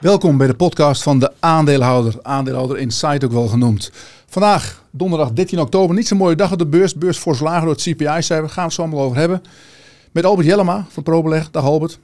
Welkom 0.00 0.36
bij 0.36 0.46
de 0.46 0.54
podcast 0.54 1.02
van 1.02 1.18
de 1.18 1.32
aandeelhouder, 1.40 2.14
aandeelhouder 2.22 2.78
Insight 2.78 3.24
ook 3.24 3.32
wel 3.32 3.46
genoemd. 3.46 3.90
Vandaag, 4.26 4.82
donderdag 4.90 5.32
13 5.32 5.60
oktober, 5.60 5.96
niet 5.96 6.06
zo'n 6.06 6.18
mooie 6.18 6.36
dag 6.36 6.52
op 6.52 6.58
de 6.58 6.66
beurs. 6.66 6.94
Beurs 6.94 7.18
voor 7.18 7.36
lager 7.40 7.60
door 7.64 7.72
het 7.74 7.82
CPI-cijfer, 7.82 8.48
gaan 8.48 8.54
we 8.54 8.60
het 8.62 8.72
zo 8.72 8.82
allemaal 8.82 9.00
over 9.04 9.16
hebben. 9.16 9.42
Met 10.12 10.24
Albert 10.24 10.46
Jellema 10.48 10.86
van 10.88 11.02
ProBeleg, 11.02 11.50
dag 11.50 11.64
Albert. 11.64 11.98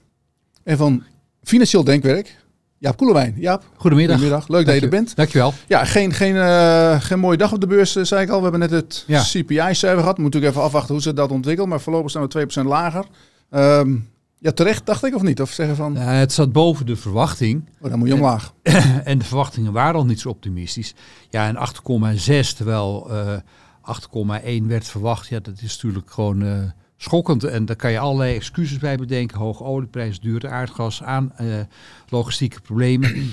En 0.64 0.76
van 0.76 1.02
Financieel 1.42 1.84
Denkwerk, 1.84 2.36
Jaap 2.78 2.96
Koelewijn. 2.96 3.34
Jaap, 3.38 3.62
Goedemiddag. 3.76 4.16
goedemiddag. 4.16 4.48
Leuk 4.48 4.66
dat 4.66 4.74
je 4.74 4.80
er 4.80 4.88
bent. 4.88 5.16
Dankjewel. 5.16 5.52
Ja, 5.66 5.84
geen, 5.84 6.12
geen, 6.12 6.36
eh, 6.36 7.00
geen 7.00 7.18
mooie 7.18 7.36
dag 7.36 7.52
op 7.52 7.60
de 7.60 7.66
beurs, 7.66 7.96
eh, 7.96 8.04
zei 8.04 8.22
ik 8.22 8.28
al. 8.30 8.36
We 8.36 8.42
hebben 8.42 8.60
net 8.60 8.70
het 8.70 9.04
Ja. 9.06 9.22
CPI-cijfer 9.22 9.98
gehad. 10.00 10.16
We 10.16 10.22
moeten 10.22 10.40
natuurlijk 10.40 10.46
even 10.52 10.62
afwachten 10.62 10.94
hoe 10.94 11.02
ze 11.02 11.12
dat 11.14 11.30
ontwikkelt. 11.30 11.68
Maar 11.68 11.80
voorlopig 11.80 12.10
staan 12.10 12.22
we 12.22 12.28
2% 12.28 12.66
lager. 12.68 13.04
Ehm, 13.50 13.94
ja, 14.42 14.52
terecht 14.52 14.86
dacht 14.86 15.04
ik 15.04 15.14
of 15.14 15.22
niet? 15.22 15.40
Of 15.40 15.50
zeggen 15.50 15.76
van, 15.76 15.92
Ja, 15.94 16.00
het 16.00 16.32
zat 16.32 16.52
boven 16.52 16.86
de 16.86 16.96
verwachting. 16.96 17.68
oh, 17.80 17.90
dan 17.90 17.98
moet 17.98 18.08
je 18.08 18.14
omlaag. 18.14 18.52
en 19.04 19.18
de 19.18 19.24
verwachtingen 19.24 19.72
waren 19.72 19.94
al 19.94 20.06
niet 20.06 20.20
zo 20.20 20.28
optimistisch. 20.28 20.94
Ja, 21.30 21.46
en 21.48 21.56
8,6 21.56 22.56
terwijl 22.56 23.10
eh 23.10 23.36
8,1 24.60 24.66
werd 24.66 24.86
verwacht. 24.88 25.28
Ja, 25.28 25.40
dat 25.40 25.54
is 25.62 25.74
natuurlijk 25.82 26.10
gewoon 26.10 26.42
eh, 26.42 26.56
schokkend. 26.96 27.44
En 27.44 27.64
daar 27.64 27.76
kan 27.76 27.90
je 27.90 27.98
allerlei 27.98 28.34
excuses 28.34 28.78
bij 28.78 28.96
bedenken. 28.96 29.38
Hoge 29.38 29.62
olieprijs, 29.64 30.20
dure 30.20 30.48
aardgas, 30.48 31.02
aan, 31.02 31.32
eh, 31.36 31.46
logistieke 32.08 32.60
problemen. 32.60 33.10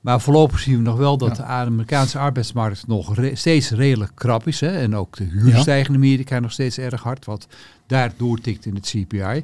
Maar 0.00 0.20
voorlopig 0.20 0.58
zien 0.58 0.76
we 0.76 0.82
nog 0.82 0.96
wel 0.96 1.16
dat 1.18 1.36
de 1.36 1.42
Amerikaanse 1.42 2.18
arbeidsmarkt 2.18 2.86
nog 2.86 3.16
re- 3.16 3.34
steeds 3.34 3.70
redelijk 3.70 4.12
krap 4.14 4.46
is. 4.46 4.60
Hè? 4.60 4.78
En 4.78 4.96
ook 4.96 5.16
de 5.16 5.24
huur 5.24 5.48
Ja. 5.48 5.60
stijgen 5.60 5.88
in 5.94 6.00
Amerika 6.00 6.38
nog 6.40 6.52
steeds 6.52 6.78
erg 6.78 7.02
hard. 7.02 7.24
Wat 7.24 7.46
daar 7.86 8.12
doortikt 8.16 8.66
in 8.66 8.74
het 8.74 8.86
CPI. 8.86 9.42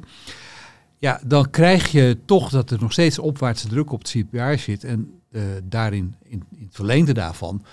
Ja, 0.99 1.19
dan 1.25 1.49
krijg 1.49 1.91
je 1.91 2.17
toch 2.25 2.49
dat 2.49 2.71
er 2.71 2.77
nog 2.81 2.91
steeds 2.91 3.19
opwaartse 3.19 3.67
druk 3.67 3.91
op 3.91 3.99
het 3.99 4.09
CPI 4.09 4.57
zit. 4.57 4.83
En 4.83 5.11
eh, 5.31 5.41
daarin, 5.63 6.15
in, 6.23 6.43
in 6.55 6.65
het 6.65 6.75
verlengde 6.75 7.13
daarvan, 7.13 7.63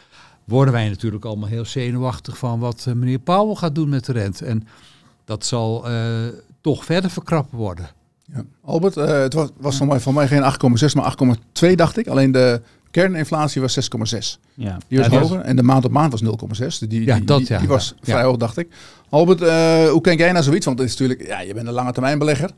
worden 0.45 0.75
wij 0.75 0.89
natuurlijk 0.89 1.25
allemaal 1.25 1.49
heel 1.49 1.65
zenuwachtig 1.65 2.39
van 2.39 2.59
wat 2.59 2.85
eh, 2.89 2.95
meneer 2.95 3.19
Powell 3.19 3.55
gaat 3.55 3.75
doen 3.75 3.89
met 3.89 4.05
de 4.05 4.13
rente. 4.13 4.45
En 4.45 4.67
dat 5.25 5.45
zal 5.47 5.89
eh, 5.89 6.03
toch 6.61 6.85
verder 6.85 7.11
verkrappen 7.11 7.59
worden. 7.59 7.89
Ja. 8.35 8.45
Albert, 8.65 8.97
eh, 8.97 9.07
het 9.19 9.35
was, 9.35 9.49
was 9.57 9.77
van, 9.77 9.87
mij, 9.87 10.01
van 10.01 10.15
mij 10.15 10.29
geen 10.29 10.43
8,6, 10.43 10.93
maar 10.95 11.15
8,2 11.63 11.75
dacht 11.75 11.97
ik. 11.99 12.07
Alleen 12.09 12.33
de 12.33 12.61
kerninflatie 12.91 13.61
was 13.61 13.75
6,6. 14.15 14.39
Ja, 14.55 14.79
Die 14.89 14.99
was 14.99 15.07
Ja, 15.09 15.21
hoger. 15.21 15.41
En 15.41 15.57
de 15.57 15.63
maand 15.63 15.85
op 15.85 15.91
maand 15.91 16.13
was 16.13 16.23
0,6. 16.23 16.29
Dus 16.59 16.79
Die, 16.79 17.05
Ja, 17.05 17.17
die, 17.17 17.25
dat 17.25 17.39
die, 17.39 17.47
ja. 17.49 17.59
die 17.59 17.69
was 17.69 17.95
Ja. 17.97 18.13
vrij 18.13 18.23
hoog, 18.23 18.37
dacht 18.37 18.57
ik. 18.57 18.69
Albert, 19.09 19.41
eh, 19.43 19.89
hoe 19.89 20.01
kijk 20.01 20.19
jij 20.19 20.33
naar 20.33 20.43
zoiets? 20.43 20.67
Want 20.67 20.79
het 20.79 20.89
is 20.89 20.97
natuurlijk, 20.99 21.29
ja, 21.29 21.41
je 21.41 21.55
bent 21.55 21.67
een 21.67 21.73
lange 21.73 21.93
termijn 21.93 22.19
belegger. 22.19 22.51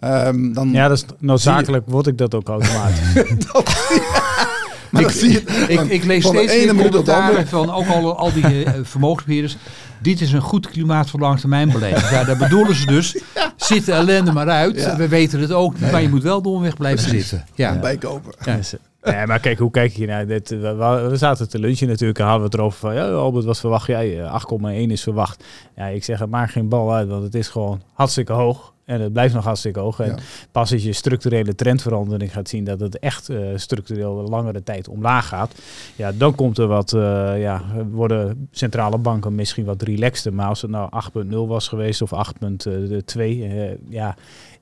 Ehm, 0.00 0.52
dan, 0.52 0.72
ja, 0.72 0.88
dat 0.88 0.96
is 0.96 1.04
noodzakelijk 1.18 1.84
word 1.86 2.06
ik 2.06 2.18
dat 2.18 2.34
ook 2.34 2.48
automatisch. 2.48 3.12
maar 4.90 5.02
dan 5.02 5.10
zie 5.10 5.32
je 5.32 5.42
het 5.44 5.70
Ik, 5.70 5.80
ik 5.80 6.04
lees 6.04 6.22
van 6.22 6.34
steeds 6.34 6.72
meer 6.72 6.82
commentaren 6.82 7.46
van 7.46 7.70
ook 7.70 7.86
al, 7.86 8.16
al 8.16 8.32
die 8.32 8.64
eh, 8.64 8.72
vermogensbeheerders. 8.82 9.56
Dit 10.02 10.20
is 10.20 10.32
een 10.32 10.40
goed 10.40 10.68
klimaat 10.70 11.10
voor 11.10 11.20
langetermijnbeleid. 11.20 12.08
Ja, 12.10 12.24
daar 12.24 12.36
bedoelen 12.36 12.74
ze 12.74 12.86
dus. 12.86 13.20
Zit 13.56 13.84
de 13.84 13.92
ellende 13.92 14.32
maar 14.32 14.48
uit. 14.48 14.76
Ja. 14.76 14.96
We 14.96 15.08
weten 15.08 15.40
het 15.40 15.52
ook 15.52 15.80
niet, 15.80 15.90
maar 15.90 16.02
je 16.02 16.08
moet 16.08 16.22
wel 16.22 16.42
domweg 16.42 16.76
blijven 16.76 17.08
zitten. 17.08 17.44
Ja. 17.54 17.78
bijkopen. 17.78 18.32
Ja. 18.44 18.58
Eh, 19.00 19.16
nee, 19.16 19.26
maar 19.26 19.40
kijk, 19.40 19.58
hoe 19.58 19.70
kijk 19.70 19.92
je 19.92 20.06
naar 20.06 20.26
dit? 20.26 20.48
We, 20.48 21.10
zaten 21.12 21.48
te 21.48 21.58
lunchen 21.58 21.88
natuurlijk 21.88 22.18
en 22.18 22.24
hadden 22.24 22.42
we 22.42 22.48
het 22.50 22.58
erover 22.58 22.78
van... 22.78 22.94
Ja, 22.94 23.08
Albert, 23.08 23.44
wat 23.44 23.58
verwacht 23.58 23.86
jij? 23.86 24.22
Eh, 24.22 24.42
8,1 24.62 24.90
is 24.90 25.02
verwacht. 25.02 25.44
Ja, 25.76 25.86
ik 25.86 26.04
zeg, 26.04 26.18
het 26.18 26.30
maakt 26.30 26.52
geen 26.52 26.68
bal 26.68 26.94
uit, 26.94 27.08
want 27.08 27.22
het 27.22 27.34
is 27.34 27.48
gewoon 27.48 27.82
hartstikke 27.92 28.32
hoog. 28.32 28.74
En 28.86 29.00
het 29.00 29.12
blijft 29.12 29.34
nog 29.34 29.44
hartstikke 29.44 29.80
hoog. 29.80 30.00
En 30.00 30.06
Ja. 30.08 30.16
pas 30.52 30.72
als 30.72 30.82
je 30.82 30.92
structurele 30.92 31.54
trendverandering 31.54 32.32
gaat 32.32 32.48
zien... 32.48 32.64
dat 32.64 32.80
het 32.80 32.98
echt 32.98 33.28
eh, 33.28 33.38
structureel 33.54 34.12
langere 34.14 34.62
tijd 34.62 34.88
omlaag 34.88 35.28
gaat... 35.28 35.54
ja, 35.96 36.12
dan 36.12 36.34
komt 36.34 36.58
er 36.58 36.66
wat... 36.66 36.92
eh, 36.92 37.40
ja, 37.40 37.62
worden 37.90 38.48
centrale 38.50 38.98
banken 38.98 39.34
misschien 39.34 39.64
wat 39.64 39.82
relaxter. 39.82 40.34
Maar 40.34 40.46
als 40.48 40.62
het 40.62 40.70
nou 40.70 40.90
8,0 41.24 41.28
was 41.30 41.68
geweest 41.68 42.02
of 42.02 42.10
8,2... 42.10 43.20
eh, 43.20 43.70
ja, 43.88 44.16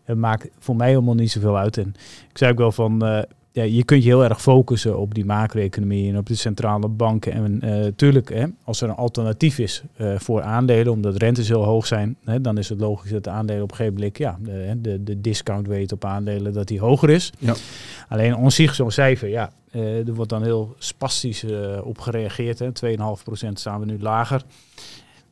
het 0.05 0.19
maakt 0.19 0.49
voor 0.59 0.77
mij 0.77 0.89
helemaal 0.89 1.15
niet 1.15 1.31
zoveel 1.31 1.59
uit. 1.59 1.77
En 1.79 1.95
ik 2.31 2.39
zei 2.39 2.53
ook 2.53 2.59
wel 2.59 2.73
van... 2.73 3.25
eh, 3.55 3.65
ja, 3.65 3.77
je 3.77 3.85
kunt 3.85 4.03
je 4.03 4.09
heel 4.09 4.25
erg 4.25 4.43
focussen 4.43 4.99
op 4.99 5.15
die 5.15 5.25
macro-economie 5.25 6.11
en 6.11 6.19
op 6.19 6.27
de 6.27 6.35
centrale 6.35 6.89
banken. 6.89 7.33
En 7.33 7.61
eh 7.61 7.93
tuurlijk, 7.97 8.29
hè, 8.29 8.47
als 8.65 8.81
er 8.81 8.89
een 8.89 8.95
alternatief 8.95 9.59
is 9.59 9.83
eh, 9.97 10.19
voor 10.19 10.43
aandelen, 10.43 10.93
omdat 10.93 11.17
rentes 11.17 11.49
heel 11.49 11.65
hoog 11.65 11.87
zijn, 11.87 12.17
hè, 12.25 12.41
dan 12.41 12.59
is 12.59 12.69
het 12.69 12.81
logisch 12.81 13.11
dat 13.11 13.25
de 13.25 13.31
aandelen 13.31 13.63
op 13.63 13.71
een 13.71 13.77
gegeven 13.77 13.99
moment, 13.99 14.19
ja, 14.19 14.39
de, 14.41 14.77
de, 14.81 15.03
de 15.03 15.21
discount 15.21 15.69
rate 15.69 15.95
op 15.95 16.05
aandelen, 16.05 16.53
dat 16.53 16.69
die 16.69 16.81
hoger 16.81 17.11
is. 17.11 17.33
Ja. 17.39 17.55
Alleen 18.09 18.37
on 18.37 18.51
zich 18.51 18.75
zo'n 18.75 18.91
cijfer, 18.91 19.29
ja, 19.29 19.53
eh, 19.75 20.09
er 20.09 20.15
wordt 20.15 20.31
dan 20.31 20.43
heel 20.43 20.75
spastisch 20.79 21.45
eh, 21.45 21.79
op 21.85 21.99
gereageerd. 21.99 22.59
Hè. 22.59 22.71
2,5% 22.73 23.59
staan 23.59 23.81
we 23.81 23.87
nu 23.87 23.99
lager. 24.01 24.43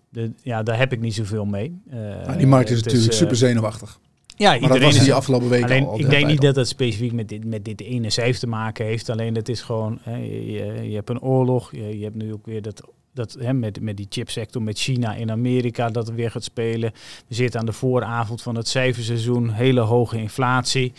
De, 0.08 0.30
ja, 0.42 0.62
daar 0.62 0.78
heb 0.78 0.92
ik 0.92 1.00
niet 1.00 1.14
zoveel 1.14 1.44
mee. 1.44 1.80
Eh, 1.90 1.98
Maar 2.26 2.38
die 2.38 2.46
markt 2.46 2.70
is 2.70 2.82
natuurlijk 2.82 3.12
eh, 3.12 3.18
super 3.18 3.36
zenuwachtig. 3.36 3.98
Ja, 4.36 4.50
Maar 4.50 4.52
dat 4.60 4.62
iedereen 4.68 4.86
was 4.88 4.96
is 4.96 5.04
die 5.04 5.14
afgelopen 5.14 5.48
weken 5.48 5.64
Alleen, 5.64 5.86
al. 5.86 5.98
ik 6.00 6.10
denk 6.10 6.26
niet 6.26 6.40
dat 6.40 6.56
het 6.56 6.68
specifiek 6.68 7.12
met 7.12 7.28
dit, 7.28 7.44
met 7.44 7.64
dit 7.64 7.80
ene 7.80 8.10
cijfer 8.10 8.40
te 8.40 8.46
maken 8.46 8.84
heeft. 8.86 9.08
Alleen 9.08 9.34
het 9.34 9.48
is 9.48 9.60
gewoon, 9.62 9.98
hè, 10.02 10.16
je, 10.16 10.88
je- 10.88 10.94
hebt 10.94 11.10
een 11.10 11.20
oorlog. 11.20 11.72
Je, 11.72 11.98
je 11.98 12.04
hebt 12.04 12.16
nu 12.16 12.32
ook 12.32 12.46
weer 12.46 12.62
dat, 12.62 12.82
dat 13.14 13.36
hè, 13.40 13.52
met, 13.52 13.80
met 13.80 13.96
die 13.96 14.06
chipsector, 14.08 14.62
met 14.62 14.78
China 14.78 15.14
in 15.14 15.30
Amerika, 15.30 15.88
dat 15.90 16.08
er 16.08 16.14
weer 16.14 16.30
gaat 16.30 16.44
spelen. 16.44 16.92
We 17.28 17.34
zitten 17.34 17.60
aan 17.60 17.66
de 17.66 17.72
vooravond 17.72 18.42
van 18.42 18.54
het 18.56 18.68
cijferseizoen, 18.68 19.50
hele 19.50 19.80
hoge 19.80 20.18
inflatie. 20.18 20.92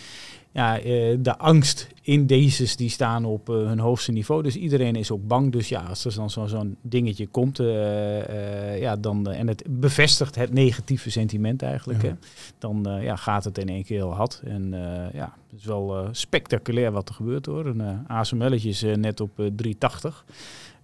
Ja, 0.53 0.79
eh, 0.79 1.17
de 1.19 1.37
angst 1.37 1.87
indexes 2.01 2.75
die 2.75 2.89
staan 2.89 3.25
op 3.25 3.49
eh, 3.49 3.55
hun 3.55 3.79
hoogste 3.79 4.11
niveau. 4.11 4.43
Dus 4.43 4.55
iedereen 4.55 4.95
is 4.95 5.11
ook 5.11 5.27
bang. 5.27 5.51
Dus 5.51 5.69
ja, 5.69 5.81
als 5.81 6.05
er 6.05 6.15
dan 6.15 6.29
zo- 6.29 6.45
zo'n 6.47 6.75
dingetje 6.81 7.27
komt, 7.27 7.59
eh, 7.59 8.79
ja, 8.79 8.95
dan, 8.95 9.31
en 9.31 9.47
het 9.47 9.63
bevestigt 9.69 10.35
het 10.35 10.53
negatieve 10.53 11.11
sentiment 11.11 11.61
eigenlijk. 11.61 12.01
Ja. 12.01 12.07
Hè, 12.07 12.13
dan 12.57 12.87
ja, 13.01 13.15
gaat 13.15 13.43
het 13.43 13.57
in 13.57 13.69
één 13.69 13.83
keer 13.83 13.97
heel 13.97 14.13
hard. 14.13 14.41
En 14.45 14.69
ja, 15.13 15.33
het 15.49 15.59
is 15.59 15.65
wel 15.65 16.07
spectaculair 16.11 16.91
wat 16.91 17.09
er 17.09 17.15
gebeurt 17.15 17.45
hoor. 17.45 17.65
Een 17.65 18.07
ASML'tje 18.07 18.69
is 18.69 18.81
net 18.81 19.19
op 19.19 19.39
eh, 19.39 19.45
380. 19.55 20.25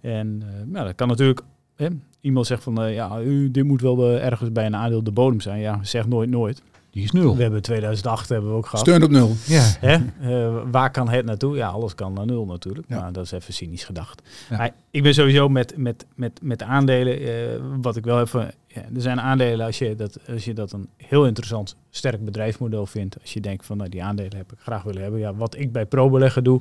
En 0.00 0.42
ja, 0.72 0.84
dat 0.84 0.94
kan 0.94 1.08
natuurlijk... 1.08 1.40
Hè, 1.76 1.86
iemand 2.20 2.46
zegt 2.46 2.62
van, 2.62 2.92
ja, 2.92 3.20
u, 3.20 3.50
dit 3.50 3.64
moet 3.64 3.80
wel 3.80 4.10
ergens 4.10 4.52
bij 4.52 4.66
een 4.66 4.76
aandeel 4.76 5.02
de 5.02 5.10
bodem 5.12 5.40
zijn. 5.40 5.60
Ja, 5.60 5.78
zeg 5.82 6.06
nooit 6.06 6.30
nooit. 6.30 6.62
Die 6.90 7.04
is 7.04 7.10
nul. 7.10 7.36
We 7.36 7.42
hebben 7.42 7.62
2008 7.62 8.28
hebben 8.28 8.50
we 8.50 8.56
ook 8.56 8.64
gehad. 8.66 8.80
Steun 8.86 9.02
op 9.02 9.10
nul. 9.10 9.34
Ja. 9.46 9.62
Hè? 9.80 9.94
Eh, 10.20 10.62
waar 10.70 10.90
kan 10.90 11.08
het 11.08 11.24
naartoe? 11.24 11.56
Ja, 11.56 11.68
alles 11.68 11.94
kan 11.94 12.12
naar 12.12 12.26
nul 12.26 12.44
natuurlijk. 12.46 12.86
Ja. 12.88 13.00
Maar 13.00 13.12
dat 13.12 13.24
is 13.24 13.30
even 13.32 13.54
cynisch 13.54 13.84
gedacht. 13.84 14.22
Ja. 14.50 14.56
Maar 14.56 14.70
ik 14.90 15.02
ben 15.02 15.14
sowieso 15.14 15.48
met, 15.48 15.76
met, 15.76 16.06
met, 16.14 16.38
met 16.42 16.62
aandelen. 16.62 17.20
eh, 17.20 17.60
wat 17.80 17.96
ik 17.96 18.04
wel 18.04 18.16
heb. 18.16 18.28
van- 18.28 18.50
Ja, 18.66 18.80
er 18.94 19.00
zijn 19.00 19.20
aandelen 19.20 19.66
als 19.66 19.78
je, 19.78 19.94
dat, 19.94 20.18
als 20.28 20.44
je 20.44 20.52
dat 20.52 20.72
een 20.72 20.88
heel 20.96 21.26
interessant, 21.26 21.76
sterk 21.90 22.24
bedrijfsmodel 22.24 22.86
vindt. 22.86 23.16
Als 23.20 23.32
je 23.32 23.40
denkt 23.40 23.66
van 23.66 23.76
nou, 23.76 23.88
die 23.90 24.02
aandelen 24.02 24.36
heb 24.36 24.52
ik 24.52 24.58
graag 24.58 24.82
willen 24.82 25.02
hebben. 25.02 25.20
Ja, 25.20 25.34
wat 25.34 25.56
ik 25.56 25.72
bij 25.72 25.86
ProBeleggen 25.86 26.44
doe. 26.44 26.60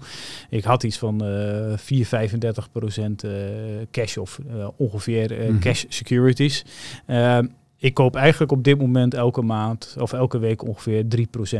Ik 0.49 0.63
had 0.63 0.83
iets 0.83 0.97
van 0.97 1.25
eh 1.25 1.77
4, 1.77 2.05
35 2.05 2.71
procent 2.71 3.23
eh, 3.23 3.31
cash 3.91 4.17
of 4.17 4.39
ongeveer 4.75 5.33
Mhm. 5.49 5.59
cash 5.59 5.83
securities. 5.87 6.65
Ik 7.81 7.93
koop 7.93 8.15
eigenlijk 8.15 8.51
op 8.51 8.63
dit 8.63 8.79
moment 8.79 9.13
elke 9.13 9.41
maand 9.41 9.95
of 9.99 10.13
elke 10.13 10.37
week 10.37 10.67
ongeveer 10.67 11.05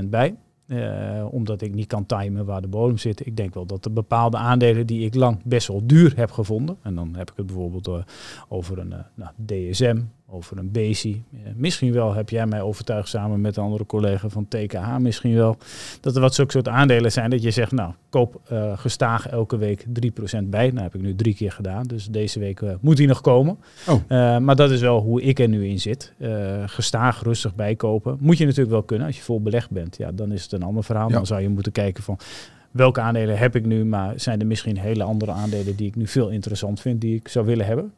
3% 0.04 0.10
bij. 0.10 0.36
Eh, 0.70 1.26
omdat 1.32 1.62
ik 1.62 1.74
niet 1.74 1.88
kan 1.88 2.06
timen 2.06 2.46
waar 2.46 2.62
de 2.62 2.68
bodem 2.68 2.98
zit. 2.98 3.26
Ik 3.26 3.38
denk 3.38 3.54
wel 3.54 3.66
dat 3.66 3.86
er 3.86 3.94
bepaalde 3.94 4.38
aandelen 4.38 4.88
die 4.88 5.06
ik 5.06 5.16
lang 5.16 5.42
best 5.44 5.68
wel 5.68 5.82
duur 5.86 6.14
heb 6.16 6.32
gevonden. 6.32 6.78
En 6.82 6.96
dan 6.96 7.16
heb 7.16 7.32
ik 7.32 7.38
het 7.38 7.46
bijvoorbeeld 7.46 7.88
eh, 7.88 7.94
over 8.48 8.80
een 8.80 8.94
eh, 8.94 9.00
nou, 9.14 9.32
DSM, 9.46 10.02
over 10.32 10.58
een 10.58 10.72
Bezi. 10.72 11.24
Eh, 11.34 11.40
misschien 11.56 11.94
wel 11.94 12.14
heb 12.14 12.30
jij 12.30 12.46
mij 12.46 12.62
overtuigd 12.62 13.08
samen 13.08 13.42
met 13.42 13.58
een 13.58 13.64
andere 13.64 13.86
collega 13.86 14.30
van 14.30 14.48
TKH 14.48 14.98
misschien 14.98 15.36
wel. 15.36 15.58
Dat 16.02 16.16
er 16.16 16.22
wat 16.22 16.36
zulke 16.36 16.52
soort 16.52 16.68
aandelen 16.68 17.12
zijn 17.12 17.30
dat 17.30 17.42
je 17.42 17.52
zegt, 17.52 17.72
nou, 17.72 17.94
koop 18.10 18.42
eh, 18.48 18.78
gestaag 18.78 19.28
elke 19.28 19.58
week 19.58 19.86
3% 19.86 20.50
bij. 20.50 20.70
Nou 20.70 20.82
heb 20.82 20.96
ik 20.96 21.02
nu 21.02 21.16
drie 21.16 21.36
keer 21.36 21.52
gedaan, 21.52 21.84
dus 21.84 22.06
deze 22.06 22.40
week 22.40 22.62
eh, 22.62 22.74
moet 22.82 22.98
die 22.98 23.08
nog 23.08 23.22
komen. 23.22 23.58
Oh. 23.88 24.40
Maar 24.40 24.56
dat 24.56 24.72
is 24.72 24.82
wel 24.82 25.02
hoe 25.02 25.22
ik 25.22 25.40
er 25.40 25.48
nu 25.48 25.68
in 25.68 25.80
zit. 25.80 26.14
Gestaag, 26.66 27.24
rustig 27.24 27.56
bijkopen. 27.56 28.18
Moet 28.20 28.38
je 28.38 28.46
natuurlijk 28.46 28.72
wel 28.72 28.84
kunnen 28.84 29.08
als 29.08 29.16
je 29.16 29.24
vol 29.24 29.42
belegd 29.42 29.70
bent. 29.70 29.98
Ja, 29.98 30.12
dan 30.12 30.32
is 30.32 30.44
het 30.44 30.52
een 30.52 30.64
ander 30.64 30.84
verhaal. 30.84 31.08
Ja. 31.08 31.14
Dan 31.14 31.26
zou 31.26 31.42
je 31.42 31.50
moeten 31.50 31.72
kijken 31.72 32.04
van 32.04 32.20
welke 32.72 33.02
aandelen 33.02 33.38
heb 33.38 33.56
ik 33.56 33.66
nu, 33.66 33.86
maar 33.86 34.14
zijn 34.20 34.40
er 34.40 34.48
misschien 34.48 34.78
hele 34.78 35.04
andere 35.04 35.32
aandelen 35.32 35.76
die 35.76 35.88
ik 35.88 35.96
nu 35.96 36.08
veel 36.08 36.30
interessant 36.30 36.82
vind, 36.82 37.02
die 37.02 37.16
ik 37.16 37.28
zou 37.28 37.46
willen 37.46 37.66
hebben. 37.66 37.94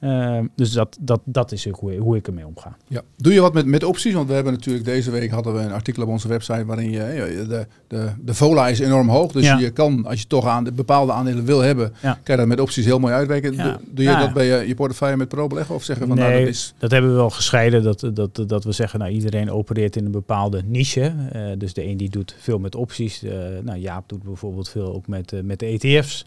Uh, 0.00 0.38
dus 0.56 0.72
dat, 0.72 0.96
dat, 1.00 1.20
dat 1.24 1.52
is 1.52 1.68
hoe, 1.70 1.96
hoe 1.96 2.16
ik 2.16 2.26
ermee 2.26 2.46
omga. 2.46 2.76
Ja. 2.88 3.02
Doe 3.16 3.32
je 3.32 3.40
wat 3.40 3.54
met, 3.54 3.66
met 3.66 3.84
opties? 3.84 4.14
Want 4.14 4.28
we 4.28 4.34
hebben 4.34 4.52
natuurlijk 4.52 4.84
deze 4.84 5.10
week 5.10 5.30
hadden 5.30 5.54
we 5.54 5.60
een 5.60 5.72
artikel 5.72 6.02
op 6.02 6.08
onze 6.08 6.28
website 6.28 6.64
waarin 6.64 6.90
je 6.90 7.44
de, 7.48 7.66
de, 7.86 8.08
de 8.24 8.34
vola 8.34 8.68
is 8.68 8.78
enorm 8.78 9.08
hoog. 9.08 9.32
Dus 9.32 9.44
ja. 9.44 9.58
je 9.58 9.70
kan, 9.70 10.06
als 10.06 10.20
je 10.20 10.26
toch 10.26 10.46
aan 10.46 10.64
de 10.64 10.72
bepaalde 10.72 11.12
aandelen 11.12 11.44
wil 11.44 11.60
hebben, 11.60 11.92
ja. 12.02 12.12
kan 12.22 12.34
je 12.34 12.36
dat 12.36 12.46
met 12.46 12.60
opties 12.60 12.84
heel 12.84 12.98
mooi 12.98 13.14
uitwerken. 13.14 13.54
Ja. 13.54 13.78
Doe 13.90 14.04
je 14.04 14.16
dat 14.16 14.32
bij 14.32 14.46
je, 14.46 14.68
je 14.68 14.74
portefeuille 14.74 15.16
met 15.16 15.28
pro-beleggen? 15.28 15.74
Of 15.74 15.84
zeggen 15.84 16.06
van 16.06 16.16
nee, 16.16 16.28
nou, 16.28 16.38
dat 16.38 16.48
is. 16.48 16.74
Dat 16.78 16.90
hebben 16.90 17.10
we 17.10 17.16
wel 17.16 17.30
gescheiden. 17.30 17.82
Dat, 17.82 18.10
dat, 18.14 18.48
dat 18.48 18.64
we 18.64 18.72
zeggen, 18.72 18.98
nou 18.98 19.12
iedereen 19.12 19.50
opereert 19.50 19.96
in 19.96 20.04
een 20.04 20.10
bepaalde 20.10 20.62
niche. 20.66 21.14
Uh, 21.34 21.42
dus 21.58 21.74
de 21.74 21.86
een 21.86 21.96
die 21.96 22.10
doet 22.10 22.36
veel 22.38 22.58
met 22.58 22.74
opties. 22.74 23.22
Uh, 23.22 23.32
nou, 23.62 23.78
Jaap 23.78 24.08
doet 24.08 24.22
bijvoorbeeld 24.22 24.68
veel 24.68 24.94
ook 24.94 25.06
met, 25.06 25.32
met 25.44 25.58
de 25.58 25.66
ETF's. 25.66 26.26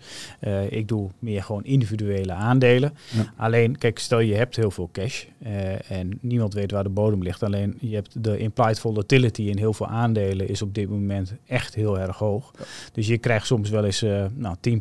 ik 0.70 0.88
doe 0.88 1.10
meer 1.20 1.44
gewoon 1.44 1.64
individuele 1.64 2.34
aandelen. 2.34 2.94
Alleen, 3.38 3.78
kijk, 3.78 4.00
stel 4.00 4.20
je 4.20 4.36
hebt 4.36 4.56
heel 4.56 4.72
veel 4.72 4.90
cash 4.92 5.26
uh, 5.46 5.92
en 5.92 6.18
niemand 6.22 6.54
weet 6.54 6.72
waar 6.72 6.84
de 6.84 6.90
bodem 6.90 7.24
ligt. 7.24 7.44
Alleen 7.44 7.78
je 7.80 7.96
hebt 7.96 8.24
de 8.24 8.38
implied 8.38 8.80
volatility 8.80 9.42
in 9.42 9.58
heel 9.58 9.74
veel 9.74 9.88
aandelen 9.88 10.50
is 10.50 10.62
op 10.62 10.74
dit 10.74 10.90
moment 10.90 11.34
echt 11.46 11.76
heel 11.76 12.00
erg 12.00 12.18
hoog. 12.18 12.52
Dus 12.92 13.08
je 13.08 13.18
krijgt 13.18 13.46
soms 13.46 13.70
wel 13.70 13.86
eens 13.86 14.04
uh, 14.04 14.26
nou, 14.34 14.56
10% 14.70 14.72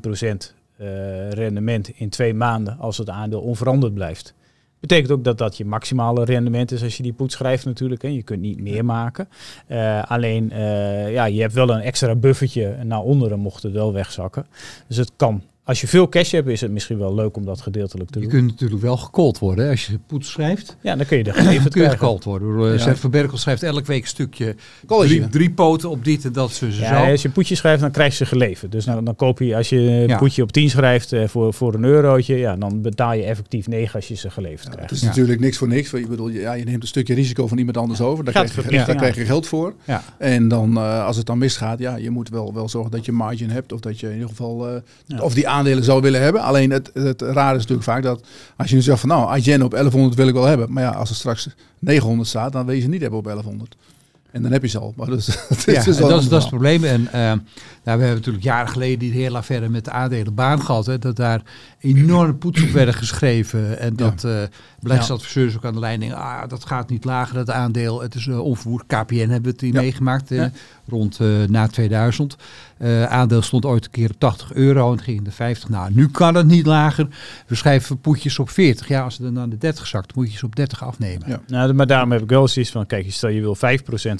uh, 0.80 1.30
rendement 1.30 1.88
in 1.88 2.08
twee 2.08 2.34
maanden 2.34 2.78
als 2.78 2.98
het 2.98 3.10
aandeel 3.10 3.40
onveranderd 3.40 3.94
blijft. 3.94 4.34
Betekent 4.80 5.10
ook 5.10 5.24
dat 5.24 5.38
dat 5.38 5.56
je 5.56 5.64
maximale 5.64 6.24
rendement 6.24 6.72
is 6.72 6.82
als 6.82 6.96
je 6.96 7.02
die 7.02 7.12
poets 7.12 7.34
schrijft 7.34 7.64
natuurlijk. 7.64 8.02
Hè. 8.02 8.08
Je 8.08 8.22
kunt 8.22 8.40
niet 8.40 8.60
meer 8.60 8.84
maken. 8.84 9.28
Uh, 9.68 10.02
alleen, 10.04 10.50
uh, 10.52 11.12
ja, 11.12 11.24
je 11.24 11.40
hebt 11.40 11.52
wel 11.52 11.70
een 11.70 11.80
extra 11.80 12.14
buffertje 12.14 12.76
naar 12.84 13.00
onderen 13.00 13.38
mocht 13.38 13.62
het 13.62 13.72
wel 13.72 13.92
wegzakken. 13.92 14.46
Dus 14.88 14.96
het 14.96 15.12
kan 15.16 15.42
als 15.66 15.80
je 15.80 15.86
veel 15.86 16.08
cash 16.08 16.30
hebt, 16.30 16.48
is 16.48 16.60
het 16.60 16.70
misschien 16.70 16.98
wel 16.98 17.14
leuk 17.14 17.36
om 17.36 17.44
dat 17.44 17.60
gedeeltelijk 17.60 18.10
te 18.10 18.18
je 18.18 18.24
doen. 18.24 18.34
Je 18.34 18.40
kunt 18.40 18.50
natuurlijk 18.50 18.82
wel 18.82 18.96
gecallt 18.96 19.38
worden. 19.38 19.64
Hè? 19.64 19.70
Als 19.70 19.86
je 19.86 19.98
poets 20.06 20.30
schrijft. 20.30 20.76
Ja, 20.80 20.96
dan 20.96 21.06
kun 21.06 21.18
je 21.18 21.24
er 21.24 21.34
geleverd 21.34 21.72
kun 21.72 21.82
je 21.82 21.90
gecallt 21.90 22.24
worden. 22.24 22.78
Ja. 22.78 22.96
Van 22.96 23.10
Berkel 23.10 23.38
schrijft 23.38 23.62
elke 23.62 23.86
week 23.86 24.02
een 24.02 24.08
stukje 24.08 24.54
drie, 24.86 25.28
drie, 25.28 25.50
poten 25.50 25.90
op 25.90 26.04
dit 26.04 26.24
en 26.24 26.32
dat 26.32 26.52
ze 26.52 26.66
ja, 26.66 27.04
zo. 27.04 27.10
Als 27.10 27.22
je 27.22 27.28
poetje 27.28 27.54
schrijft, 27.54 27.80
dan 27.80 27.90
krijg 27.90 28.10
je 28.10 28.16
ze 28.16 28.26
geleverd. 28.26 28.72
Dus 28.72 28.84
dan, 28.84 29.04
dan 29.04 29.16
koop 29.16 29.38
je, 29.38 29.56
als 29.56 29.68
je 29.68 29.78
een 29.78 30.08
ja. 30.08 30.18
poetje 30.18 30.42
op 30.42 30.52
10 30.52 30.70
schrijft 30.70 31.12
uh, 31.12 31.28
voor, 31.28 31.54
voor 31.54 31.74
een 31.74 31.84
eurotje, 31.84 32.36
ja, 32.36 32.56
dan 32.56 32.82
betaal 32.82 33.12
je 33.12 33.24
effectief 33.24 33.66
9 33.66 33.94
als 33.94 34.08
je 34.08 34.14
ze 34.14 34.30
geleverd 34.30 34.68
krijgt. 34.68 34.90
Het 34.90 34.98
is 34.98 35.02
natuurlijk 35.04 35.40
niks 35.40 35.56
voor 35.56 35.68
niks. 35.68 35.92
Ik 35.92 36.08
bedoel, 36.08 36.28
ja, 36.28 36.52
je 36.52 36.64
neemt 36.64 36.82
een 36.82 36.88
stukje 36.88 37.14
risico 37.14 37.46
van 37.46 37.58
iemand 37.58 37.76
anders 37.76 38.00
over. 38.00 38.24
Daar, 38.24 38.32
krijg 38.32 38.70
je, 38.70 38.70
daar 38.70 38.96
krijg 38.96 39.14
je 39.14 39.24
geld 39.24 39.46
voor. 39.46 39.74
En 40.18 40.48
dan, 40.48 40.78
uh, 40.78 41.04
als 41.04 41.16
het 41.16 41.26
dan 41.26 41.38
misgaat, 41.38 41.78
ja, 41.78 41.96
je 41.96 42.10
moet 42.10 42.28
wel, 42.28 42.54
wel 42.54 42.68
zorgen 42.68 42.90
dat 42.90 43.04
je 43.04 43.12
margin 43.12 43.50
hebt. 43.50 43.72
Of 43.72 43.80
dat 43.80 44.00
je 44.00 44.06
in 44.06 44.12
ieder 44.12 44.28
geval, 44.28 44.74
uh, 45.08 45.22
of 45.22 45.34
die 45.34 45.48
aandelen 45.56 45.84
zou 45.84 46.00
willen 46.00 46.22
hebben. 46.22 46.42
Alleen 46.42 46.70
het, 46.70 46.90
het 46.94 47.22
raar 47.22 47.54
is 47.54 47.60
natuurlijk 47.60 47.88
vaak 47.88 48.02
dat 48.02 48.26
als 48.56 48.68
je 48.68 48.74
nu 48.74 48.82
zegt 48.82 49.00
van 49.00 49.08
nou, 49.08 49.36
IGN 49.36 49.62
op 49.62 49.70
1100 49.70 50.14
wil 50.14 50.28
ik 50.28 50.34
wel 50.34 50.44
hebben. 50.44 50.72
Maar 50.72 50.82
ja, 50.82 50.90
als 50.90 51.10
er 51.10 51.16
straks 51.16 51.48
900 51.78 52.28
staat, 52.28 52.52
dan 52.52 52.66
wil 52.66 52.74
je 52.74 52.80
ze 52.80 52.88
niet 52.88 53.00
hebben 53.00 53.18
op 53.18 53.24
1100. 53.24 53.76
En 54.30 54.42
dan 54.42 54.52
heb 54.52 54.62
je 54.62 54.68
ze 54.68 54.78
al. 54.78 54.92
Maar 54.96 55.06
dus, 55.06 55.26
dat, 55.48 55.62
ja, 55.64 55.78
is, 55.78 55.84
dus 55.84 55.96
dat, 55.96 56.20
is, 56.20 56.28
dat 56.28 56.38
is 56.38 56.44
het 56.44 56.48
probleem. 56.48 56.84
En 56.84 57.08
uh, 57.14 57.32
nou, 57.86 57.98
we 57.98 58.04
hebben 58.04 58.24
natuurlijk 58.24 58.44
jaren 58.44 58.68
geleden 58.68 58.98
die 58.98 59.12
hele 59.12 59.36
affaire 59.36 59.68
met 59.68 59.84
de 59.84 59.90
aandelenbaan 59.90 60.60
gehad. 60.60 60.86
Hè, 60.86 60.98
dat 60.98 61.16
daar 61.16 61.42
enorm 61.78 62.38
poets 62.38 62.62
op 62.62 62.68
werden 62.68 62.94
geschreven. 62.94 63.78
En 63.78 63.96
dat 63.96 64.22
ja. 64.22 64.40
uh, 64.40 64.46
beleggingsadviseurs 64.80 65.52
ja. 65.52 65.58
ook 65.58 65.64
aan 65.64 65.72
de 65.72 65.80
leiding. 65.80 66.14
Ah, 66.14 66.48
dat 66.48 66.64
gaat 66.64 66.90
niet 66.90 67.04
lager, 67.04 67.34
dat 67.34 67.50
aandeel. 67.50 68.02
Het 68.02 68.14
is 68.14 68.26
uh, 68.26 68.40
onvervoerd. 68.40 68.86
KPN 68.86 69.16
hebben 69.16 69.42
we 69.42 69.48
het 69.48 69.60
hier 69.60 69.72
ja. 69.72 69.80
meegemaakt. 69.80 70.28
Ja. 70.28 70.50
Rond 70.88 71.18
na 71.48 71.66
2000. 71.66 72.36
aandeel 73.08 73.42
stond 73.42 73.64
ooit 73.64 73.84
een 73.84 73.90
keer 73.90 74.10
op 74.10 74.18
80 74.18 74.52
euro 74.52 74.92
en 74.92 75.00
ging 75.00 75.18
in 75.18 75.24
de 75.24 75.30
50. 75.30 75.68
Nou, 75.68 75.90
nu 75.94 76.08
kan 76.08 76.34
het 76.34 76.46
niet 76.46 76.66
lager. 76.66 77.08
We 77.46 77.54
schrijven 77.54 78.00
poetjes 78.00 78.38
op 78.38 78.50
40. 78.50 78.88
Ja, 78.88 79.02
als 79.02 79.14
het 79.14 79.22
dan 79.22 79.32
naar 79.32 79.48
de 79.48 79.58
30 79.58 79.86
zakt, 79.86 80.14
moet 80.14 80.32
je 80.32 80.38
ze 80.38 80.44
op 80.44 80.56
30 80.56 80.84
afnemen. 80.84 81.42
Nou, 81.46 81.72
maar 81.72 81.86
daarom 81.86 82.12
heb 82.12 82.22
ik 82.22 82.28
wel 82.28 82.48
zoiets 82.48 82.70
van, 82.70 82.86
kijk, 82.86 83.12
stel 83.12 83.30
je 83.30 83.40
wil 83.40 83.56
5% 83.56 83.58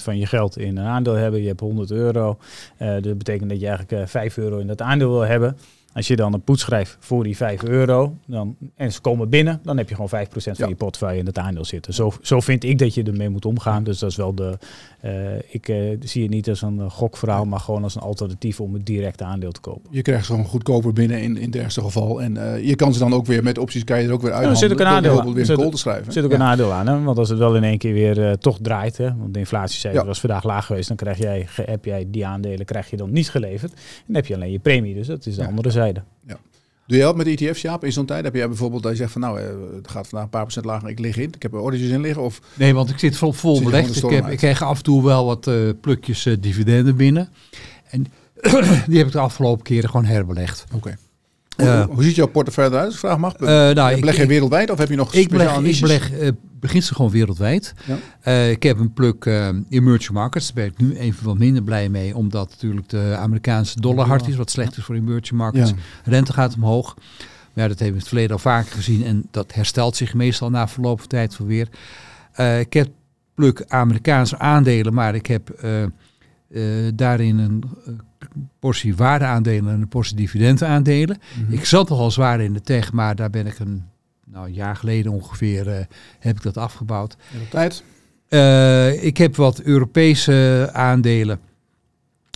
van 0.03 0.19
je 0.19 0.27
geld 0.27 0.59
in 0.59 0.77
een 0.77 0.87
aandeel 0.87 1.15
hebben. 1.15 1.41
Je 1.41 1.49
hebt 1.49 1.61
100 1.61 1.91
euro. 1.91 2.39
Dat 2.79 3.19
betekent 3.19 3.49
dat 3.49 3.56
je 3.61 3.67
eigenlijk 3.67 4.03
uh, 4.03 4.09
5 4.09 4.37
euro 4.37 4.59
in 4.59 4.67
dat 4.67 4.83
aandeel 4.83 5.11
wil 5.11 5.21
hebben. 5.21 5.57
Als 5.97 6.07
je 6.07 6.17
dan 6.17 6.33
een 6.33 6.43
poets 6.43 6.63
schrijft 6.63 6.97
voor 7.01 7.25
die 7.25 7.37
5 7.37 7.63
euro 7.63 8.17
dan, 8.27 8.57
en 8.75 8.93
ze 8.93 9.01
komen 9.01 9.29
binnen, 9.29 9.61
dan 9.63 9.77
heb 9.77 9.89
je 9.89 9.95
gewoon 9.95 10.27
5% 10.27 10.29
van 10.31 10.55
ja. 10.57 10.67
je 10.67 10.75
portefeuille 10.75 11.19
in 11.19 11.27
het 11.27 11.39
aandeel 11.39 11.65
zitten. 11.65 11.95
Zo, 11.95 12.13
zo 12.23 12.41
vind 12.41 12.65
ik 12.65 12.79
dat 12.79 12.95
je 12.95 13.03
ermee 13.03 13.29
moet 13.29 13.45
omgaan. 13.45 13.85
Dus 13.85 13.99
dat 13.99 14.11
is 14.11 14.17
wel 14.17 14.35
de. 14.35 14.59
Uh, 15.05 15.13
ik 15.49 15.69
uh, 15.69 15.97
zie 16.01 16.23
het 16.23 16.31
niet 16.31 16.49
als 16.49 16.63
een 16.63 16.91
gokverhaal, 16.91 17.45
maar 17.45 17.61
gewoon 17.61 17.83
als 17.83 17.95
een 17.95 18.01
alternatief 18.01 18.61
om 18.61 18.75
het 18.75 18.87
directe 18.87 19.25
aandeel 19.25 19.53
te 19.53 19.61
kopen. 19.61 19.91
Je 19.91 20.03
krijgt 20.03 20.25
ze 20.25 20.31
gewoon 20.31 20.47
goedkoper 20.47 20.93
binnen 20.93 21.23
in, 21.23 21.37
in 21.37 21.47
het 21.47 21.57
ergste 21.57 21.81
geval. 21.81 22.23
En 22.23 22.35
uh, 22.35 22.67
je 22.67 22.77
kan 22.77 22.93
ze 22.93 22.99
dan 22.99 23.15
ook 23.15 23.27
weer 23.27 23.43
met 23.43 23.59
opties, 23.59 23.85
kan 23.85 24.01
je 24.01 24.07
er 24.07 24.13
ook 24.13 24.23
weer 24.23 24.33
uit. 24.33 24.45
Ja, 24.45 24.51
er 24.51 24.57
zit 24.57 24.73
ook 24.73 24.81
een 24.81 24.87
aandeel 24.87 25.21
aan. 25.21 25.35
Weer 25.35 25.51
een 25.51 25.71
te 25.71 25.77
schrijven. 25.77 26.13
zit 26.13 26.25
ook 26.25 26.33
een 26.33 26.43
aandeel 26.43 26.73
aan. 26.73 26.87
Hè? 26.87 27.03
Want 27.03 27.19
als 27.19 27.29
het 27.29 27.39
wel 27.39 27.57
in 27.57 27.65
één 27.65 27.79
keer 27.79 27.93
weer 27.93 28.39
toch 28.39 28.59
draait, 28.63 28.97
hè? 28.97 29.17
want 29.17 29.35
de 29.35 29.39
inflatiecijfer 29.39 30.01
ja. 30.01 30.07
was 30.07 30.21
vandaag 30.21 30.45
laag 30.45 30.67
geweest, 30.67 30.89
dan 30.89 30.97
krijg 30.97 31.19
jij, 31.19 31.47
heb 31.63 31.85
jij 31.85 32.07
die 32.09 32.27
aandelen 32.27 32.67
krijg 32.67 32.91
je 32.91 32.97
dan 32.97 33.13
niet 33.13 33.31
geleverd. 33.31 33.73
En 33.73 33.79
dan 34.07 34.17
heb 34.17 34.27
je 34.27 34.35
alleen 34.35 34.51
je 34.51 34.59
premie. 34.59 34.95
Dus 34.95 35.07
dat 35.07 35.27
is 35.27 35.37
de 35.37 35.47
andere 35.47 35.71
zijde. 35.71 35.86
Ja. 36.27 36.39
Doe 36.87 36.97
je 36.97 37.03
dat 37.03 37.17
met 37.17 37.27
ETF's, 37.27 37.63
Jaap, 37.63 37.85
in 37.85 37.93
zo'n 37.93 38.07
tijd? 38.07 38.25
Heb 38.25 38.35
jij 38.35 38.49
bijvoorbeeld 38.49 38.83
dat 38.83 38.93
je 38.93 38.99
zegt 38.99 39.13
van 39.13 39.21
nou, 39.21 39.41
het 39.77 39.91
gaat 39.91 40.09
vandaag 40.09 40.25
een 40.25 40.31
paar 40.31 40.43
procent 40.43 40.65
lager, 40.65 40.89
ik 40.89 40.99
lig 40.99 41.17
in. 41.17 41.33
Ik 41.35 41.43
heb 41.43 41.53
er 41.53 41.59
orders 41.59 41.83
in 41.83 42.01
liggen? 42.01 42.23
Of 42.23 42.41
nee, 42.55 42.75
want 42.75 42.91
ik 42.91 42.99
zit 42.99 43.17
vol, 43.17 43.33
vol 43.33 43.63
belegd. 43.63 44.03
Ik, 44.03 44.11
heb, 44.11 44.29
ik 44.29 44.37
krijg 44.37 44.63
af 44.63 44.77
en 44.77 44.85
toe 44.85 45.05
wel 45.05 45.27
wat 45.27 45.47
uh, 45.47 45.71
plukjes 45.81 46.27
uh, 46.27 46.37
dividenden 46.41 46.97
binnen. 46.97 47.29
En 47.91 48.07
die 48.89 48.99
heb 48.99 49.07
ik 49.07 49.13
de 49.13 49.19
afgelopen 49.19 49.65
keren 49.65 49.91
gewoon 49.91 50.05
herbelegd. 50.05 50.65
Oké. 50.67 50.77
Okay. 50.77 50.97
Hoe, 51.57 51.67
uh, 51.67 51.85
hoe 51.85 52.03
ziet 52.03 52.15
jouw 52.15 52.27
portefeuille 52.27 52.71
eruit, 52.71 52.97
vraag 52.97 53.19
mag? 53.19 53.39
nou, 53.39 54.01
beleg 54.01 54.17
je 54.17 54.27
wereldwijd 54.27 54.71
of 54.71 54.79
heb 54.79 54.89
je 54.89 54.97
nog 54.97 55.15
ik 55.15 55.29
beleg, 55.29 55.59
ik 55.59 55.81
beleg 55.81 56.13
uh, 56.13 56.29
beginsel 56.61 56.97
gewoon 56.97 57.11
wereldwijd. 57.11 57.75
Ja. 58.25 58.33
Ik 58.33 58.63
heb 58.63 58.79
een 58.79 58.93
pluk 58.93 59.25
emerging 59.69 60.11
markets. 60.13 60.53
Daar 60.53 60.55
ben 60.55 60.73
ik 60.73 60.79
nu 60.79 60.97
even 60.97 61.25
wat 61.25 61.39
minder 61.39 61.63
blij 61.63 61.89
mee. 61.89 62.17
Omdat 62.17 62.51
natuurlijk 62.51 62.89
de 62.89 63.17
Amerikaanse 63.19 63.81
dollar 63.81 64.07
hard 64.07 64.29
is. 64.29 64.37
Wat 64.37 64.51
slecht 64.51 64.77
is 64.77 64.85
voor 64.85 64.95
emerging 64.95 65.39
markets. 65.39 65.73
Rente 66.05 66.33
gaat 66.33 66.55
omhoog. 66.55 66.95
Maar 66.95 67.65
ja, 67.65 67.69
dat 67.69 67.79
hebben 67.79 67.87
we 67.87 67.93
in 67.93 67.99
het 67.99 68.09
verleden 68.09 68.33
al 68.33 68.39
vaker 68.39 68.73
gezien. 68.73 69.05
En 69.05 69.29
dat 69.31 69.55
herstelt 69.55 69.97
zich 69.97 70.15
meestal 70.15 70.51
na 70.51 70.69
verloop 70.69 70.99
van 70.99 71.09
tijd 71.09 71.39
wel 71.39 71.47
weer. 71.47 71.69
Uh, 72.41 72.61
ik 72.61 72.73
heb 72.73 72.89
pluk 73.35 73.65
Amerikaanse 73.69 74.39
aandelen. 74.39 74.95
Maar 74.95 75.15
ik 75.15 75.27
heb 75.27 75.51
daarin 76.95 77.39
een 77.39 77.65
portie 78.59 78.97
waardeaandelen 78.97 79.73
en 79.73 79.81
een 79.81 79.89
portie 79.89 80.17
dividendaandelen. 80.17 81.19
Mm 81.37 81.45
-hmm. 81.45 81.55
Ik 81.55 81.65
zat 81.65 81.91
al 81.91 82.11
zwaar 82.11 82.41
in 82.41 82.53
de 82.53 82.61
tech. 82.61 82.93
Maar 82.93 83.17
daar 83.17 83.31
ben 83.31 83.47
ik 83.47 83.59
een 83.59 83.85
nou, 84.25 84.47
een 84.47 84.55
jaar 84.55 84.77
geleden 84.77 85.13
ongeveer 85.13 85.67
uh, 85.67 85.75
heb 86.19 86.37
ik 86.37 86.43
dat 86.43 86.57
afgebouwd. 86.57 87.17
tijd? 87.51 87.85
Uh, 88.29 89.05
ik 89.05 89.17
heb 89.17 89.37
wat 89.37 89.61
Europese 89.61 90.69
aandelen. 90.73 91.39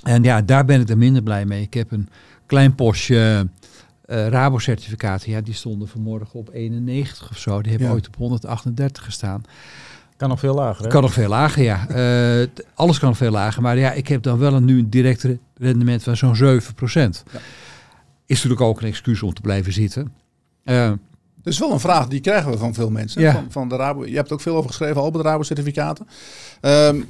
En 0.03 0.23
ja, 0.23 0.43
daar 0.43 0.65
ben 0.65 0.81
ik 0.81 0.89
er 0.89 0.99
minder 0.99 1.23
blij 1.23 1.45
mee. 1.45 1.63
Ik 1.63 1.75
heb 1.75 1.91
een 1.91 2.09
klein 2.47 2.75
postje 2.75 3.49
uh, 4.07 4.27
Rabo-certificaten. 4.27 5.31
Ja, 5.31 5.41
die 5.41 5.55
stonden 5.55 5.89
vanmorgen 5.89 6.39
op 6.39 6.51
91 6.53 7.31
of 7.31 7.39
zo. 7.39 7.63
Die 7.63 7.71
hebben 7.71 7.89
ja. 7.89 7.95
ooit 7.95 8.07
op 8.07 8.17
138 8.17 9.05
gestaan. 9.05 9.43
Kan 10.21 10.29
nog 10.29 10.41
veel 10.41 10.55
lager, 10.55 10.85
hè? 10.85 10.91
Kan 10.91 11.03
nog 11.03 11.13
veel 11.13 11.29
lager, 11.29 11.63
ja. 11.63 11.87
Uh, 12.41 12.47
alles 12.75 12.99
kan 12.99 13.09
nog 13.09 13.17
veel 13.17 13.31
lager. 13.31 13.63
Maar 13.63 13.79
ja, 13.79 13.93
ik 13.93 14.09
heb 14.09 14.23
dan 14.23 14.39
wel 14.39 14.55
een, 14.55 14.65
nu 14.65 14.79
een 14.79 14.91
direct 14.91 15.27
rendement 15.55 16.03
van 16.03 16.17
zo'n 16.17 16.37
7 16.37 16.75
procent. 16.75 17.23
Ja. 17.33 17.39
Is 18.27 18.37
natuurlijk 18.37 18.61
ook 18.61 18.81
een 18.81 18.89
excuus 18.89 19.23
om 19.23 19.35
te 19.35 19.41
blijven 19.41 19.73
zitten. 19.73 20.13
Uh, 20.65 20.93
dat 21.43 21.53
is 21.53 21.59
wel 21.59 21.73
een 21.73 21.81
vraag 21.81 22.09
die 22.09 22.21
krijgen 22.21 22.51
we 22.51 22.59
van 22.59 22.75
veel 22.75 22.91
mensen. 22.91 23.23
Ja. 23.23 23.33
Van, 23.33 23.47
van 23.49 23.69
de 23.69 23.77
Rabo. 23.77 24.07
Je 24.07 24.17
hebt 24.17 24.33
ook 24.33 24.41
veel 24.41 24.57
over 24.57 24.69
geschreven, 24.69 25.01
al 25.01 25.11
bij 25.11 25.23
de 25.23 25.29
Rabo-certificaten. 25.29 26.07
Um, 26.61 27.07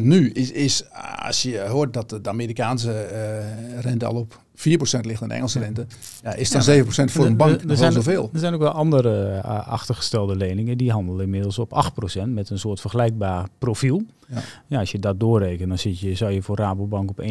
nu 0.00 0.30
is, 0.30 0.50
is, 0.50 0.84
als 1.22 1.42
je 1.42 1.60
hoort 1.60 1.92
dat 1.92 2.08
de 2.08 2.28
Amerikaanse 2.28 3.08
uh, 3.12 3.80
rente 3.80 4.06
al 4.06 4.14
op 4.14 4.40
4% 4.56 4.60
ligt 5.00 5.22
en 5.22 5.28
de 5.28 5.34
Engelse 5.34 5.58
rente, 5.58 5.86
ja, 6.22 6.34
is 6.34 6.50
dan 6.50 6.74
ja, 6.74 6.84
7% 6.84 6.86
voor 6.88 7.26
een 7.26 7.36
bank 7.36 7.64
nog 7.64 7.78
wel 7.78 7.92
zoveel. 7.92 8.30
Er 8.32 8.38
zijn 8.38 8.54
ook 8.54 8.60
wel 8.60 8.70
andere 8.70 9.40
uh, 9.44 9.68
achtergestelde 9.68 10.36
leningen, 10.36 10.78
die 10.78 10.90
handelen 10.90 11.24
inmiddels 11.24 11.58
op 11.58 11.90
8% 12.20 12.22
met 12.26 12.50
een 12.50 12.58
soort 12.58 12.80
vergelijkbaar 12.80 13.48
profiel. 13.58 14.02
Ja. 14.28 14.42
ja, 14.66 14.78
als 14.78 14.90
je 14.90 14.98
dat 14.98 15.20
doorrekent, 15.20 15.68
dan 15.68 15.78
zit 15.78 15.98
je, 15.98 16.14
zou 16.14 16.32
je 16.32 16.42
voor 16.42 16.56
Rabobank 16.56 17.10
op 17.10 17.22
1,82% 17.22 17.26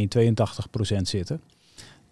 zitten. 1.01 1.41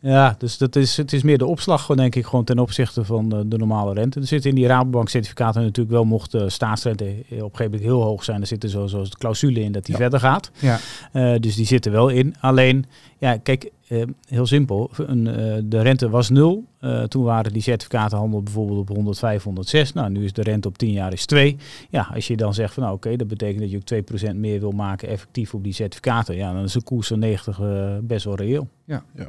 Ja, 0.01 0.35
dus 0.37 0.57
dat 0.57 0.75
is, 0.75 0.97
het 0.97 1.13
is 1.13 1.23
meer 1.23 1.37
de 1.37 1.45
opslag, 1.45 1.85
denk 1.85 2.15
ik, 2.15 2.25
gewoon 2.25 2.43
ten 2.43 2.59
opzichte 2.59 3.03
van 3.03 3.29
de, 3.29 3.47
de 3.47 3.57
normale 3.57 3.93
rente. 3.93 4.19
Er 4.19 4.27
zitten 4.27 4.49
in 4.49 4.55
die 4.55 4.67
Rabobank 4.67 5.09
certificaten 5.09 5.61
natuurlijk 5.61 5.95
wel, 5.95 6.05
mocht 6.05 6.31
de 6.31 6.49
staatsrente 6.49 7.03
op 7.03 7.09
een 7.09 7.37
gegeven 7.37 7.63
moment 7.63 7.81
heel 7.81 8.01
hoog 8.01 8.23
zijn, 8.23 8.41
er 8.41 8.47
zitten 8.47 8.69
zo, 8.69 8.87
zoals 8.87 9.09
de 9.09 9.17
clausule 9.17 9.59
in 9.59 9.71
dat 9.71 9.85
die 9.85 9.95
ja. 9.95 10.01
verder 10.01 10.19
gaat. 10.19 10.51
Ja. 10.59 10.79
Uh, 11.13 11.39
dus 11.39 11.55
die 11.55 11.65
zitten 11.65 11.91
wel 11.91 12.09
in. 12.09 12.35
Alleen, 12.39 12.85
ja, 13.17 13.37
kijk, 13.37 13.71
uh, 13.87 14.03
heel 14.27 14.45
simpel, 14.45 14.89
een, 14.97 15.25
uh, 15.25 15.57
de 15.63 15.81
rente 15.81 16.09
was 16.09 16.29
nul. 16.29 16.65
toen 17.07 17.23
waren 17.23 17.53
die 17.53 17.61
certificatenhandel 17.61 18.43
bijvoorbeeld 18.43 18.79
op 18.79 18.89
105, 18.95 19.43
106. 19.43 19.93
Nou, 19.93 20.09
nu 20.09 20.23
is 20.23 20.33
de 20.33 20.41
rente 20.41 20.67
op 20.67 20.77
10 20.77 20.91
jaar 20.91 21.13
is 21.13 21.25
2. 21.25 21.57
Ja, 21.89 22.09
als 22.13 22.27
je 22.27 22.37
dan 22.37 22.53
zegt 22.53 22.73
van 22.73 22.83
nou 22.83 22.95
oké, 22.95 23.05
okay, 23.05 23.17
dat 23.17 23.27
betekent 23.27 23.59
dat 23.59 23.71
je 23.71 23.77
ook 23.77 24.31
2% 24.31 24.35
meer 24.35 24.59
wil 24.59 24.71
maken 24.71 25.07
effectief 25.07 25.53
op 25.53 25.63
die 25.63 25.73
certificaten. 25.73 26.35
Ja, 26.35 26.53
dan 26.53 26.63
is 26.63 26.75
een 26.75 26.83
koers 26.83 27.07
van 27.07 27.19
90 27.19 27.59
best 28.01 28.25
wel 28.25 28.35
reëel. 28.35 28.67
Ja, 28.85 29.03
ja. 29.15 29.27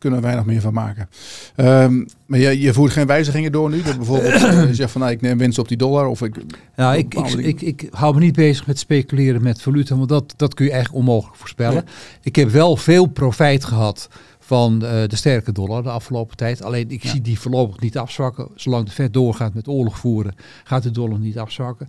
Kunnen 0.00 0.20
we 0.20 0.26
weinig 0.26 0.44
meer 0.44 0.60
van 0.60 0.72
maken. 0.72 1.08
Ehm, 1.56 2.04
maar 2.26 2.38
je, 2.38 2.60
je 2.60 2.72
voert 2.72 2.92
geen 2.92 3.06
wijzigingen 3.06 3.52
door 3.52 3.70
nu? 3.70 3.82
Dat 3.82 3.96
bijvoorbeeld 3.96 4.34
uh, 4.34 4.66
je 4.68 4.74
zegt 4.74 4.90
van 4.90 5.00
nou, 5.00 5.12
ik 5.12 5.20
neem 5.20 5.38
winst 5.38 5.58
op 5.58 5.68
die 5.68 5.76
dollar 5.76 6.06
of 6.06 6.22
ik... 6.22 6.36
Nou, 6.76 6.96
ik, 6.96 7.14
ik, 7.14 7.32
ik, 7.32 7.60
ik, 7.60 7.88
hou 7.90 8.14
me 8.14 8.20
niet 8.20 8.34
bezig 8.34 8.66
met 8.66 8.78
speculeren 8.78 9.42
met 9.42 9.62
valuta, 9.62 9.96
want 9.96 10.08
dat, 10.08 10.34
dat 10.36 10.54
kun 10.54 10.64
je 10.64 10.70
eigenlijk 10.70 11.00
onmogelijk 11.04 11.36
voorspellen. 11.36 11.84
Ik 12.22 12.36
heb 12.36 12.50
wel 12.50 12.76
veel 12.76 13.06
profijt 13.06 13.64
gehad 13.64 14.08
van 14.38 14.74
uh, 14.74 14.80
de 15.06 15.16
sterke 15.16 15.52
dollar 15.52 15.82
de 15.82 15.90
afgelopen 15.90 16.36
tijd. 16.36 16.62
Alleen 16.62 16.90
ik 16.90 17.04
zie 17.04 17.20
die 17.20 17.40
voorlopig 17.40 17.80
niet 17.80 17.98
afzwakken. 17.98 18.48
Zolang 18.54 18.84
de 18.84 18.90
Fed 18.90 19.12
doorgaat 19.12 19.54
met 19.54 19.68
oorlog 19.68 19.98
voeren, 19.98 20.34
gaat 20.64 20.82
de 20.82 20.90
dollar 20.90 21.18
niet 21.18 21.38
afzwakken. 21.38 21.88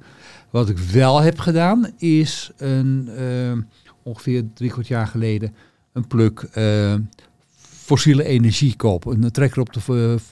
Wat 0.50 0.70
ik 0.70 0.78
wel 0.78 1.22
heb 1.22 1.40
gedaan, 1.40 1.92
is 1.98 2.52
een, 2.58 3.10
uh, 3.20 3.64
ongeveer 4.04 4.44
drie 4.54 4.70
kwart 4.70 4.88
jaar 4.88 5.08
geleden 5.08 5.56
een 5.94 6.08
pluk 6.08 6.50
uh, 6.58 6.94
fossiele 7.84 8.24
energie 8.24 8.76
kopen. 8.76 9.24
Een 9.24 9.32
trekker 9.32 9.62
op 9.62 9.74
de 9.74 9.80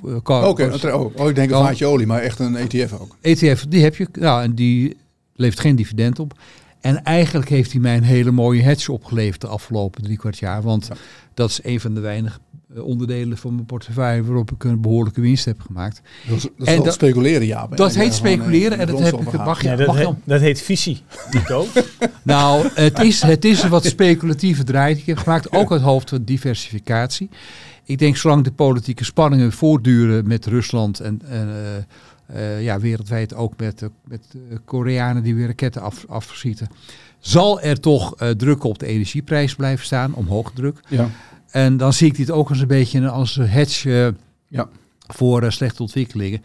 uh, 0.05 0.17
car. 0.23 0.47
Oké, 0.47 0.63
okay, 0.63 0.91
oh, 0.91 1.15
oh, 1.15 1.29
ik 1.29 1.35
denk 1.35 1.51
een 1.51 1.57
vaatje 1.57 1.85
olie, 1.85 2.07
maar 2.07 2.21
echt 2.21 2.39
een 2.39 2.55
ETF 2.55 2.93
ook. 2.99 3.17
ETF, 3.21 3.65
die 3.69 3.83
heb 3.83 3.95
je. 3.95 4.07
Nou, 4.11 4.43
en 4.43 4.55
die 4.55 4.97
levert 5.33 5.59
geen 5.59 5.75
dividend 5.75 6.19
op. 6.19 6.33
En 6.81 7.03
eigenlijk 7.03 7.49
heeft 7.49 7.71
hij 7.71 7.81
mij 7.81 7.97
een 7.97 8.03
hele 8.03 8.31
mooie 8.31 8.61
hedge 8.61 8.91
opgeleverd 8.91 9.41
de 9.41 9.47
afgelopen 9.47 10.03
drie 10.03 10.17
kwart 10.17 10.37
jaar. 10.37 10.61
Want 10.61 10.87
ja. 10.87 10.95
dat 11.33 11.49
is 11.49 11.59
een 11.63 11.79
van 11.79 11.93
de 11.93 11.99
weinige 11.99 12.39
onderdelen 12.77 13.37
van 13.37 13.53
mijn 13.53 13.65
portefeuille 13.65 14.23
waarop 14.23 14.51
ik 14.51 14.63
een 14.63 14.81
behoorlijke 14.81 15.21
winst 15.21 15.45
heb 15.45 15.61
gemaakt. 15.61 16.01
Dat 16.27 16.37
is, 16.37 16.41
dat 16.41 16.67
is 16.67 16.73
en 16.73 16.83
dat, 16.83 16.93
speculeren, 16.93 17.47
ja. 17.47 17.67
Dat 17.67 17.95
heet 17.95 18.13
speculeren 18.13 18.79
en 18.79 18.87
dat 18.87 18.99
heb 18.99 19.13
ik. 19.13 19.31
Mag 19.33 19.61
je, 19.61 19.67
ja, 19.67 19.75
dat, 19.75 19.87
mag 19.87 19.97
heet, 19.97 20.13
dat 20.23 20.41
heet 20.41 20.61
visie, 20.61 21.01
Nico. 21.31 21.65
nou, 22.23 22.67
het 22.73 22.99
is, 22.99 23.21
het 23.21 23.45
is 23.45 23.63
een 23.63 23.69
wat 23.69 23.85
speculatieve 23.85 24.63
draai 24.63 24.93
die 24.93 25.01
ik 25.01 25.07
heb 25.07 25.17
gemaakt, 25.17 25.51
ook 25.51 25.71
uit 25.71 25.81
hoofd 25.81 26.09
van 26.09 26.23
diversificatie. 26.23 27.29
Ik 27.83 27.97
denk 27.97 28.17
zolang 28.17 28.43
de 28.43 28.51
politieke 28.51 29.03
spanningen 29.03 29.51
voortduren 29.51 30.27
met 30.27 30.45
Rusland 30.45 30.99
en, 30.99 31.21
en 31.25 31.47
uh, 31.47 32.35
uh, 32.35 32.63
ja, 32.63 32.79
wereldwijd 32.79 33.33
ook 33.33 33.53
met, 33.57 33.81
uh, 33.81 33.89
met 34.03 34.21
Koreanen 34.65 35.23
die 35.23 35.35
weer 35.35 35.47
raketten 35.47 35.81
af, 35.81 36.05
afschieten, 36.07 36.67
zal 37.19 37.61
er 37.61 37.79
toch 37.79 38.15
druk 38.37 38.63
op 38.63 38.79
de 38.79 38.85
energieprijs 38.85 39.55
blijven 39.55 39.85
staan, 39.85 40.13
omhoog 40.13 40.51
druk. 40.53 40.79
Ja. 40.87 41.09
En 41.51 41.77
dan 41.77 41.93
zie 41.93 42.07
ik 42.07 42.15
dit 42.15 42.31
ook 42.31 42.49
als 42.49 42.59
een 42.59 42.67
beetje 42.67 43.09
als 43.09 43.35
hedge 43.35 44.15
ja. 44.47 44.69
voor 45.07 45.51
slechte 45.51 45.81
ontwikkelingen. 45.81 46.43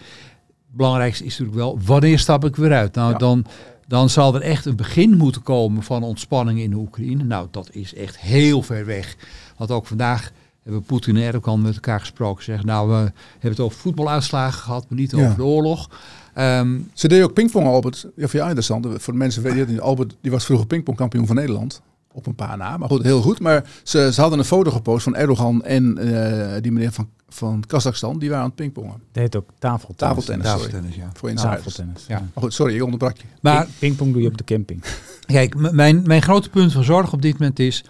Belangrijkste 0.71 1.25
is 1.25 1.31
natuurlijk 1.31 1.59
wel, 1.59 1.79
wanneer 1.85 2.19
stap 2.19 2.45
ik 2.45 2.57
weer 2.57 2.73
uit? 2.73 2.95
Nou, 2.95 3.13
ja. 3.13 3.19
dan, 3.19 3.47
dan 3.87 4.11
zal 4.11 4.35
er 4.35 4.41
echt 4.41 4.65
een 4.65 4.77
begin 4.77 5.17
moeten 5.17 5.43
komen 5.43 5.83
van 5.83 6.03
ontspanning 6.03 6.61
in 6.61 6.71
de 6.71 6.77
Oekraïne. 6.77 7.25
Nou, 7.25 7.49
dat 7.51 7.69
is 7.73 7.95
echt 7.95 8.19
heel 8.19 8.63
ver 8.63 8.87
weg. 8.87 9.17
Want 9.57 9.71
ook 9.71 9.87
vandaag 9.87 10.33
hebben 10.63 10.83
Poetin 10.83 11.17
en 11.17 11.23
Erdogan 11.23 11.63
met 11.63 11.75
elkaar 11.75 12.01
gesproken. 12.01 12.45
Zeggen, 12.45 12.67
nou, 12.67 12.89
we 12.89 12.95
hebben 12.95 13.51
het 13.51 13.61
over 13.61 13.79
voetbaluitslagen 13.79 14.63
gehad, 14.63 14.87
maar 14.89 14.99
niet 14.99 15.15
over 15.15 15.37
de 15.37 15.45
oorlog. 15.45 15.91
Um, 16.39 16.91
Ze 16.93 17.09
deden 17.09 17.25
ook 17.25 17.33
pingpong, 17.33 17.67
Albert. 17.67 18.07
Ja, 18.17 18.27
voor 18.27 18.35
jou 18.35 18.49
interessant. 18.49 18.87
Voor 19.03 19.13
de 19.13 19.19
mensen 19.19 19.43
weten 19.43 19.69
het 19.69 19.81
Albert 19.81 20.17
die 20.21 20.31
was 20.31 20.45
vroeger 20.45 20.67
pingpongkampioen 20.67 21.27
van 21.27 21.37
Nederland. 21.37 21.83
Op 22.17 22.27
een 22.27 22.35
paar 22.35 22.57
na, 22.57 22.77
maar 22.77 22.89
goed, 22.89 23.03
heel 23.03 23.23
goed. 23.23 23.41
Maar 23.41 23.65
ze, 23.83 24.11
ze 24.13 24.21
hadden 24.21 24.39
een 24.39 24.45
foto 24.45 24.71
gepost 24.71 25.05
van 25.05 25.17
Erdogan 25.17 25.63
en 25.63 25.99
uh, 26.01 26.55
die 26.61 26.73
meneer 26.73 26.93
van, 26.93 27.09
van 27.29 27.65
Kazachstan. 27.67 28.19
Die 28.19 28.29
waren 28.29 28.43
aan 28.43 28.51
het 28.51 28.59
pingpongen. 28.59 29.03
Dat 29.13 29.23
heet 29.23 29.37
ook 29.37 29.49
tafeltennis. 29.59 29.97
Tafeltennis, 29.97 30.47
tafeltennis 30.47 30.95
ja. 30.95 31.11
Voor 31.15 31.33
tafeltennis, 31.33 32.05
ja. 32.09 32.19
Maar 32.19 32.43
goed, 32.43 32.55
sorry, 32.55 32.75
ik 32.75 32.83
onderbrak 32.83 33.17
je. 33.17 33.25
Maar 33.41 33.69
pingpong 33.79 34.13
doe 34.13 34.23
je 34.23 34.29
op 34.29 34.39
de 34.39 34.45
camping. 34.45 34.85
Kijk, 35.27 35.73
mijn, 35.73 36.03
mijn 36.07 36.23
grote 36.23 36.51
punt 36.51 36.73
van 36.73 36.85
zorg 36.85 37.13
op 37.13 37.23
dit 37.23 37.33
moment 37.33 37.59
is... 37.59 37.85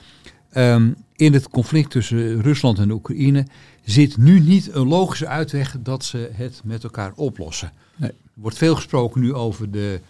Um, 0.57 0.97
in 1.17 1.33
het 1.33 1.49
conflict 1.49 1.91
tussen 1.91 2.43
Rusland 2.43 2.79
en 2.79 2.91
Oekraïne 2.91 3.47
zit 3.85 4.17
nu 4.17 4.41
niet 4.41 4.75
een 4.75 4.89
logische 4.89 5.27
uitweg 5.27 5.77
dat 5.81 6.05
ze 6.05 6.31
het 6.33 6.61
met 6.65 6.85
elkaar 6.85 7.13
oplossen. 7.15 7.73
Nee. 7.97 8.11
Er 8.11 8.17
wordt 8.35 8.59
veel 8.59 8.75
gesproken 8.75 9.21
nu 9.21 9.35
over 9.35 9.71
de 9.71 10.01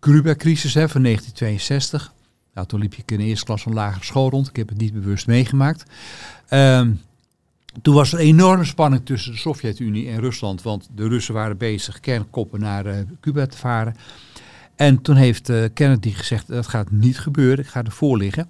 Cuba-crisis 0.00 0.72
van 0.72 1.02
1962. 1.02 2.12
Nou, 2.54 2.66
toen 2.66 2.80
liep 2.80 2.94
ik 2.94 3.10
in 3.10 3.18
de 3.18 3.24
eerste 3.24 3.44
klas 3.44 3.62
van 3.62 3.72
lagere 3.72 4.04
school 4.04 4.30
rond. 4.30 4.48
Ik 4.48 4.56
heb 4.56 4.68
het 4.68 4.78
niet 4.78 4.92
bewust 4.92 5.26
meegemaakt. 5.26 5.90
Um, 6.50 7.00
toen 7.82 7.94
was 7.94 8.12
er 8.12 8.18
enorme 8.18 8.64
spanning 8.64 9.06
tussen 9.06 9.32
de 9.32 9.38
Sovjet-Unie 9.38 10.08
en 10.08 10.20
Rusland. 10.20 10.62
Want 10.62 10.88
de 10.94 11.08
Russen 11.08 11.34
waren 11.34 11.56
bezig 11.56 12.00
kernkoppen 12.00 12.60
naar 12.60 12.86
uh, 12.86 12.94
Cuba 13.20 13.46
te 13.46 13.56
varen. 13.56 13.96
En 14.76 15.02
toen 15.02 15.16
heeft 15.16 15.48
uh, 15.48 15.64
Kennedy 15.74 16.10
gezegd, 16.10 16.48
dat 16.48 16.66
gaat 16.66 16.90
niet 16.90 17.18
gebeuren. 17.18 17.64
Ik 17.64 17.70
ga 17.70 17.84
ervoor 17.84 18.18
liggen. 18.18 18.48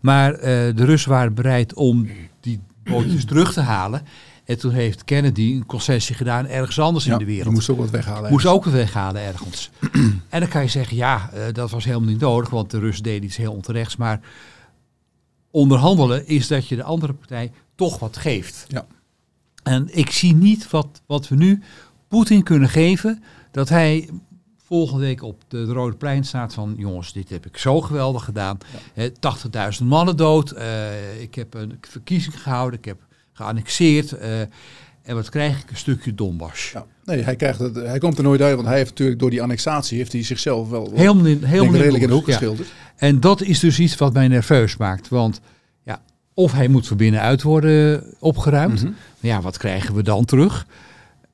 Maar 0.00 0.32
uh, 0.32 0.40
de 0.74 0.84
Russen 0.84 1.10
waren 1.10 1.34
bereid 1.34 1.74
om 1.74 2.08
die 2.40 2.60
bootjes 2.84 3.24
terug 3.24 3.52
te 3.52 3.60
halen. 3.60 4.02
En 4.46 4.58
toen 4.58 4.72
heeft 4.72 5.04
Kennedy 5.04 5.52
een 5.52 5.66
concessie 5.66 6.14
gedaan 6.14 6.46
ergens 6.46 6.78
anders 6.78 7.04
ja, 7.04 7.12
in 7.12 7.18
de 7.18 7.24
wereld. 7.24 7.54
moest 7.54 7.70
ook 7.70 7.78
wat 7.78 7.90
weghalen. 7.90 8.30
Moest 8.30 8.46
ook 8.46 8.64
wat 8.64 8.72
weghalen 8.72 9.22
ergens. 9.22 9.70
en 10.28 10.40
dan 10.40 10.48
kan 10.48 10.62
je 10.62 10.68
zeggen, 10.68 10.96
ja, 10.96 11.30
uh, 11.34 11.40
dat 11.52 11.70
was 11.70 11.84
helemaal 11.84 12.08
niet 12.08 12.20
nodig, 12.20 12.50
want 12.50 12.70
de 12.70 12.78
Russen 12.78 13.04
deden 13.04 13.24
iets 13.24 13.36
heel 13.36 13.52
onterechts. 13.52 13.96
Maar 13.96 14.20
onderhandelen 15.50 16.26
is 16.26 16.46
dat 16.46 16.68
je 16.68 16.76
de 16.76 16.82
andere 16.82 17.12
partij 17.12 17.52
toch 17.74 17.98
wat 17.98 18.16
geeft. 18.16 18.64
Ja. 18.68 18.86
En 19.62 19.88
ik 19.96 20.10
zie 20.10 20.34
niet 20.34 20.70
wat, 20.70 21.02
wat 21.06 21.28
we 21.28 21.34
nu 21.34 21.62
Poetin 22.08 22.42
kunnen 22.42 22.68
geven, 22.68 23.22
dat 23.50 23.68
hij 23.68 24.08
volgende 24.64 25.04
week 25.04 25.22
op 25.22 25.42
de, 25.48 25.66
de 25.66 25.72
Rode 25.72 25.96
Plein 25.96 26.24
staat 26.24 26.54
van... 26.54 26.74
jongens, 26.76 27.12
dit 27.12 27.28
heb 27.28 27.46
ik 27.46 27.56
zo 27.56 27.80
geweldig 27.80 28.24
gedaan. 28.24 28.58
Ja. 28.94 29.08
80.000 29.80 29.84
mannen 29.84 30.16
dood. 30.16 30.54
Uh, 30.54 31.20
ik 31.20 31.34
heb 31.34 31.54
een 31.54 31.78
verkiezing 31.80 32.42
gehouden. 32.42 32.78
Ik 32.78 32.84
heb 32.84 33.05
geannexeerd. 33.36 34.12
Uh, 34.12 34.40
en 35.02 35.14
wat 35.14 35.28
krijg 35.28 35.62
ik? 35.62 35.70
Een 35.70 35.76
stukje 35.76 36.14
Donbass. 36.14 36.70
Ja. 36.70 36.86
Nee, 37.04 37.22
hij, 37.22 37.36
krijgt 37.36 37.58
het, 37.58 37.74
hij 37.74 37.98
komt 37.98 38.18
er 38.18 38.24
nooit 38.24 38.40
uit, 38.40 38.54
want 38.54 38.66
hij 38.66 38.76
heeft 38.76 38.90
natuurlijk 38.90 39.18
door 39.18 39.30
die 39.30 39.42
annexatie... 39.42 39.98
heeft 39.98 40.12
hij 40.12 40.22
zichzelf 40.22 40.68
wel 40.68 40.90
helemaal 40.94 41.26
in, 41.26 41.44
helemaal 41.44 41.74
redelijk 41.74 42.02
in 42.02 42.08
de 42.08 42.14
hoek 42.14 42.24
geschilderd. 42.24 42.68
Ja. 42.68 42.74
En 42.96 43.20
dat 43.20 43.42
is 43.42 43.60
dus 43.60 43.78
iets 43.78 43.96
wat 43.96 44.12
mij 44.12 44.28
nerveus 44.28 44.76
maakt. 44.76 45.08
Want 45.08 45.40
ja, 45.84 46.02
of 46.34 46.52
hij 46.52 46.68
moet 46.68 46.86
van 46.86 46.96
binnenuit 46.96 47.42
worden 47.42 48.04
opgeruimd. 48.18 48.80
Mm 48.80 48.86
-hmm. 48.86 48.96
Maar 49.20 49.30
ja, 49.30 49.40
wat 49.40 49.56
krijgen 49.56 49.94
we 49.94 50.02
dan 50.02 50.24
terug? 50.24 50.66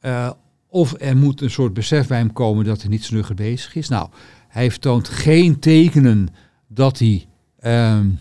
Uh, 0.02 0.30
of 0.68 0.94
er 0.98 1.16
moet 1.16 1.40
een 1.40 1.50
soort 1.50 1.74
besef 1.74 2.06
bij 2.06 2.18
hem 2.18 2.32
komen 2.32 2.64
dat 2.64 2.80
hij 2.80 2.90
niet 2.90 3.04
snugger 3.04 3.34
bezig 3.34 3.74
is. 3.74 3.88
Nou, 3.88 4.08
hij 4.48 4.70
vertoont 4.70 5.08
geen 5.08 5.58
tekenen 5.58 6.28
dat 6.68 6.98
hij 6.98 7.26
um, 7.64 7.70
uh, 7.70 8.18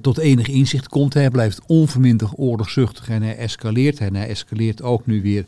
tot 0.00 0.18
enig 0.18 0.48
inzicht 0.48 0.88
komt. 0.88 1.14
Hij 1.14 1.30
blijft 1.30 1.60
onverminderd 1.66 2.32
oorlogzuchtig 2.36 3.08
en 3.08 3.22
hij 3.22 3.36
escaleert. 3.36 3.98
En 3.98 4.14
hij 4.14 4.28
escaleert 4.28 4.82
ook 4.82 5.06
nu 5.06 5.22
weer 5.22 5.44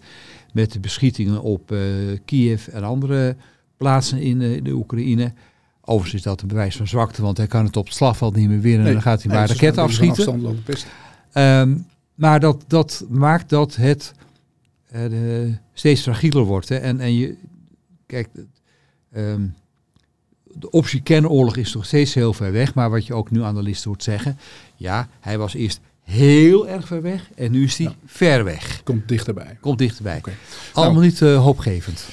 met 0.52 0.73
de 0.73 0.80
beschietingen 0.80 1.42
op 1.42 1.73
uh, 1.73 1.80
Kiev 2.25 2.66
en 2.66 2.85
andere 2.85 3.37
plaatsen 3.76 4.20
in 4.20 4.40
uh, 4.40 4.64
de 4.64 4.73
Oekraïne. 4.73 5.32
Overigens 5.80 6.14
is 6.14 6.23
dat 6.23 6.42
een 6.42 6.49
bewijs 6.49 6.76
van 6.76 6.87
zwakte, 6.87 7.23
want 7.23 7.37
hij 7.37 7.47
kan 7.47 7.64
het 7.64 7.76
op 7.76 7.87
het 7.87 7.94
slagveld 7.94 8.37
niet 8.37 8.49
meer 8.49 8.61
winnen. 8.61 8.80
Nee, 8.80 8.88
en 8.88 8.92
dan 8.92 9.02
gaat 9.02 9.23
hij 9.23 9.32
maar 9.32 9.47
nee, 9.47 9.56
raketten 9.56 9.82
afschieten. 9.82 10.62
Um, 11.35 11.87
maar 12.14 12.40
dat, 12.40 12.64
dat 12.66 13.04
maakt 13.09 13.49
dat 13.49 13.76
het 13.76 14.12
uh, 14.94 15.00
de, 15.00 15.54
steeds 15.73 16.02
fragieler 16.02 16.44
wordt. 16.44 16.68
Hè. 16.68 16.76
En, 16.76 17.00
en 17.00 17.14
je, 17.14 17.37
kijk, 18.06 18.28
um, 19.16 19.54
de 20.54 20.71
optie 20.71 21.02
kernoorlog 21.02 21.57
is 21.57 21.71
toch 21.71 21.87
steeds 21.87 22.14
heel 22.14 22.33
ver 22.33 22.52
weg. 22.52 22.75
Maar 22.75 22.90
wat 22.90 23.07
je 23.07 23.14
ook 23.14 23.30
nu 23.30 23.42
analisten 23.42 23.90
hoort 23.90 24.02
zeggen, 24.02 24.38
ja, 24.76 25.09
hij 25.21 25.38
was 25.38 25.54
eerst 25.54 25.80
heel 26.02 26.69
erg 26.69 26.87
ver 26.87 27.02
weg 27.02 27.30
en 27.35 27.50
nu 27.50 27.64
is 27.64 27.76
hij 27.76 27.87
ja. 27.87 27.95
ver 28.07 28.45
weg. 28.45 28.80
Komt 28.85 29.09
dichterbij. 29.09 29.59
Komt 29.61 29.78
dichterbij. 29.78 30.16
Okay. 30.16 30.35
Allemaal 30.73 30.95
nou, 30.95 31.07
niet 31.07 31.21
uh, 31.21 31.42
hoopgevend. 31.42 32.04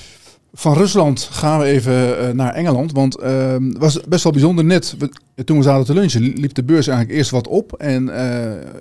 Van 0.54 0.74
Rusland 0.74 1.30
gaan 1.32 1.60
we 1.60 1.66
even 1.66 1.94
uh, 1.94 2.30
naar 2.30 2.54
Engeland. 2.54 2.92
Want 2.92 3.14
het 3.14 3.62
uh, 3.62 3.80
was 3.80 4.02
best 4.08 4.24
wel 4.24 4.32
bijzonder 4.32 4.66
net. 4.66 4.96
We, 4.98 5.44
toen 5.44 5.58
we 5.58 5.64
zaten 5.64 5.86
te 5.86 5.94
lunchen, 5.94 6.22
liep 6.22 6.54
de 6.54 6.64
beurs 6.64 6.88
eigenlijk 6.88 7.18
eerst 7.18 7.32
wat 7.32 7.48
op. 7.48 7.74
En 7.74 8.04
uh, 8.08 8.14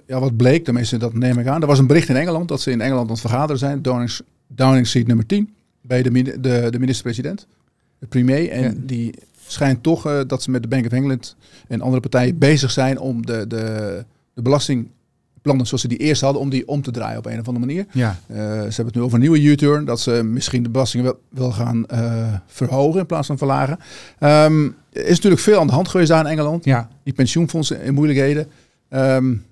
ja, 0.07 0.21
wat 0.21 0.37
bleek, 0.37 0.65
tenminste 0.65 0.97
dat 0.97 1.15
neem 1.15 1.39
ik 1.39 1.47
aan. 1.47 1.61
Er 1.61 1.67
was 1.67 1.79
een 1.79 1.87
bericht 1.87 2.09
in 2.09 2.17
Engeland 2.17 2.49
dat 2.49 2.61
ze 2.61 2.71
in 2.71 2.81
Engeland 2.81 3.07
aan 3.07 3.13
het 3.13 3.21
vergaderen 3.21 3.59
zijn. 3.59 3.83
Downing, 3.83 4.19
Downing 4.47 4.87
Street 4.87 5.07
nummer 5.07 5.27
10. 5.27 5.55
Bij 5.81 6.03
de, 6.03 6.41
de, 6.41 6.67
de 6.71 6.79
minister-president. 6.79 7.47
De 7.99 8.07
premier. 8.07 8.51
En 8.51 8.63
ja. 8.63 8.73
die 8.77 9.15
schijnt 9.47 9.83
toch 9.83 10.07
uh, 10.07 10.21
dat 10.27 10.43
ze 10.43 10.51
met 10.51 10.63
de 10.63 10.69
Bank 10.69 10.87
of 10.87 10.93
England 10.93 11.37
en 11.69 11.81
andere 11.81 12.01
partijen 12.01 12.39
bezig 12.39 12.71
zijn 12.71 12.99
om 12.99 13.27
de, 13.27 13.47
de, 13.47 14.05
de 14.35 14.43
belasting 14.43 14.89
plannen 15.43 15.67
zoals 15.67 15.83
ze 15.83 15.89
die 15.89 15.99
eerst 15.99 16.21
hadden, 16.21 16.43
om 16.43 16.51
die 16.51 16.69
om 16.69 16.83
te 16.83 16.91
draaien 16.91 17.19
op 17.19 17.27
een 17.27 17.41
of 17.41 17.49
andere 17.49 17.67
manier. 17.67 17.87
Ja. 17.93 18.19
Uh, 18.31 18.37
ze 18.37 18.43
hebben 18.47 18.87
het 18.87 18.95
nu 18.95 19.03
over 19.03 19.15
een 19.15 19.21
nieuwe 19.21 19.43
U-turn, 19.43 19.85
dat 19.85 20.01
ze 20.01 20.23
misschien 20.25 20.63
de 20.63 20.69
belastingen 20.69 21.07
wel, 21.07 21.21
wel 21.29 21.53
gaan 21.53 21.85
uh, 21.93 22.35
verhogen 22.47 23.01
in 23.01 23.07
plaats 23.07 23.27
van 23.27 23.39
verlagen. 23.39 23.79
Um, 24.21 24.77
er 24.93 25.05
is 25.05 25.15
natuurlijk 25.15 25.43
veel 25.43 25.61
aan 25.61 25.67
de 25.67 25.73
hand 25.73 25.89
geweest 25.89 26.09
daar 26.09 26.25
in 26.25 26.31
Engeland. 26.31 26.65
Ja. 26.65 26.89
Die 27.03 27.13
pensioenfondsen 27.13 27.83
in 27.83 27.95
moeilijkheden. 27.95 28.47
Um, 28.91 29.45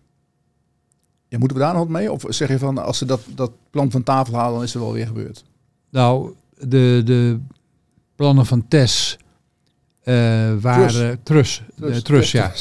ja, 1.29 1.39
moeten 1.39 1.57
we 1.57 1.63
daar 1.63 1.73
nog 1.73 1.83
wat 1.83 1.93
mee? 1.93 2.13
Of 2.13 2.25
zeg 2.29 2.49
je 2.49 2.59
van, 2.59 2.79
als 2.79 2.99
ze 2.99 3.05
dat, 3.05 3.21
dat 3.35 3.51
plan 3.71 3.91
van 3.91 4.03
tafel 4.03 4.35
halen, 4.35 4.55
dan 4.55 4.63
is 4.63 4.75
er 4.75 4.81
wel 4.81 4.93
weer 4.93 5.07
gebeurd? 5.07 5.45
Nou, 5.91 6.33
de, 6.59 7.03
de 7.05 7.39
plannen 8.17 8.47
van 8.47 8.69
TES 8.69 9.19
uh, 10.05 10.53
waren... 10.61 11.23
Trus. 11.23 11.63
Trus, 11.77 12.03
trus, 12.03 12.03
trus 12.03 12.33
ja. 12.33 12.53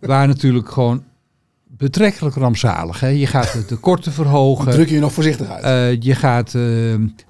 Waren 0.00 0.28
natuurlijk 0.28 0.70
gewoon 0.70 1.02
betrekkelijk 1.76 2.36
rampzalig. 2.36 3.00
Hè? 3.00 3.08
Je 3.08 3.26
gaat 3.26 3.52
de 3.52 3.64
tekorten 3.64 4.12
verhogen. 4.12 4.64
Dan 4.64 4.74
druk 4.74 4.88
je 4.88 4.94
je 4.94 5.00
nog 5.00 5.12
voorzichtig 5.12 5.48
uit. 5.48 5.64
Uh, 5.64 6.02
je 6.02 6.14
gaat 6.14 6.46
uh, 6.46 6.52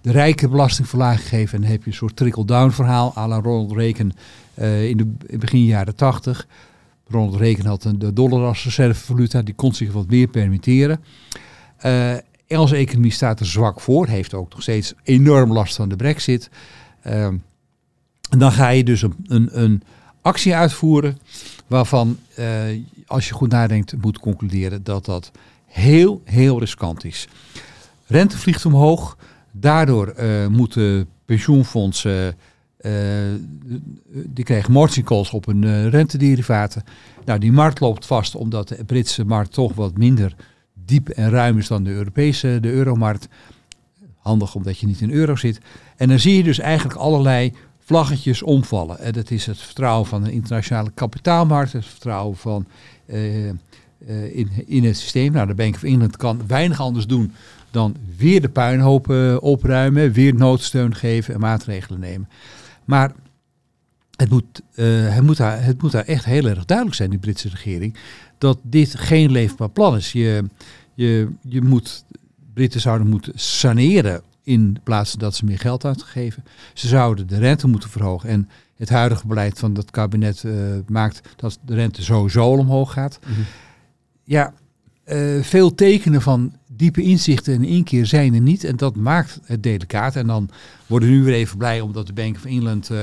de 0.00 0.10
rijke 0.12 0.48
belastingverlaging 0.48 1.28
geven 1.28 1.54
en 1.54 1.60
dan 1.60 1.70
heb 1.70 1.84
je 1.84 1.90
een 1.90 1.96
soort 1.96 2.16
trickle-down 2.16 2.70
verhaal 2.70 3.12
à 3.16 3.28
la 3.28 3.40
Ronald 3.40 3.72
Reagan 3.72 4.12
uh, 4.58 4.88
in 4.88 4.96
de 4.96 5.36
begin 5.38 5.64
jaren 5.64 5.94
80. 5.94 6.46
Ronald 7.08 7.36
Reagan 7.36 7.66
had 7.66 7.84
een, 7.84 7.98
de 7.98 8.12
dollar 8.12 8.44
als 8.46 8.64
reservevaluta, 8.64 9.42
die 9.42 9.54
kon 9.54 9.74
zich 9.74 9.92
wat 9.92 10.08
meer 10.08 10.26
permitteren. 10.26 11.00
Engelse 12.46 12.76
economie 12.76 13.12
staat 13.12 13.40
er 13.40 13.46
zwak 13.46 13.80
voor, 13.80 14.06
heeft 14.06 14.34
ook 14.34 14.50
nog 14.50 14.62
steeds 14.62 14.94
enorm 15.02 15.52
last 15.52 15.76
van 15.76 15.88
de 15.88 15.96
brexit. 15.96 16.50
En 18.30 18.38
dan 18.38 18.52
ga 18.52 18.68
je 18.68 18.84
dus 18.84 19.02
een, 19.02 19.14
een, 19.26 19.62
een 19.62 19.82
actie 20.22 20.54
uitvoeren 20.54 21.18
waarvan, 21.66 22.18
als 23.06 23.28
je 23.28 23.34
goed 23.34 23.50
nadenkt, 23.50 23.94
moet 24.00 24.18
concluderen 24.18 24.84
dat 24.84 25.04
dat 25.04 25.30
heel, 25.66 26.22
heel 26.24 26.58
riskant 26.58 27.04
is. 27.04 27.28
Rente 28.06 28.38
vliegt 28.38 28.66
omhoog, 28.66 29.16
daardoor 29.52 30.14
uh, 30.18 30.46
moeten 30.46 31.08
pensioenfondsen, 31.24 32.36
uh, 32.80 32.92
die 34.08 34.44
krijgen 34.44 34.72
margin 34.72 35.04
calls 35.04 35.30
op 35.30 35.46
hun 35.46 35.90
rentederivaten. 35.90 36.84
Nou, 37.24 37.38
die 37.38 37.52
markt 37.52 37.80
loopt 37.80 38.06
vast 38.06 38.34
omdat 38.34 38.68
de 38.68 38.84
Britse 38.84 39.24
markt 39.24 39.52
toch 39.52 39.74
wat 39.74 39.98
minder 39.98 40.34
diep 40.74 41.08
en 41.08 41.30
ruim 41.30 41.58
is 41.58 41.66
dan 41.68 41.84
de 41.84 41.90
Europese, 41.90 42.58
de 42.60 42.70
euromarkt. 42.70 43.28
Handig 44.16 44.54
omdat 44.54 44.78
je 44.78 44.86
niet 44.86 45.00
in 45.00 45.10
euro 45.10 45.36
zit. 45.36 45.60
En 45.96 46.08
dan 46.08 46.18
zie 46.18 46.36
je 46.36 46.42
dus 46.42 46.58
eigenlijk 46.58 46.98
allerlei 46.98 47.52
vlaggetjes 47.84 48.42
omvallen. 48.42 48.98
En 48.98 49.12
dat 49.12 49.30
is 49.30 49.46
het 49.46 49.58
vertrouwen 49.58 50.06
van 50.06 50.22
de 50.22 50.32
internationale 50.32 50.90
kapitaalmarkt, 50.94 51.72
het 51.72 51.86
vertrouwen 51.86 52.36
van 52.36 52.66
uh, 53.06 53.46
in, 54.36 54.50
in 54.66 54.84
het 54.84 54.96
systeem. 54.96 55.32
Nou, 55.32 55.46
de 55.46 55.54
Bank 55.54 55.74
of 55.74 55.82
England 55.82 56.16
kan 56.16 56.40
weinig 56.46 56.80
anders 56.80 57.06
doen 57.06 57.32
dan 57.70 57.96
weer 58.16 58.40
de 58.40 58.48
puinhopen 58.48 59.30
uh, 59.30 59.36
opruimen, 59.40 60.12
weer 60.12 60.34
noodsteun 60.34 60.94
geven 60.94 61.34
en 61.34 61.40
maatregelen 61.40 62.00
nemen. 62.00 62.28
Maar 62.84 63.12
het 64.16 64.30
moet, 64.30 64.62
het, 64.74 65.22
moet 65.22 65.36
daar, 65.36 65.64
het 65.64 65.82
moet 65.82 65.92
daar 65.92 66.04
echt 66.04 66.24
heel 66.24 66.46
erg 66.46 66.64
duidelijk 66.64 66.96
zijn, 66.96 67.10
die 67.10 67.18
Britse 67.18 67.48
regering, 67.48 67.96
dat 68.38 68.58
dit 68.62 68.94
geen 68.98 69.30
leefbaar 69.30 69.70
plan 69.70 69.96
is. 69.96 70.12
Je, 70.12 70.44
je, 70.94 71.28
je 71.48 71.62
moet, 71.62 72.04
Britten 72.54 72.80
zouden 72.80 73.06
moeten 73.06 73.32
saneren 73.34 74.22
in 74.44 74.76
plaats 74.82 75.12
dat 75.12 75.34
ze 75.34 75.44
meer 75.44 75.58
geld 75.58 75.84
uitgeven. 75.84 76.44
Ze 76.74 76.88
zouden 76.88 77.26
de 77.26 77.38
rente 77.38 77.66
moeten 77.66 77.90
verhogen. 77.90 78.28
En 78.28 78.48
het 78.76 78.88
huidige 78.88 79.26
beleid 79.26 79.58
van 79.58 79.74
dat 79.74 79.90
kabinet 79.90 80.42
uh, 80.42 80.54
maakt 80.86 81.20
dat 81.36 81.58
de 81.66 81.74
rente 81.74 82.02
sowieso 82.02 82.46
omhoog 82.46 82.92
gaat. 82.92 83.18
Mm 83.26 83.34
-hmm 83.34 83.44
ja, 84.24 84.54
uh, 85.06 85.42
veel 85.42 85.74
tekenen 85.74 86.22
van 86.22 86.52
diepe 86.72 87.02
inzichten 87.02 87.54
in 87.54 87.64
één 87.64 87.84
keer 87.84 88.06
zijn 88.06 88.34
er 88.34 88.40
niet. 88.40 88.64
En 88.64 88.76
dat 88.76 88.96
maakt 88.96 89.40
het 89.44 89.62
delicaat. 89.62 90.16
En 90.16 90.26
dan 90.26 90.48
worden 90.86 91.08
we 91.08 91.14
nu 91.14 91.22
weer 91.22 91.34
even 91.34 91.58
blij 91.58 91.80
omdat 91.80 92.06
de 92.06 92.12
Bank 92.12 92.36
of 92.36 92.44
England 92.44 92.90
uh, 92.90 92.98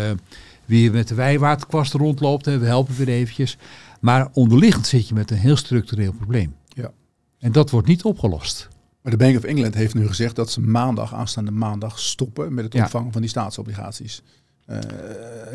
weer 0.65 0.91
met 0.91 1.07
de 1.07 1.15
wijwaterkwast 1.15 1.93
rondloopt. 1.93 2.47
En 2.47 2.59
we 2.59 2.65
helpen 2.65 2.95
weer 2.95 3.07
eventjes. 3.07 3.57
Maar 3.99 4.29
onderliggend 4.33 4.87
zit 4.87 5.07
je 5.07 5.13
met 5.13 5.31
een 5.31 5.37
heel 5.37 5.55
structureel 5.55 6.11
probleem. 6.13 6.55
Ja. 6.67 6.91
En 7.39 7.51
dat 7.51 7.69
wordt 7.69 7.87
niet 7.87 8.03
opgelost. 8.03 8.67
Maar 9.01 9.11
de 9.11 9.17
Bank 9.17 9.37
of 9.37 9.43
England 9.43 9.75
heeft 9.75 9.93
nu 9.93 10.07
gezegd 10.07 10.35
dat 10.35 10.51
ze 10.51 10.61
maandag, 10.61 11.13
aanstaande 11.13 11.51
maandag, 11.51 11.99
stoppen 11.99 12.53
met 12.53 12.63
het 12.63 12.75
ontvangen 12.75 13.05
ja. 13.05 13.11
van 13.11 13.21
die 13.21 13.29
staatsobligaties. 13.29 14.21
Uh, 14.69 14.77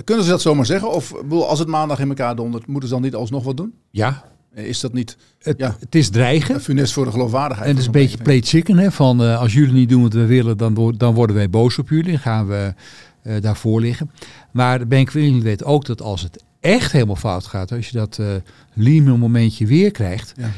kunnen 0.04 0.24
ze 0.24 0.30
dat 0.30 0.40
zomaar 0.40 0.66
zeggen? 0.66 0.92
Of 0.92 1.14
als 1.30 1.58
het 1.58 1.68
maandag 1.68 1.98
in 1.98 2.08
elkaar 2.08 2.36
dondert, 2.36 2.66
moeten 2.66 2.88
ze 2.88 2.94
dan 2.94 3.04
niet 3.04 3.14
alsnog 3.14 3.44
wat 3.44 3.56
doen? 3.56 3.74
Ja, 3.90 4.24
is 4.54 4.80
dat 4.80 4.92
niet... 4.92 5.16
Het, 5.38 5.58
ja, 5.58 5.76
het 5.80 5.94
is 5.94 6.10
dreigen. 6.10 6.60
Funest 6.60 6.92
voor 6.92 7.04
de 7.04 7.10
geloofwaardigheid. 7.10 7.68
En 7.68 7.74
het 7.74 7.80
is 7.80 7.86
een 7.86 7.92
beetje 7.92 8.22
play 8.22 8.40
chicken. 8.40 8.78
Hè, 8.78 8.92
van 8.92 9.22
uh, 9.22 9.40
als 9.40 9.52
jullie 9.52 9.72
niet 9.72 9.88
doen 9.88 10.02
wat 10.02 10.12
we 10.12 10.26
willen, 10.26 10.56
dan, 10.56 10.94
dan 10.96 11.14
worden 11.14 11.36
wij 11.36 11.50
boos 11.50 11.78
op 11.78 11.88
jullie. 11.88 12.12
En 12.12 12.18
gaan 12.18 12.46
we 12.46 12.74
uh, 13.22 13.34
daarvoor 13.40 13.80
liggen. 13.80 14.10
Maar 14.52 14.78
de 14.78 14.86
Bank 14.86 15.08
of 15.08 15.14
England 15.14 15.42
weet 15.42 15.64
ook 15.64 15.84
dat 15.84 16.02
als 16.02 16.22
het 16.22 16.44
echt 16.60 16.92
helemaal 16.92 17.16
fout 17.16 17.46
gaat. 17.46 17.72
Als 17.72 17.88
je 17.88 17.96
dat 17.96 18.18
uh, 18.20 18.26
Lehman 18.72 19.18
momentje 19.18 19.66
weer 19.66 19.90
krijgt. 19.90 20.32
Ja. 20.36 20.50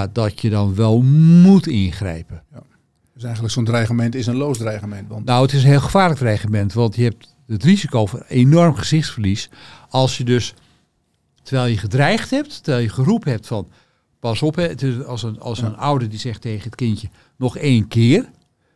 Ja. 0.00 0.08
dat 0.12 0.40
je 0.40 0.50
dan 0.50 0.74
wel 0.74 1.02
moet 1.42 1.66
ingrijpen. 1.66 2.42
Ja. 2.52 2.62
Dus 3.14 3.22
eigenlijk 3.22 3.54
zo'n 3.54 3.64
dreigement 3.64 4.14
is 4.14 4.26
een 4.26 4.36
loos 4.36 4.58
dreigement. 4.58 5.08
Want... 5.08 5.24
Nou, 5.24 5.42
het 5.42 5.52
is 5.52 5.62
een 5.62 5.70
heel 5.70 5.80
gevaarlijk 5.80 6.18
dreigement. 6.18 6.72
Want 6.72 6.96
je 6.96 7.02
hebt 7.02 7.34
het 7.46 7.64
risico 7.64 8.06
voor 8.06 8.24
enorm 8.28 8.74
gezichtsverlies. 8.74 9.50
Als 9.88 10.18
je 10.18 10.24
dus 10.24 10.54
Terwijl 11.44 11.70
je 11.70 11.78
gedreigd 11.78 12.30
hebt, 12.30 12.62
terwijl 12.62 12.84
je 12.84 12.90
geroepen 12.90 13.30
hebt 13.30 13.46
van 13.46 13.68
pas 14.20 14.42
op, 14.42 14.54
hè, 14.54 14.62
het 14.62 14.82
is 14.82 15.04
als, 15.04 15.22
een, 15.22 15.40
als 15.40 15.60
een 15.60 15.76
ouder 15.76 16.08
die 16.08 16.18
zegt 16.18 16.40
tegen 16.40 16.64
het 16.64 16.74
kindje 16.74 17.08
nog 17.36 17.56
één 17.56 17.88
keer. 17.88 18.30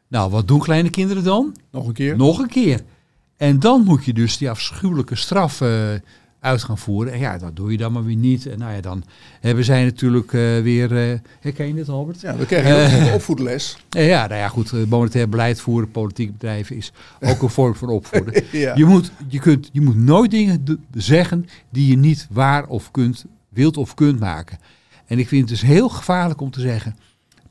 Nou, 0.09 0.31
wat 0.31 0.49
doen 0.49 0.61
kleine 0.61 0.91
kinderen 0.91 1.25
dan? 1.25 1.57
Nog 1.71 1.87
een 1.87 1.93
keer. 1.93 2.17
Nog 2.17 2.39
een 2.39 2.49
keer. 2.49 2.81
En 3.37 3.59
dan 3.59 3.83
moet 3.85 4.05
je 4.05 4.13
dus 4.13 4.37
die 4.37 4.51
afschuwelijke 4.51 5.15
straf 5.15 5.61
uh, 5.61 5.95
uit 6.41 6.63
gaan 6.63 6.79
voeren. 6.79 7.13
En 7.13 7.19
ja, 7.19 7.39
dat 7.39 7.57
doe 7.57 7.71
je 7.71 7.77
dan 7.77 7.93
maar 7.93 8.05
weer 8.05 8.17
niet. 8.17 8.47
En 8.47 8.59
nou 8.59 8.75
ja, 8.75 8.81
dan 8.81 9.05
hebben 9.41 9.65
zij 9.65 9.85
natuurlijk 9.85 10.33
uh, 10.33 10.61
weer... 10.63 11.11
Uh, 11.11 11.19
herken 11.41 11.67
je 11.67 11.75
dit, 11.75 11.89
Albert? 11.89 12.21
Ja, 12.21 12.37
we 12.37 12.47
krijgen 12.47 13.07
uh, 13.07 13.15
opvoedles. 13.15 13.77
ja, 13.91 14.27
nou 14.27 14.41
ja, 14.41 14.49
goed. 14.49 14.89
monetair 14.89 15.29
beleid 15.29 15.61
voeren, 15.61 15.91
politiek 15.91 16.33
bedrijven 16.33 16.77
is 16.77 16.93
ook 17.21 17.43
een 17.43 17.51
vorm 17.51 17.75
van 17.75 17.89
opvoeden. 17.89 18.45
ja. 18.53 18.75
je, 18.77 18.85
moet, 18.85 19.13
je, 19.29 19.39
kunt, 19.39 19.69
je 19.73 19.81
moet 19.81 19.97
nooit 19.97 20.31
dingen 20.31 20.87
zeggen 20.95 21.47
die 21.71 21.89
je 21.89 21.97
niet 21.97 22.27
waar 22.31 22.67
of 22.67 22.91
kunt, 22.91 23.25
wilt 23.49 23.77
of 23.77 23.95
kunt 23.95 24.21
maken. 24.21 24.59
En 25.07 25.19
ik 25.19 25.29
vind 25.29 25.41
het 25.41 25.61
dus 25.61 25.69
heel 25.69 25.89
gevaarlijk 25.89 26.41
om 26.41 26.51
te 26.51 26.61
zeggen... 26.61 26.97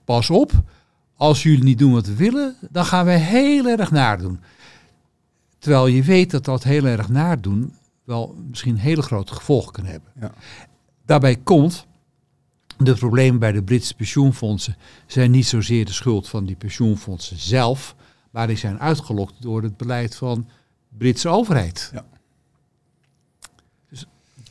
Pas 0.06 0.30
op, 0.30 0.52
als 1.16 1.44
jullie 1.44 1.64
niet 1.64 1.78
doen 1.78 1.94
wat 1.94 2.08
we 2.08 2.16
willen, 2.16 2.56
dan 2.70 2.86
gaan 2.86 3.06
we 3.06 3.12
heel 3.12 3.68
erg 3.68 3.92
nadoen. 3.92 4.40
Terwijl 5.60 5.88
je 5.88 6.04
weet 6.04 6.32
dat 6.32 6.46
dat 6.46 6.64
heel 6.64 6.86
erg 6.86 7.10
nadoen 7.10 7.74
wel 8.08 8.36
misschien 8.50 8.78
hele 8.78 9.02
grote 9.02 9.34
gevolgen 9.34 9.72
kunnen 9.72 9.92
hebben. 9.92 10.12
Ja. 10.20 10.34
Daarbij 11.06 11.36
komt, 11.36 11.86
de 12.78 12.94
problemen 12.94 13.40
bij 13.40 13.52
de 13.52 13.64
Britse 13.64 13.96
pensioenfondsen 13.96 14.78
zijn 15.06 15.32
niet 15.32 15.48
zozeer 15.48 15.86
de 15.86 15.92
schuld 15.94 16.30
van 16.30 16.46
die 16.46 16.56
pensioenfondsen 16.56 17.38
zelf, 17.38 17.96
maar 18.32 18.48
die 18.48 18.58
zijn 18.58 18.80
uitgelokt 18.80 19.42
door 19.42 19.64
het 19.64 19.78
beleid 19.78 20.16
van 20.16 20.48
de 20.90 20.98
Britse 20.98 21.30
overheid. 21.30 21.92
Ja. 21.94 22.06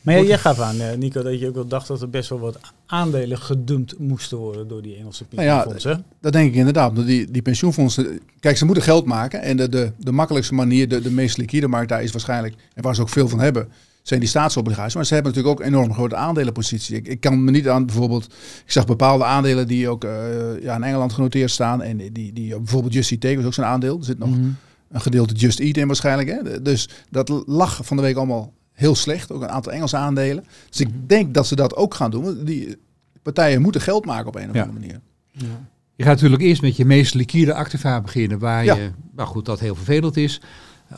Maar 0.03 0.25
jij 0.25 0.39
gaf 0.39 0.61
aan, 0.61 0.81
eh, 0.81 0.97
Nico, 0.97 1.23
dat 1.23 1.41
je 1.41 1.49
ook 1.49 1.55
wel 1.55 1.67
dacht 1.67 1.87
dat 1.87 2.03
er 2.03 2.11
best 2.11 2.29
wel 2.29 2.39
wat 2.39 2.59
aandelen 2.87 3.39
gedumpt 3.39 3.99
moesten 3.99 4.39
worden 4.39 4.69
door 4.69 4.83
die 4.83 4.97
Engelse 4.97 5.25
pensioenfondsen. 5.25 5.91
Nou 5.91 6.03
ja, 6.03 6.17
dat 6.21 6.33
denk 6.33 6.49
ik 6.49 6.55
inderdaad. 6.55 7.07
Die, 7.07 7.31
die 7.31 7.43
pensioenfondsen, 7.43 8.21
kijk, 8.41 8.57
ze 8.57 8.65
moeten 8.65 8.85
geld 8.85 9.05
maken. 9.05 9.43
En 9.43 9.57
de, 9.57 9.69
de, 9.69 9.93
de 9.99 10.13
makkelijkste 10.13 10.55
manier, 10.55 10.89
de, 10.89 11.01
de 11.01 11.11
meest 11.11 11.37
liquide 11.37 11.69
markt 11.69 11.89
daar 11.89 12.03
is 12.03 12.13
waarschijnlijk, 12.13 12.55
en 12.75 12.83
waar 12.83 12.95
ze 12.95 13.01
ook 13.01 13.09
veel 13.09 13.29
van 13.29 13.41
hebben, 13.41 13.69
zijn 14.03 14.21
die 14.21 14.29
staatsobligaties. 14.29 14.95
Maar 14.95 15.07
ze 15.07 15.15
hebben 15.15 15.33
natuurlijk 15.33 15.61
ook 15.61 15.67
enorm 15.67 15.93
grote 15.93 16.17
aandelenpositie. 16.17 16.97
Ik, 16.97 17.09
ik 17.09 17.21
kan 17.21 17.45
me 17.45 17.51
niet 17.51 17.69
aan 17.69 17.87
bijvoorbeeld, 17.87 18.25
ik 18.65 18.73
zag 18.73 18.87
bepaalde 18.87 19.25
aandelen 19.25 19.67
die 19.67 19.89
ook 19.89 20.05
uh, 20.05 20.13
ja, 20.63 20.77
in 20.77 20.83
Engeland 20.83 21.13
genoteerd 21.13 21.51
staan. 21.51 21.83
En 21.83 21.97
die, 21.97 22.33
die 22.33 22.57
bijvoorbeeld 22.57 22.93
Just 22.93 23.11
Eat 23.11 23.21
Take 23.21 23.37
was 23.37 23.45
ook 23.45 23.55
zo'n 23.55 23.65
aandeel. 23.65 23.99
Er 23.99 24.05
zit 24.05 24.19
nog 24.19 24.29
mm. 24.29 24.57
een 24.91 25.01
gedeelte 25.01 25.35
Just 25.35 25.59
Eat 25.59 25.77
in 25.77 25.87
waarschijnlijk. 25.87 26.29
Hè? 26.29 26.63
Dus 26.63 26.89
dat 27.11 27.43
lag 27.47 27.81
van 27.83 27.97
de 27.97 28.03
week 28.03 28.17
allemaal 28.17 28.53
heel 28.77 28.95
slecht. 28.95 29.33
Ook 29.33 29.43
een 29.43 29.49
aantal 29.49 29.73
Engelse 29.73 29.97
aandelen. 29.97 30.45
Dus 30.69 30.81
ik 30.81 31.09
denk 31.09 31.35
dat 31.35 31.47
ze 31.47 31.57
dat 31.57 31.77
ook 31.77 31.95
gaan 31.95 32.11
doen. 32.11 32.45
Die 32.45 32.77
partijen 33.23 33.63
moeten 33.63 33.81
geld 33.81 34.05
maken 34.05 34.27
op 34.27 34.35
een 34.35 34.51
of 34.51 34.57
andere 34.57 34.73
manier. 34.73 35.01
Ja. 35.31 35.69
Je 35.95 36.05
gaat 36.05 36.15
natuurlijk 36.15 36.43
eerst 36.43 36.63
met 36.63 36.77
je 36.77 36.85
meest 36.85 37.15
liquide 37.15 37.55
activa 37.55 38.01
beginnen. 38.01 38.39
Waar 38.39 38.65
je, 38.65 38.91
nou 39.13 39.29
goed, 39.29 39.45
dat 39.45 39.61
heel 39.61 39.75
vervelend 39.75 40.17
is. 40.17 40.41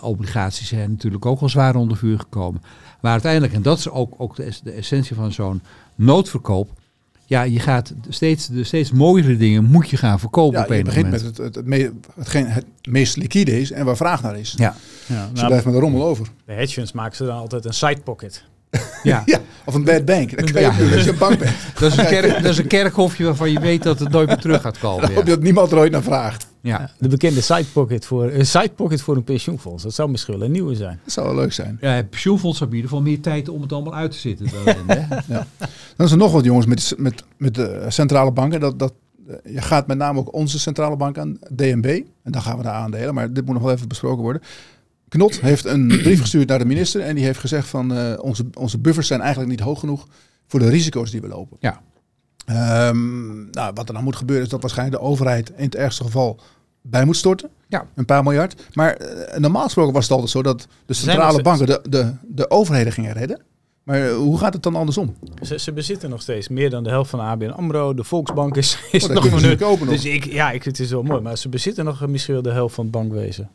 Obligaties 0.01 0.69
zijn 0.69 0.91
natuurlijk 0.91 1.27
ook 1.27 1.41
al 1.41 1.49
zwaar 1.49 1.75
onder 1.77 1.97
vuur 1.97 2.19
gekomen. 2.19 2.63
Maar 3.01 3.13
uiteindelijk, 3.13 3.53
en 3.53 3.63
dat 3.63 3.79
is 3.79 3.89
ook, 3.89 4.15
ook 4.17 4.37
de, 4.37 4.53
de 4.63 4.71
essentie 4.71 5.17
van 5.17 5.33
zo'n 5.33 5.63
noodverkoop 5.95 6.71
ja, 7.29 7.43
je 7.43 7.61
gaat 7.61 7.95
steeds, 8.09 8.47
de 8.47 8.65
steeds 8.65 8.93
mooiere 8.93 9.37
dingen 9.37 9.65
moet 9.65 9.91
je 9.91 9.97
gaan 9.97 10.19
verkopen 10.19 10.59
ja, 10.59 10.65
op 10.65 10.71
een 10.71 10.77
je 10.77 10.83
begint 10.83 11.05
moment. 11.05 11.23
met 11.23 11.37
het, 11.37 11.55
het, 11.55 11.67
het, 11.67 11.93
hetgeen 12.15 12.47
het 12.47 12.65
meest 12.89 13.17
liquide 13.17 13.61
is 13.61 13.71
en 13.71 13.85
waar 13.85 13.97
vraag 13.97 14.23
naar 14.23 14.39
is. 14.39 14.55
Ja. 14.57 14.75
ja 15.07 15.23
dus 15.27 15.35
nou, 15.35 15.47
blijft 15.47 15.65
met 15.65 15.75
de 15.75 15.81
rommel 15.81 16.05
over. 16.05 16.27
De 16.45 16.53
hedge 16.53 16.75
funds 16.75 16.93
maken 16.93 17.17
ze 17.17 17.25
dan 17.25 17.37
altijd 17.37 17.65
een 17.65 17.75
side 17.75 18.01
pocket. 18.01 18.45
Ja. 19.03 19.23
ja. 19.27 19.41
of 19.65 19.75
een 19.75 19.85
bad 19.85 20.05
bank. 20.05 20.37
Kan 20.37 20.47
je 20.47 20.61
ja. 20.61 20.69
als 20.69 21.05
je 21.05 21.11
een 21.11 21.19
bank 21.19 21.39
bent. 21.39 21.57
Dat 21.79 21.93
is 21.93 21.99
een, 21.99 22.07
kerk, 22.07 22.33
dat 22.43 22.53
is 22.53 22.59
een 22.59 22.67
kerkhofje 22.67 23.25
waarvan 23.25 23.53
je 23.53 23.61
weet 23.61 23.83
dat 23.83 23.99
het 23.99 24.09
nooit 24.09 24.29
meer 24.29 24.39
terug 24.39 24.61
gaat 24.61 24.79
komen. 24.79 25.01
Dan 25.01 25.15
hoop 25.15 25.25
je 25.25 25.31
dat 25.31 25.43
niemand 25.43 25.73
er 25.73 25.79
ooit 25.79 25.93
naar 25.93 26.03
vraagt. 26.03 26.47
Ja. 26.61 26.91
De 26.99 27.09
bekende 27.09 27.41
side 27.41 27.65
pocket 27.73 28.05
voor, 28.07 28.31
een 28.31 28.47
side 28.47 28.71
pocket 28.71 29.01
voor 29.01 29.17
een 29.17 29.25
pensioenfonds. 29.25 29.83
Dat 29.83 29.95
zou 29.95 30.11
misschien 30.11 30.39
wel 30.39 30.45
een 30.47 30.53
nieuwe 30.53 30.75
zijn. 30.75 31.01
Dat 31.05 31.13
zou 31.13 31.27
wel 31.27 31.37
leuk 31.37 31.53
zijn. 31.53 31.79
Ja, 31.81 32.03
pensioenfonds 32.03 32.59
hebben 32.59 32.79
in 32.79 32.83
ieder 32.83 32.97
geval 32.97 33.13
meer 33.13 33.23
tijd 33.23 33.49
om 33.49 33.63
het 33.63 33.73
allemaal 33.73 33.95
uit 33.95 34.11
te 34.11 34.19
zitten. 34.19 34.47
Dan, 34.65 34.75
ja. 35.29 35.47
Dan 35.97 36.07
is 36.07 36.11
er 36.11 36.19
nog 36.19 36.33
wat 36.33 36.45
jongens 36.45 36.67
met, 36.67 36.95
met, 36.97 37.25
met 37.37 37.55
de 37.55 37.85
centrale 37.89 38.33
banken. 38.33 38.61
Dat, 38.61 38.79
dat, 38.79 38.93
je 39.45 39.61
gaat 39.61 39.87
met 39.87 39.99
name 39.99 40.19
ook 40.19 40.35
onze 40.35 40.59
centrale 40.59 40.97
bank 40.97 41.19
aan, 41.19 41.39
DNB. 41.57 42.03
En 42.23 42.33
dan 42.33 42.43
gaan 42.43 42.57
we 42.57 42.63
daar 42.63 42.75
aandelen. 42.75 43.15
Maar 43.15 43.33
dit 43.33 43.45
moet 43.45 43.55
nog 43.55 43.63
wel 43.63 43.73
even 43.73 43.89
besproken 43.89 44.23
worden. 44.23 44.43
Knot 45.09 45.41
heeft 45.41 45.65
een 45.65 45.87
brief 46.03 46.21
gestuurd 46.21 46.49
naar 46.49 46.59
de 46.59 46.65
minister. 46.65 47.01
En 47.01 47.15
die 47.15 47.25
heeft 47.25 47.39
gezegd 47.39 47.69
van 47.69 47.93
uh, 47.93 48.13
onze, 48.21 48.47
onze 48.55 48.79
buffers 48.79 49.07
zijn 49.07 49.21
eigenlijk 49.21 49.51
niet 49.51 49.61
hoog 49.61 49.81
genoeg 49.81 50.07
voor 50.47 50.61
de 50.61 50.69
risico's 50.69 51.11
die 51.11 51.21
we 51.21 51.29
lopen. 51.29 51.57
Ja. 51.61 51.81
Ehm, 52.49 53.51
nou, 53.51 53.73
wat 53.75 53.89
er 53.89 53.95
dan 53.95 54.05
moet 54.05 54.17
gebeuren 54.17 54.45
is 54.45 54.51
dat 54.51 54.61
waarschijnlijk 54.61 55.01
de 55.01 55.07
overheid 55.09 55.51
in 55.57 55.65
het 55.65 55.75
ergste 55.75 56.05
geval 56.05 56.41
bij 56.83 57.05
moet 57.05 57.17
storten. 57.17 57.49
Ja. 57.69 57.87
Een 57.95 58.05
paar 58.05 58.23
miljard. 58.23 58.63
Maar 58.73 58.93
eh, 58.93 59.39
normaal 59.39 59.63
gesproken 59.63 59.93
was 59.93 60.03
het 60.03 60.13
altijd 60.13 60.31
zo 60.31 60.43
dat 60.43 60.67
de 60.87 60.95
centrale 60.95 61.43
banken 61.43 61.67
de, 61.67 61.81
de, 61.89 62.15
de 62.29 62.51
overheden 62.51 62.93
gingen 62.93 63.13
redden. 63.13 63.41
Maar 63.83 64.07
eh, 64.09 64.15
hoe 64.15 64.39
gaat 64.39 64.53
het 64.53 64.63
dan 64.63 64.75
andersom? 64.77 65.15
Ze, 65.43 65.59
ze 65.59 65.73
bezitten 65.73 66.11
nog 66.11 66.23
steeds 66.23 66.49
meer 66.49 66.71
dan 66.71 66.83
de 66.85 66.91
helft 66.91 67.11
van 67.11 67.19
de 67.19 67.25
ABN 67.25 67.49
AMRO. 67.51 67.95
De 67.95 68.05
Volksbank 68.05 68.57
is, 68.57 68.79
is 68.93 69.03
Oh, 69.03 69.09
dat 69.09 69.17
nog 69.17 69.29
van 69.29 69.33
hun. 69.39 69.43
natuurlijk 69.43 69.71
open 69.71 69.87
nog. 69.87 69.95
Dus 69.95 70.05
ik, 70.05 70.25
ja, 70.25 70.51
ik, 70.51 70.63
het 70.63 70.79
is 70.81 70.91
wel 70.91 71.03
mooi. 71.03 71.21
Maar 71.21 71.39
ze 71.39 71.49
bezitten 71.49 71.85
nog 71.85 72.07
misschien 72.07 72.35
wel 72.35 72.43
de 72.43 72.53
helft 72.53 72.75
van 72.75 72.85
het 72.85 72.93
bankwezen. 72.93 73.51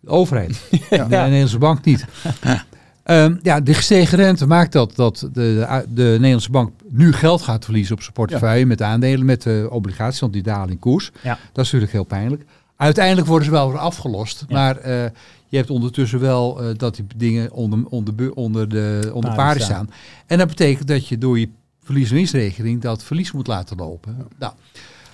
De 0.00 0.10
overheid. 0.10 0.62
Ja. 0.90 1.04
De 1.08 1.16
Nederlandse 1.16 1.58
bank 1.58 1.84
niet. 1.84 2.04
Ehm, 3.12 3.36
ja, 3.42 3.60
de 3.60 3.74
gestegen 3.74 4.18
rente 4.18 4.46
maakt 4.46 4.72
dat, 4.72 4.96
dat 4.96 5.18
de, 5.18 5.28
de, 5.32 5.84
de 5.88 6.02
Nederlandse 6.02 6.50
bank 6.50 6.70
nu 6.88 7.12
geld 7.12 7.42
gaat 7.42 7.64
verliezen 7.64 7.94
op 7.94 8.02
zijn 8.02 8.14
portefeuille 8.14 8.66
met 8.66 8.82
aandelen, 8.82 9.26
met 9.26 9.42
de 9.42 9.66
obligaties, 9.70 10.20
want 10.20 10.32
die 10.32 10.42
dalen 10.42 10.70
in 10.70 10.78
koers. 10.78 11.10
Ja. 11.22 11.38
Dat 11.52 11.64
is 11.64 11.72
natuurlijk 11.72 11.92
heel 11.92 12.04
pijnlijk. 12.04 12.44
Uiteindelijk 12.76 13.26
worden 13.26 13.46
ze 13.46 13.52
wel 13.52 13.70
weer 13.70 13.78
afgelost, 13.78 14.44
Ja. 14.48 14.54
maar 14.54 14.76
eh, 14.76 15.04
je 15.48 15.56
hebt 15.56 15.70
ondertussen 15.70 16.20
wel 16.20 16.62
eh, 16.62 16.68
dat 16.76 16.94
die 16.96 17.04
dingen 17.16 17.52
onder, 17.52 17.84
onder, 17.88 18.32
onder 18.34 18.68
de 18.68 19.10
onder 19.12 19.34
paren 19.34 19.62
staan. 19.62 19.90
En 20.26 20.38
dat 20.38 20.48
betekent 20.48 20.88
dat 20.88 21.08
je 21.08 21.18
door 21.18 21.38
je 21.38 21.48
verlies- 21.82 22.08
en 22.10 22.14
winstrekening 22.14 22.80
dat 22.80 23.04
verlies 23.04 23.32
moet 23.32 23.46
laten 23.46 23.76
lopen. 23.76 24.16
Nou, 24.38 24.52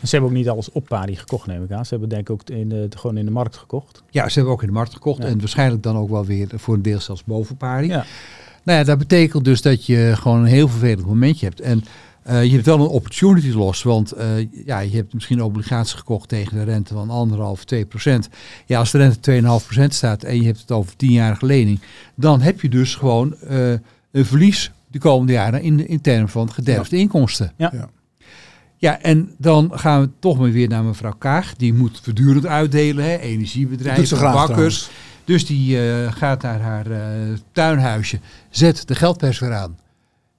Ze 0.02 0.10
hebben 0.10 0.30
ook 0.30 0.36
niet 0.36 0.48
alles 0.48 0.70
op 0.72 0.84
pari 0.84 1.16
gekocht, 1.16 1.46
neem 1.46 1.64
ik 1.64 1.70
aan. 1.70 1.84
Ze 1.84 1.90
hebben 1.90 2.08
denk 2.08 2.22
ik 2.22 2.30
ook 2.30 2.48
in 2.50 2.68
de, 2.68 2.88
gewoon 2.90 3.16
in 3.16 3.24
de 3.24 3.30
markt 3.30 3.56
gekocht. 3.56 4.02
Ja, 4.10 4.28
ze 4.28 4.34
hebben 4.34 4.52
ook 4.52 4.60
in 4.60 4.66
de 4.66 4.72
markt 4.74 4.92
gekocht 4.92 5.22
Ja. 5.22 5.28
en 5.28 5.38
waarschijnlijk 5.38 5.82
dan 5.82 5.96
ook 5.96 6.08
wel 6.10 6.24
weer 6.24 6.48
voor 6.54 6.74
een 6.74 6.82
deel 6.82 7.00
zelfs 7.00 7.24
boven 7.24 7.56
pari. 7.56 7.86
Ja. 7.86 8.04
Nou 8.62 8.78
ja, 8.78 8.84
dat 8.84 8.98
betekent 8.98 9.44
dus 9.44 9.62
dat 9.62 9.86
je 9.86 10.12
gewoon 10.16 10.38
een 10.38 10.44
heel 10.44 10.68
vervelend 10.68 11.06
momentje 11.06 11.46
hebt. 11.46 11.60
En 11.60 11.84
eh, 12.22 12.44
je 12.44 12.50
hebt 12.50 12.66
wel 12.66 12.80
een 12.80 12.86
opportunity 12.86 13.50
loss, 13.50 13.82
want 13.82 14.12
eh, 14.12 14.26
ja, 14.64 14.78
je 14.78 14.96
hebt 14.96 15.14
misschien 15.14 15.42
obligaties 15.42 15.92
gekocht 15.92 16.28
tegen 16.28 16.56
de 16.56 16.64
rente 16.64 16.94
van 16.94 17.56
1,5, 17.58 17.64
2 17.64 17.86
procent. 17.86 18.28
Ja, 18.66 18.78
als 18.78 18.90
de 18.90 18.98
rente 18.98 19.40
2,5 19.40 19.46
procent 19.64 19.94
staat 19.94 20.22
en 20.22 20.36
je 20.36 20.44
hebt 20.46 20.60
het 20.60 20.72
over 20.72 20.92
10-jarige 20.92 21.46
lening, 21.46 21.80
dan 22.14 22.40
heb 22.40 22.60
je 22.60 22.68
dus 22.68 22.94
gewoon 22.94 23.34
eh, 23.40 23.70
een 24.10 24.24
verlies 24.24 24.72
de 24.90 24.98
komende 24.98 25.32
jaren 25.32 25.62
in, 25.62 25.88
in 25.88 26.00
termen 26.00 26.28
van 26.28 26.52
gederfde 26.52 26.96
inkomsten. 26.96 27.52
Ja. 27.56 27.70
Ja. 27.74 27.88
Ja, 28.80 29.00
en 29.00 29.34
dan 29.38 29.70
gaan 29.74 30.00
we 30.00 30.10
toch 30.18 30.38
maar 30.38 30.50
weer 30.50 30.68
naar 30.68 30.84
mevrouw 30.84 31.14
Kaag. 31.18 31.54
Die 31.56 31.74
moet 31.74 32.00
voortdurend 32.02 32.46
uitdelen, 32.46 33.04
hè? 33.04 33.16
Energiebedrijven, 33.16 34.20
bakkers. 34.20 34.44
trouwens. 34.46 34.90
Dus 35.24 35.46
die 35.46 35.90
eh, 35.90 36.12
gaat 36.12 36.42
naar 36.42 36.60
haar 36.60 36.90
eh, 36.90 37.00
tuinhuisje, 37.52 38.20
zet 38.50 38.88
de 38.88 38.94
geldpers 38.94 39.38
weer 39.38 39.54
aan. 39.54 39.78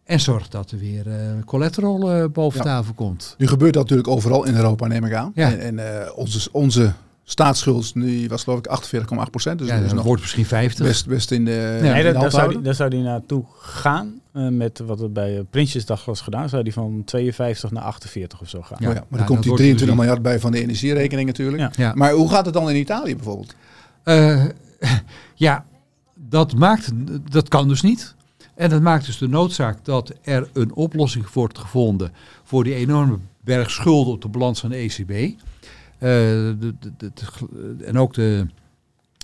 En 0.03 0.19
zorgt 0.19 0.51
dat 0.51 0.71
er 0.71 0.77
weer 0.77 1.05
collateral 1.45 2.11
eh, 2.11 2.25
boven 2.31 2.57
Ja. 2.59 2.65
tafel 2.65 2.93
komt. 2.93 3.35
Nu 3.37 3.47
gebeurt 3.47 3.73
dat 3.73 3.81
natuurlijk 3.81 4.07
overal 4.09 4.45
in 4.45 4.55
Europa, 4.55 4.87
neem 4.87 5.05
ik 5.05 5.13
aan. 5.13 5.31
Ja. 5.35 5.51
En, 5.51 5.79
en 5.79 6.13
onze, 6.15 6.49
onze 6.51 6.93
staatsschuld 7.31 7.95
nu 7.95 8.27
was 8.27 8.43
geloof 8.43 8.59
ik 8.59 8.67
48,8 8.67 9.29
procent. 9.31 9.59
Dus 9.59 9.67
ja, 9.67 9.79
dat 9.79 9.93
nog 9.93 10.03
wordt 10.03 10.21
misschien 10.21 10.45
50. 10.45 10.85
best, 10.85 11.07
best 11.07 11.31
in 11.31 11.45
de, 11.45 11.79
Ja. 11.83 11.93
Nee, 11.93 12.13
daar, 12.13 12.31
zou 12.31 12.49
die, 12.53 12.61
daar 12.61 12.75
zou 12.75 12.89
die 12.89 13.01
naartoe 13.01 13.43
gaan. 13.59 14.21
eh, 14.33 14.47
met 14.47 14.79
wat 14.85 15.01
er 15.01 15.11
bij 15.11 15.37
eh, 15.37 15.43
Prinsjesdag 15.49 16.05
was 16.05 16.21
gedaan. 16.21 16.49
Zou 16.49 16.63
die 16.63 16.73
van 16.73 17.01
52 17.05 17.71
naar 17.71 17.83
48 17.83 18.41
of 18.41 18.49
zo 18.49 18.61
gaan. 18.61 18.77
Ja. 18.81 18.87
Oh 18.87 18.93
ja, 18.93 18.99
maar 18.99 19.05
Nou, 19.09 19.17
dan 19.17 19.25
komt 19.25 19.29
dat 19.29 19.41
die 19.41 19.49
wordt 19.49 19.63
23 19.63 19.79
gezien. 19.79 19.95
miljard 19.95 20.21
bij 20.21 20.39
van 20.39 20.51
de 20.51 20.61
energierekening 20.61 21.27
natuurlijk. 21.27 21.59
Ja. 21.61 21.71
Ja. 21.75 21.91
Maar 21.95 22.11
hoe 22.11 22.29
gaat 22.29 22.45
het 22.45 22.53
dan 22.53 22.69
in 22.69 22.75
Italië 22.75 23.15
bijvoorbeeld? 23.15 23.55
Eh, 24.03 24.45
ja, 25.35 25.65
dat, 26.15 26.55
maakt, 26.55 26.91
dat 27.31 27.47
kan 27.49 27.67
dus 27.67 27.81
niet. 27.81 28.15
En 28.55 28.69
dat 28.69 28.81
maakt 28.81 29.05
dus 29.05 29.17
de 29.17 29.27
noodzaak 29.27 29.85
dat 29.85 30.13
er 30.21 30.49
een 30.53 30.73
oplossing 30.73 31.29
wordt 31.31 31.57
gevonden 31.57 32.11
voor 32.43 32.63
die 32.63 32.73
enorme 32.75 33.17
berg 33.43 33.71
schulden 33.71 34.13
op 34.13 34.21
de 34.21 34.27
balans 34.27 34.59
van 34.59 34.69
de 34.69 34.75
ECB. 34.75 35.39
Eh, 35.99 36.09
de, 36.09 36.57
de, 36.79 36.91
de- 36.97 37.11
de- 37.13 37.83
en 37.85 37.97
ook 37.97 38.13
de 38.13 38.45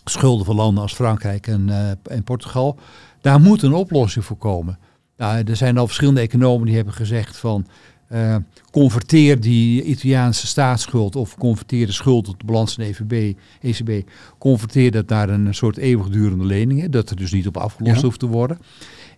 schulden 0.05 0.45
van 0.45 0.55
landen 0.55 0.81
als 0.83 0.93
Frankrijk 0.93 1.47
en, 1.47 1.69
eh, 1.69 2.15
en 2.15 2.23
Portugal. 2.23 2.77
Daar 3.21 3.39
moet 3.41 3.61
een 3.61 3.73
oplossing 3.73 4.25
voor 4.25 4.37
komen. 4.37 4.79
Nou, 5.17 5.43
er 5.45 5.55
zijn 5.55 5.77
al 5.77 5.85
verschillende 5.85 6.21
economen 6.21 6.65
die 6.65 6.75
hebben 6.75 6.93
gezegd 6.93 7.37
van 7.37 7.67
eh, 8.07 8.35
converteer 8.71 9.39
die 9.39 9.83
Italiaanse 9.83 10.47
staatsschuld 10.47 11.15
of 11.15 11.37
converteer 11.37 11.85
de 11.85 11.91
schuld 11.91 12.27
op 12.27 12.39
de 12.39 12.45
balans 12.45 12.73
van 12.73 12.83
de 12.83 12.89
EVB, 12.89 13.37
ECB, 13.61 14.09
converteer 14.37 14.91
dat 14.91 15.07
naar 15.09 15.29
een 15.29 15.53
soort 15.53 15.77
eeuwigdurende 15.77 16.45
lening, 16.45 16.81
hè, 16.81 16.89
dat 16.89 17.09
er 17.09 17.15
dus 17.15 17.31
niet 17.31 17.47
op 17.47 17.57
afgelost 17.57 17.95
Ja. 17.95 18.01
hoeft 18.01 18.19
te 18.19 18.25
worden. 18.27 18.57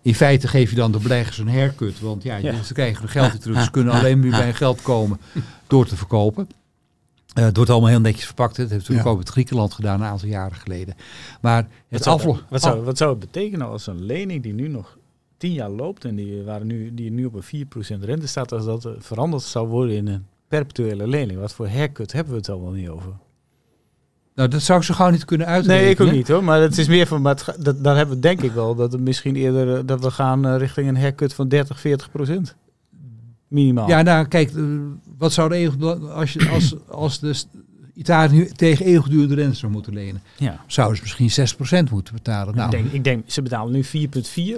In 0.02 0.16
feite 0.16 0.48
geef 0.48 0.70
je 0.70 0.76
dan 0.76 0.92
de 0.92 1.00
beleggers 1.00 1.38
een 1.38 1.50
haircut, 1.50 2.00
want 2.00 2.24
ja, 2.24 2.36
Ja. 2.38 2.64
ze 2.64 2.74
krijgen 2.74 3.00
hun 3.02 3.10
geld 3.10 3.32
weer 3.32 3.42
terug. 3.42 3.64
Ze 3.64 3.72
kunnen 3.78 3.94
alleen 3.94 4.20
maar 4.20 4.30
bij 4.30 4.54
geld 4.54 4.82
komen 4.82 5.20
door 5.68 5.86
te 5.86 5.96
verkopen. 5.96 6.48
Eh, 7.38 7.44
het 7.44 7.56
wordt 7.56 7.72
allemaal 7.72 7.90
heel 7.90 8.00
netjes 8.00 8.26
verpakt. 8.26 8.58
hè. 8.58 8.64
Dat 8.64 8.72
heeft 8.72 8.82
natuurlijk 8.82 9.08
Ja. 9.08 9.14
ook 9.14 9.20
met 9.24 9.30
Griekenland 9.34 9.74
gedaan 9.74 10.02
een 10.02 10.08
aantal 10.08 10.28
jaren 10.28 10.58
geleden. 10.58 10.96
Maar 11.42 11.62
Wat 11.62 11.72
het 11.90 12.04
zou, 12.04 12.16
aflo- 12.16 12.40
wat, 12.50 12.62
zou, 12.62 12.84
wat 12.84 12.98
zou 12.98 13.10
het 13.10 13.20
betekenen 13.20 13.68
als 13.68 13.88
een 13.88 14.04
lening 14.06 14.44
die 14.44 14.54
nu 14.54 14.68
nog 14.68 14.98
10 15.38 15.52
jaar 15.54 15.70
loopt 15.70 16.06
en 16.06 16.16
die, 16.16 16.44
waren 16.44 16.68
nu, 16.68 16.94
die 16.94 17.12
nu 17.12 17.26
op 17.26 17.34
een 17.34 17.44
4% 17.44 18.04
rente 18.04 18.28
staat, 18.28 18.52
als 18.52 18.66
dat 18.66 18.86
eh, 18.86 18.92
veranderd 19.00 19.44
zou 19.44 19.68
worden 19.68 19.96
in 19.96 20.08
een 20.08 20.26
perpetuele 20.48 21.08
lening? 21.08 21.40
Wat 21.40 21.54
voor 21.54 21.68
haircut 21.68 22.12
hebben 22.12 22.34
we 22.34 22.40
het 22.40 22.50
al 22.50 22.62
wel 22.62 22.72
niet 22.72 22.90
over? 22.90 23.12
Nou, 24.36 24.50
dat 24.50 24.62
zou 24.62 24.80
ik 24.80 24.86
zo 24.86 24.94
gauw 24.94 25.10
niet 25.10 25.26
kunnen 25.26 25.48
uitrekenen. 25.48 25.84
Nee, 25.84 25.94
ik 25.94 26.00
ook 26.02 26.12
niet 26.12 26.28
hoor. 26.28 26.44
Maar 26.44 26.62
het 26.62 26.78
is 26.78 26.88
meer 26.88 27.08
van, 27.08 27.22
maar 27.22 27.34
het 27.34 27.42
ga- 27.42 27.56
dat, 27.60 27.84
dan 27.84 27.96
hebben 27.96 28.16
we 28.16 28.22
denk 28.22 28.42
ik 28.42 28.52
wel 28.52 28.76
dat 28.76 28.92
het 28.92 29.02
misschien 29.02 29.36
eerder 29.36 29.78
eh, 29.78 29.82
dat 29.86 30.02
we 30.04 30.12
gaan 30.12 30.48
richting 30.56 30.88
een 30.88 30.98
haircut 30.98 31.34
van 31.34 31.48
30, 31.48 31.80
40 31.80 32.12
procent. 32.12 32.56
Minimaal. 33.48 33.88
Ja, 33.88 34.02
nou 34.02 34.28
kijk, 34.28 34.52
wat 35.18 35.34
zou 35.34 35.50
de 35.50 35.56
eeuwig, 35.56 36.10
als, 36.10 36.34
je, 36.34 36.50
als, 36.50 36.76
als 36.88 37.20
de 37.20 37.36
Italië 37.94 38.36
nu 38.36 38.46
tegen 38.48 38.86
eeuwigdurende 38.86 39.36
rente 39.36 39.56
zou 39.58 39.72
moeten 39.72 39.94
lenen, 39.94 40.22
ja. 40.38 40.64
zouden 40.68 40.98
ze 40.98 41.04
misschien 41.20 41.88
6% 41.88 41.92
moeten 41.92 42.14
betalen. 42.14 42.56
Nou, 42.56 42.66
ik, 42.66 42.72
denk, 42.72 42.92
ik 42.94 43.04
denk, 43.04 43.24
ze 43.28 43.42
betalen 43.42 43.74
nu 43.74 44.08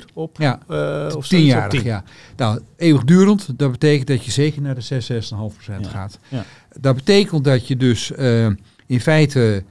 4,4 0.01 0.05
op, 0.13 0.37
ja, 0.37 0.59
eh 0.67 1.05
of 1.05 1.11
zoiets 1.11 1.15
op 1.15 1.23
tienjarig, 1.23 1.71
10. 1.71 1.83
ja. 1.83 2.03
Nou, 2.35 2.59
eeuwigdurend, 2.77 3.59
dat 3.59 3.71
betekent 3.71 4.07
dat 4.07 4.25
je 4.25 4.31
zeker 4.31 4.61
naar 4.61 4.75
de 4.75 4.81
6, 4.81 5.11
6,5% 5.11 5.17
Ja. 5.65 5.89
gaat. 5.89 6.19
Ja. 6.27 6.45
Dat 6.79 6.95
betekent 6.95 7.43
dat 7.43 7.67
je 7.67 7.77
dus 7.77 8.11
eh, 8.11 8.45
in 8.85 8.99
feite 9.01 9.63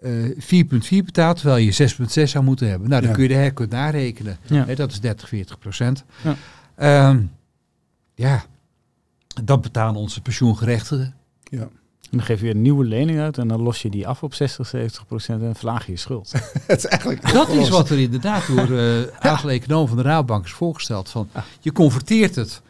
eh 0.00 0.10
4,4 0.38 1.04
betaalt, 1.04 1.36
terwijl 1.36 1.64
je 1.64 1.72
6,6 1.72 2.22
zou 2.22 2.44
moeten 2.44 2.68
hebben. 2.68 2.88
Nou, 2.88 3.02
dan 3.02 3.12
kun 3.12 3.22
je 3.22 3.28
de 3.28 3.34
haircut 3.34 3.70
narekenen. 3.70 4.36
Ja. 4.42 4.64
Hè, 4.66 4.74
dat 4.74 4.92
is 4.92 5.00
30, 5.00 5.28
40 5.28 5.58
procent. 5.58 6.04
Ja. 6.22 6.36
Ja. 6.78 7.18
ja, 8.14 8.44
dat 9.44 9.60
betalen 9.60 10.00
onze 10.00 10.20
pensioengerechtigden. 10.20 11.14
Ja. 11.42 11.68
En 12.12 12.18
dan 12.18 12.26
geef 12.26 12.40
je 12.40 12.50
een 12.50 12.62
nieuwe 12.62 12.84
lening 12.84 13.18
uit 13.18 13.38
en 13.38 13.48
dan 13.48 13.62
los 13.62 13.82
je 13.82 13.90
die 13.90 14.06
af 14.06 14.22
op 14.22 14.34
60, 14.34 14.66
70 14.66 15.06
procent 15.06 15.42
en 15.42 15.54
verlaag 15.54 15.86
je 15.86 15.92
je 15.92 15.98
schuld. 15.98 16.32
Het 16.66 16.78
is 16.78 16.86
eigenlijk 16.86 17.32
Dat 17.32 17.48
is 17.48 17.68
wat 17.68 17.90
er 17.90 17.98
inderdaad 17.98 18.46
door 18.46 18.78
eh, 18.78 18.98
een 18.98 19.10
aantal 19.18 19.50
economen 19.50 19.88
van 19.88 19.96
de 19.96 20.02
Raadbank 20.02 20.44
is 20.44 20.52
voorgesteld. 20.52 21.08
Van, 21.08 21.28
je 21.60 21.72
converteert 21.72 22.34
het. 22.34 22.62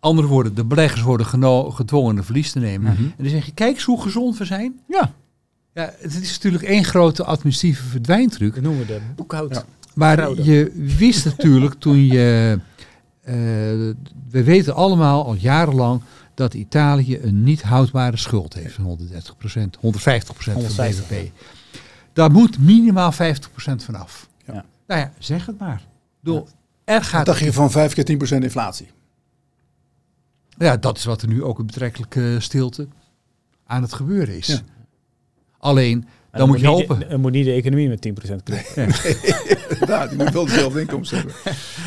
Andere 0.00 0.28
woorden, 0.28 0.54
de 0.54 0.64
beleggers 0.64 1.02
worden 1.02 1.26
gedwongen 1.72 2.16
een 2.16 2.24
verlies 2.24 2.52
te 2.52 2.58
nemen. 2.58 2.92
Mhm. 2.92 3.02
En 3.02 3.14
dan 3.16 3.28
zeg 3.28 3.46
je, 3.46 3.52
kijk 3.52 3.74
eens 3.74 3.84
hoe 3.84 4.02
gezond 4.02 4.38
we 4.38 4.44
zijn. 4.44 4.80
Ja, 4.88 5.12
Ja, 5.74 5.94
het 5.98 6.20
is 6.20 6.32
natuurlijk 6.32 6.64
één 6.64 6.84
grote 6.84 7.24
administratieve 7.24 7.84
verdwijntruc. 7.84 8.54
dat 8.54 8.62
noemen 8.62 8.86
we 8.86 8.86
de 8.86 9.00
boekhoud. 9.16 9.54
Ja. 9.54 9.64
Maar 9.94 10.16
Fraude. 10.16 10.44
je 10.44 10.72
wist 10.98 11.24
natuurlijk 11.24 11.74
toen 11.78 12.06
je... 12.06 12.58
eh, 13.24 13.34
we 14.30 14.42
weten 14.44 14.74
allemaal 14.74 15.24
al 15.24 15.34
jarenlang 15.34 16.02
dat 16.34 16.54
Italië 16.54 17.18
een 17.22 17.42
niet 17.42 17.62
houdbare 17.62 18.16
schuld 18.16 18.54
heeft 18.54 18.74
van 18.74 18.84
130% 18.84 19.06
150% 19.10 19.78
van 19.80 20.52
150, 20.52 21.06
BBP. 21.08 21.30
Daar 22.12 22.30
moet 22.30 22.58
minimaal 22.58 23.12
50% 23.12 23.16
vanaf. 23.76 24.28
Ja. 24.46 24.64
Nou 24.86 25.00
ja, 25.00 25.12
zeg 25.18 25.46
het 25.46 25.58
maar. 25.58 25.76
Ik 25.76 26.20
bedoel, 26.20 26.48
Er 26.84 27.02
gaat 27.02 27.26
dacht 27.26 27.38
je 27.38 27.52
van 27.52 27.70
5 27.70 27.94
keer 27.94 28.38
10% 28.38 28.42
inflatie? 28.42 28.88
Ja, 30.58 30.76
dat 30.76 30.96
is 30.98 31.04
wat 31.04 31.22
er 31.22 31.28
nu 31.28 31.42
ook 31.42 31.58
in 31.58 31.66
betrekkelijke 31.66 32.36
stilte 32.40 32.88
aan 33.66 33.82
het 33.82 33.92
gebeuren 33.92 34.36
is. 34.36 34.46
Ja. 34.46 34.60
Alleen, 35.58 36.08
dan 36.38 36.48
moet 36.48 36.60
je 36.60 36.66
niet- 36.66 36.86
hopen. 36.88 37.08
Dan 37.08 37.20
moet 37.20 37.32
niet 37.32 37.44
de 37.44 37.52
economie 37.52 37.88
met 37.88 38.00
10% 38.08 38.42
knippen. 38.42 38.86
Ja, 39.86 40.06
die 40.06 40.18
moet 40.18 40.30
wel 40.32 40.44
dezelfde 40.44 40.80
inkomsten 40.80 41.16
hebben. 41.16 41.34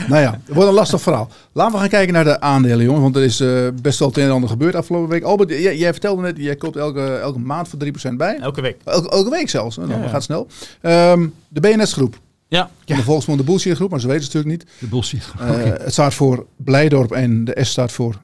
nou 0.08 0.22
ja, 0.22 0.40
het 0.46 0.56
wordt 0.56 0.70
een 0.70 0.76
lastig 0.76 1.02
verhaal. 1.02 1.30
Laten 1.52 1.74
we 1.74 1.80
gaan 1.80 1.90
kijken 1.90 2.14
naar 2.14 2.24
de 2.24 2.40
aandelen, 2.40 2.86
jongen. 2.86 3.02
Want 3.02 3.16
er 3.16 3.24
is 3.24 3.40
eh, 3.40 3.68
best 3.82 4.00
wel 4.00 4.08
het 4.08 4.18
een 4.18 4.24
en 4.24 4.32
ander 4.32 4.50
gebeurd 4.50 4.76
afgelopen 4.76 5.10
week. 5.10 5.24
Albert, 5.24 5.50
jij, 5.50 5.78
jij 5.78 5.92
vertelde 5.92 6.22
net, 6.22 6.38
jij 6.38 6.56
koopt 6.56 6.76
elke, 6.76 7.16
elke 7.16 7.40
maand 7.40 7.68
voor 7.68 7.80
3% 8.12 8.14
bij. 8.18 8.38
Elke 8.40 8.62
week. 8.62 8.78
Elke, 8.84 9.10
elke 9.10 9.30
week 9.30 9.50
zelfs. 9.50 9.76
hè? 9.76 9.82
Nou, 9.82 9.92
Ja, 9.94 9.98
ja. 9.98 10.04
dat 10.04 10.14
gaat 10.14 10.24
snel. 10.24 10.48
Ehm, 10.82 11.28
de 11.48 11.60
BNS-groep. 11.60 12.20
Ja. 12.48 12.70
Ja. 12.86 12.96
De 12.96 13.04
volksmond 13.04 13.40
de 13.40 13.46
bullshit 13.46 13.76
groep, 13.76 13.90
maar 13.90 14.00
ze 14.00 14.08
weten 14.08 14.24
het 14.24 14.34
natuurlijk 14.34 14.64
niet. 14.64 14.74
De 14.80 14.88
bullshit. 14.88 15.24
Eh, 15.40 15.50
Oké. 15.50 15.78
Het 15.84 15.94
staat 15.94 16.14
voor 16.14 16.46
Blijdorp 16.58 17.12
en 17.12 17.44
de 17.46 17.58
S 17.64 17.70
staat 17.70 17.92
voor 17.92 18.22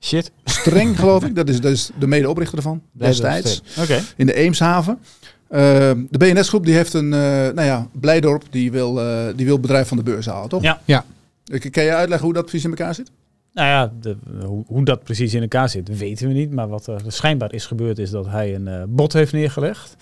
Shit. 0.00 0.30
Streng, 0.44 0.98
geloof 0.98 1.24
ik. 1.24 1.34
Dat 1.34 1.48
is, 1.48 1.60
dat 1.60 1.72
is 1.72 1.90
de 1.98 2.06
medeoprichter 2.06 2.56
ervan, 2.56 2.82
destijds. 2.92 3.62
Oké. 3.80 4.00
in 4.16 4.26
de 4.26 4.34
Eemshaven. 4.34 4.98
Eh, 5.52 5.90
de 6.10 6.18
BNS-groep 6.18 6.64
die 6.64 6.74
heeft 6.74 6.94
een, 6.94 7.12
eh, 7.12 7.20
nou 7.30 7.62
ja, 7.62 7.86
Blijdorp, 7.92 8.44
die 8.50 8.72
wil, 8.72 9.00
eh, 9.00 9.26
die 9.36 9.44
wil 9.44 9.54
het 9.54 9.62
bedrijf 9.62 9.88
van 9.88 9.96
de 9.96 10.02
beurs 10.02 10.26
halen, 10.26 10.48
toch? 10.48 10.62
Ja. 10.62 10.80
Ja. 10.84 11.04
Kan 11.70 11.84
je 11.84 11.94
uitleggen 11.94 12.26
hoe 12.26 12.34
dat 12.34 12.44
precies 12.46 12.64
in 12.64 12.70
elkaar 12.70 12.94
zit? 12.94 13.10
Nou 13.54 13.68
ja, 13.68 13.92
de, 14.00 14.16
hoe, 14.44 14.64
hoe 14.66 14.84
dat 14.84 15.02
precies 15.02 15.34
in 15.34 15.42
elkaar 15.42 15.68
zit, 15.68 15.98
weten 15.98 16.28
we 16.28 16.34
niet. 16.34 16.50
Maar 16.50 16.68
wat 16.68 16.86
er 16.86 17.00
schijnbaar 17.06 17.52
is 17.52 17.66
gebeurd, 17.66 17.98
is 17.98 18.10
dat 18.10 18.26
hij 18.26 18.54
een 18.54 18.66
uh, 18.66 18.82
bod 18.88 19.12
heeft 19.12 19.32
neergelegd. 19.32 19.96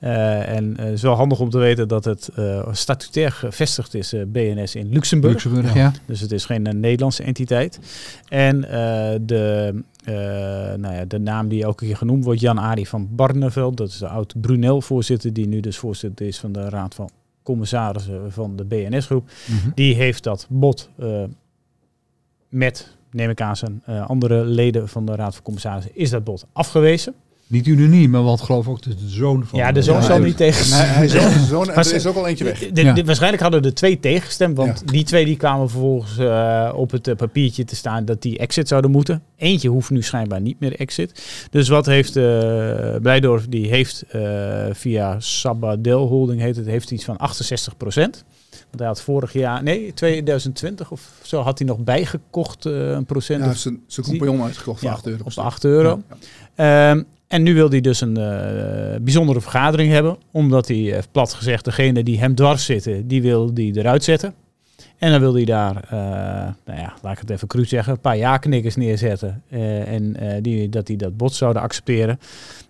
Uh, 0.00 0.48
en 0.48 0.80
het 0.80 0.92
is 0.92 1.02
wel 1.02 1.14
handig 1.14 1.40
om 1.40 1.50
te 1.50 1.58
weten 1.58 1.88
dat 1.88 2.04
het 2.04 2.30
uh, 2.38 2.68
statutair 2.72 3.32
gevestigd 3.32 3.94
is, 3.94 4.14
BNS 4.26 4.74
in 4.74 4.88
Luxemburg. 4.92 5.32
Luxemburg, 5.32 5.74
ja. 5.74 5.92
Dus 6.06 6.20
het 6.20 6.32
is 6.32 6.44
geen 6.44 6.62
Nederlandse 6.62 7.22
entiteit. 7.22 7.78
En 8.28 8.60
de, 9.26 9.82
nou 10.76 10.94
ja, 10.94 11.04
de 11.04 11.18
naam 11.18 11.48
die 11.48 11.62
elke 11.62 11.84
keer 11.84 11.96
genoemd 11.96 12.24
wordt, 12.24 12.40
Jan-Arie 12.40 12.88
van 12.88 13.08
Barneveld, 13.10 13.76
dat 13.76 13.88
is 13.88 13.98
de 13.98 14.08
oud-Brunel-voorzitter, 14.08 15.32
die 15.32 15.46
nu 15.46 15.60
dus 15.60 15.78
voorzitter 15.78 16.26
is 16.26 16.38
van 16.38 16.52
de 16.52 16.68
Raad 16.68 16.94
van 16.94 17.10
Commissarissen 17.42 18.32
van 18.32 18.56
de 18.56 18.64
BNS-groep. 18.64 19.30
Mm 19.46 19.58
-hmm. 19.58 19.72
Die 19.74 19.94
heeft 19.94 20.22
dat 20.22 20.46
bod 20.48 20.90
met, 22.52 22.96
neem 23.10 23.30
ik 23.30 23.40
aan, 23.40 23.56
zijn 23.56 23.82
uh, 23.88 24.06
andere 24.08 24.44
leden 24.44 24.88
van 24.88 25.06
de 25.06 25.14
Raad 25.14 25.34
van 25.34 25.42
Commissarissen, 25.42 25.92
is 25.94 26.10
dat 26.10 26.24
bod 26.24 26.46
afgewezen. 26.52 27.14
Niet 27.46 27.66
unaniem, 27.66 28.10
maar 28.10 28.22
wat 28.22 28.40
geloof 28.40 28.68
ook 28.68 28.82
de 28.82 28.94
zoon 29.06 29.46
van. 29.46 29.58
Ja, 29.58 29.72
de 29.72 29.82
zoon 29.82 29.96
ja, 29.96 30.02
zal 30.02 30.18
niet 30.18 30.36
tegen. 30.36 30.70
Nee, 30.70 30.86
hij 30.86 31.08
zoon, 31.08 31.44
zoon, 31.66 31.70
er 31.70 31.94
is 31.94 32.06
ook 32.06 32.16
al 32.16 32.26
eentje 32.26 32.44
weg. 32.44 32.58
De, 32.58 32.72
de, 32.72 32.82
ja. 32.82 33.04
waarschijnlijk 33.04 33.42
hadden 33.42 33.62
er 33.62 33.74
twee 33.74 34.00
tegengestemd, 34.00 34.56
want 34.56 34.82
ja. 34.84 34.92
die 34.92 35.04
twee 35.04 35.24
die 35.24 35.36
kwamen 35.36 35.70
vervolgens 35.70 36.18
uh, 36.18 36.72
op 36.74 36.90
het 36.90 37.08
uh, 37.08 37.14
papiertje 37.14 37.64
te 37.64 37.76
staan 37.76 38.04
dat 38.04 38.22
die 38.22 38.38
exit 38.38 38.68
zouden 38.68 38.90
moeten. 38.90 39.22
Eentje 39.36 39.68
hoeft 39.68 39.90
nu 39.90 40.02
schijnbaar 40.02 40.40
niet 40.40 40.60
meer 40.60 40.76
exit. 40.76 41.22
Dus 41.50 41.68
wat 41.68 41.86
heeft 41.86 42.16
uh, 42.16 42.24
Blijdorf, 43.02 43.46
die 43.48 43.66
heeft 43.68 44.04
via 44.72 45.20
Sabadell 45.20 45.92
Holding 45.92 46.40
heet 46.40 46.56
het, 46.56 46.66
heeft 46.66 46.90
iets 46.90 47.04
van 47.04 47.16
68 47.16 47.76
procent. 47.76 48.24
Want 48.72 48.84
hij 48.84 48.86
had 48.86 49.02
vorig 49.02 49.32
jaar, 49.32 49.62
nee, 49.62 49.94
2020 49.94 50.90
of 50.90 51.10
zo, 51.22 51.40
had 51.40 51.58
hij 51.58 51.68
nog 51.68 51.78
bijgekocht 51.78 52.66
uh, 52.66 52.90
een 52.90 53.04
procent. 53.04 53.44
Ja, 53.44 53.52
zijn, 53.54 53.82
zijn 53.86 54.06
compagnon 54.06 54.42
uitgekocht 54.42 54.80
voor 54.80 54.88
ja, 54.88 54.94
8 54.94 55.06
euro. 55.06 55.24
Op 55.24 55.32
8 55.38 55.64
euro. 55.64 56.02
Ja. 56.56 56.90
Um, 56.90 57.06
en 57.26 57.42
nu 57.42 57.54
wil 57.54 57.70
hij 57.70 57.80
dus 57.80 58.00
een 58.00 58.18
uh, 58.18 59.00
bijzondere 59.00 59.40
vergadering 59.40 59.92
hebben, 59.92 60.16
omdat 60.30 60.68
hij, 60.68 61.02
plat 61.12 61.34
gezegd, 61.34 61.64
degene 61.64 62.02
die 62.02 62.18
hem 62.18 62.34
dwars 62.34 62.64
zitten, 62.64 63.08
die 63.08 63.22
wil 63.22 63.54
die 63.54 63.78
eruit 63.78 64.04
zetten. 64.04 64.34
En 65.02 65.10
dan 65.10 65.20
wil 65.20 65.34
hij 65.34 65.44
daar, 65.44 65.74
uh, 65.84 65.90
nou 66.64 66.78
ja, 66.78 66.92
laat 67.02 67.12
ik 67.12 67.18
het 67.18 67.30
even 67.30 67.48
cru 67.48 67.64
zeggen, 67.64 67.92
een 67.92 68.00
paar 68.00 68.16
ja-knikkers 68.16 68.76
neerzetten. 68.76 69.42
en 69.86 70.16
die, 70.42 70.68
dat 70.68 70.86
die 70.86 70.96
dat 70.96 71.16
bod 71.16 71.34
zouden 71.34 71.62
accepteren. 71.62 72.18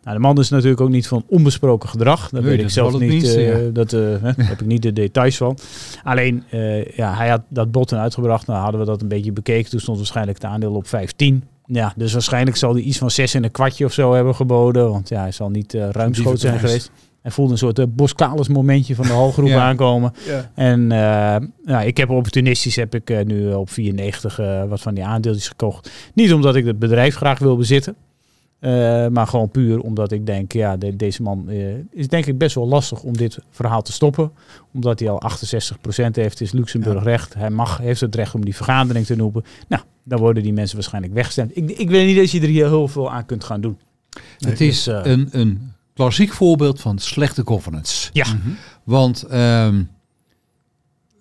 Nou, 0.05 0.16
de 0.16 0.23
man 0.23 0.38
is 0.38 0.49
natuurlijk 0.49 0.81
ook 0.81 0.88
niet 0.88 1.09
van 1.09 1.25
onbesproken 1.27 1.88
gedrag. 1.88 2.31
Dat 2.31 2.42
Nee, 2.42 2.51
weet 2.51 2.61
ik 2.61 2.71
zelf 2.71 2.99
niet. 2.99 3.25
eh, 3.25 3.64
ja. 3.64 3.71
dat 3.71 3.92
eh, 3.92 4.01
daar 4.01 4.35
heb 4.49 4.61
ik 4.61 4.66
niet 4.66 4.83
de 4.83 4.92
details 4.92 5.37
van. 5.37 5.59
Alleen, 6.03 6.45
eh, 6.51 6.85
ja, 6.85 7.14
hij 7.14 7.29
had 7.29 7.40
dat 7.49 7.73
toen 7.73 7.99
uitgebracht. 7.99 8.47
Nou 8.47 8.61
hadden 8.61 8.81
we 8.81 8.87
dat 8.87 9.03
een 9.03 9.09
beetje 9.09 9.33
bekeken. 9.33 9.71
Toen 9.71 9.81
stond 9.81 9.97
waarschijnlijk 9.97 10.42
het 10.42 10.51
aandeel 10.51 10.75
op 10.75 10.88
15. 10.88 11.45
Ja, 11.66 11.92
dus 11.97 12.12
waarschijnlijk 12.12 12.57
zal 12.57 12.73
hij 12.73 12.83
iets 12.83 12.99
van 12.99 13.11
6 13.11 13.35
en 13.35 13.45
een 13.45 13.51
kwartje 13.51 13.85
of 13.85 13.92
zo 13.92 14.12
hebben 14.12 14.35
geboden. 14.35 14.90
Want 14.90 15.09
ja, 15.09 15.21
hij 15.21 15.33
zal 15.33 15.51
niet 15.51 15.75
eh 15.75 15.88
ruimschoots 15.90 16.40
zijn 16.40 16.59
geweest. 16.59 16.90
Hij 17.23 17.31
voelde 17.31 17.53
een 17.53 17.59
soort 17.59 17.79
uh, 17.79 17.85
Boskalis 17.89 18.49
momentje 18.49 18.95
van 18.95 19.07
de 19.07 19.13
halgroep 19.13 19.49
Ja. 19.49 19.61
aankomen. 19.69 20.13
Ja. 20.27 20.51
En 20.55 20.93
eh, 20.93 21.49
ja, 21.67 21.83
ik 21.83 21.97
heb 21.97 22.11
opportunistisch 22.11 22.77
heb 22.77 22.95
ik 22.95 23.11
eh, 23.11 23.25
nu 23.25 23.53
op 23.53 23.71
94 23.71 24.39
eh, 24.39 24.65
wat 24.69 24.81
van 24.81 24.95
die 24.95 25.05
aandeeltjes 25.05 25.49
gekocht. 25.49 25.91
Niet 26.15 26.33
omdat 26.33 26.57
ik 26.57 26.65
het 26.67 26.79
bedrijf 26.79 27.15
graag 27.17 27.39
wil 27.39 27.57
bezitten. 27.57 27.95
eh, 28.59 28.71
maar 29.09 29.27
gewoon 29.27 29.51
puur 29.51 29.81
omdat 29.81 30.13
ik 30.13 30.27
denk, 30.27 30.53
ja, 30.53 30.77
de- 30.77 30.97
deze 30.97 31.23
man 31.23 31.45
eh, 31.49 31.57
is 31.91 32.09
denk 32.09 32.27
ik 32.27 32.39
best 32.39 32.55
wel 32.55 32.69
lastig 32.69 33.03
om 33.03 33.17
dit 33.17 33.39
verhaal 33.51 33.83
te 33.83 33.93
stoppen. 33.93 34.31
Omdat 34.73 34.99
hij 35.01 35.09
al 35.11 35.21
68% 35.21 36.17
heeft, 36.17 36.41
is 36.41 36.53
Luxemburg 36.53 36.95
Ja. 36.99 37.03
recht. 37.03 37.35
Hij 37.35 37.51
mag, 37.51 37.79
heeft 37.79 38.01
het 38.01 38.15
recht 38.15 38.35
om 38.35 38.45
die 38.45 38.57
vergadering 38.57 39.07
te 39.07 39.17
noemen. 39.17 39.45
Nou, 39.69 39.83
dan 40.03 40.19
worden 40.19 40.43
die 40.43 40.53
mensen 40.53 40.77
waarschijnlijk 40.77 41.15
weggestemd. 41.15 41.57
Ik, 41.57 41.71
ik 41.71 41.91
weet 41.91 42.07
niet 42.07 42.17
dat 42.17 42.31
je 42.31 42.41
er 42.41 42.47
hier 42.47 42.67
heel 42.69 42.89
veel 42.89 43.11
aan 43.13 43.27
kunt 43.27 43.45
gaan 43.45 43.61
doen. 43.61 43.79
Het 44.39 44.61
is 44.61 44.87
eh, 44.87 45.01
een, 45.03 45.29
een 45.31 45.73
klassiek 45.94 46.33
voorbeeld 46.33 46.81
van 46.81 46.98
slechte 46.98 47.42
governance. 47.44 48.11
Ja. 48.12 48.26
Want 48.85 49.22
ehm, 49.22 49.83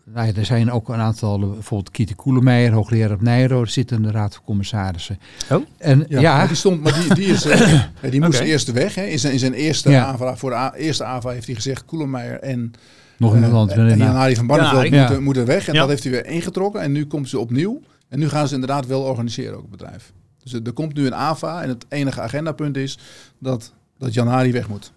nou 0.05 0.27
ja, 0.27 0.33
er 0.35 0.45
zijn 0.45 0.71
ook 0.71 0.89
een 0.89 0.99
aantal, 0.99 1.39
bijvoorbeeld 1.39 1.91
Kitty 1.91 2.15
Koelemeijer, 2.15 2.71
hoogleraar 2.71 3.11
op 3.15 3.21
Nijrode, 3.21 3.69
zit 3.71 3.91
in 3.91 4.01
de 4.01 4.11
Raad 4.11 4.33
van 4.35 4.43
Commissarissen. 4.43 5.19
Oh. 5.49 5.65
En 5.77 6.05
Ja, 6.07 6.19
ja, 6.19 6.37
maar 6.37 6.47
die, 6.47 6.55
stond, 6.55 6.81
maar 6.83 6.93
die, 6.93 7.13
die, 7.13 7.25
is, 7.25 7.45
eh, 7.45 7.83
die 8.11 8.21
moest 8.21 8.39
eerst 8.39 8.71
weg. 8.71 8.95
Hè. 8.95 9.03
In, 9.05 9.19
zijn, 9.19 9.33
in 9.33 9.39
zijn 9.39 9.53
eerste 9.53 9.89
Ja. 9.89 10.05
aanvraag, 10.05 10.39
voor 10.39 10.49
de 10.49 10.55
a- 10.55 10.73
eerste 10.73 11.03
AVA 11.03 11.29
heeft 11.29 11.45
hij 11.45 11.55
gezegd... 11.55 11.85
Koelemeijer 11.85 12.39
en, 12.39 12.71
nog 13.17 13.35
iemand. 13.35 13.71
en 13.71 13.97
Jan-Arie 13.97 14.35
van 14.35 14.47
Barneveld 14.47 14.81
moeten, 14.81 15.11
Ja. 15.15 15.19
moeten 15.19 15.45
weg. 15.45 15.67
En 15.67 15.73
Ja. 15.73 15.79
dat 15.79 15.89
heeft 15.89 16.03
hij 16.03 16.11
weer 16.11 16.25
ingetrokken. 16.25 16.81
En 16.81 16.91
nu 16.91 17.05
komt 17.05 17.29
ze 17.29 17.39
opnieuw. 17.39 17.81
En 18.09 18.19
nu 18.19 18.29
gaan 18.29 18.47
ze 18.47 18.53
inderdaad 18.53 18.85
wel 18.87 19.01
organiseren, 19.01 19.55
ook 19.55 19.61
het 19.61 19.69
bedrijf. 19.71 20.11
Dus 20.43 20.53
er 20.53 20.61
er 20.63 20.71
komt 20.73 20.93
nu 20.93 21.05
een 21.05 21.15
AVA. 21.15 21.61
En 21.61 21.69
het 21.69 21.85
enige 21.89 22.21
agendapunt 22.21 22.77
is 22.77 22.97
dat, 23.39 23.73
dat 24.01 24.13
Jan-Arie 24.13 24.53
weg 24.53 24.67
moet. 24.67 24.91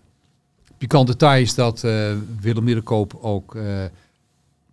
Pikant 0.79 1.07
detail 1.07 1.43
is 1.43 1.55
dat 1.55 1.85
eh, 1.85 1.93
Willem 2.40 2.64
Middelkoop 2.64 3.19
ook... 3.21 3.55
eh 3.55 3.62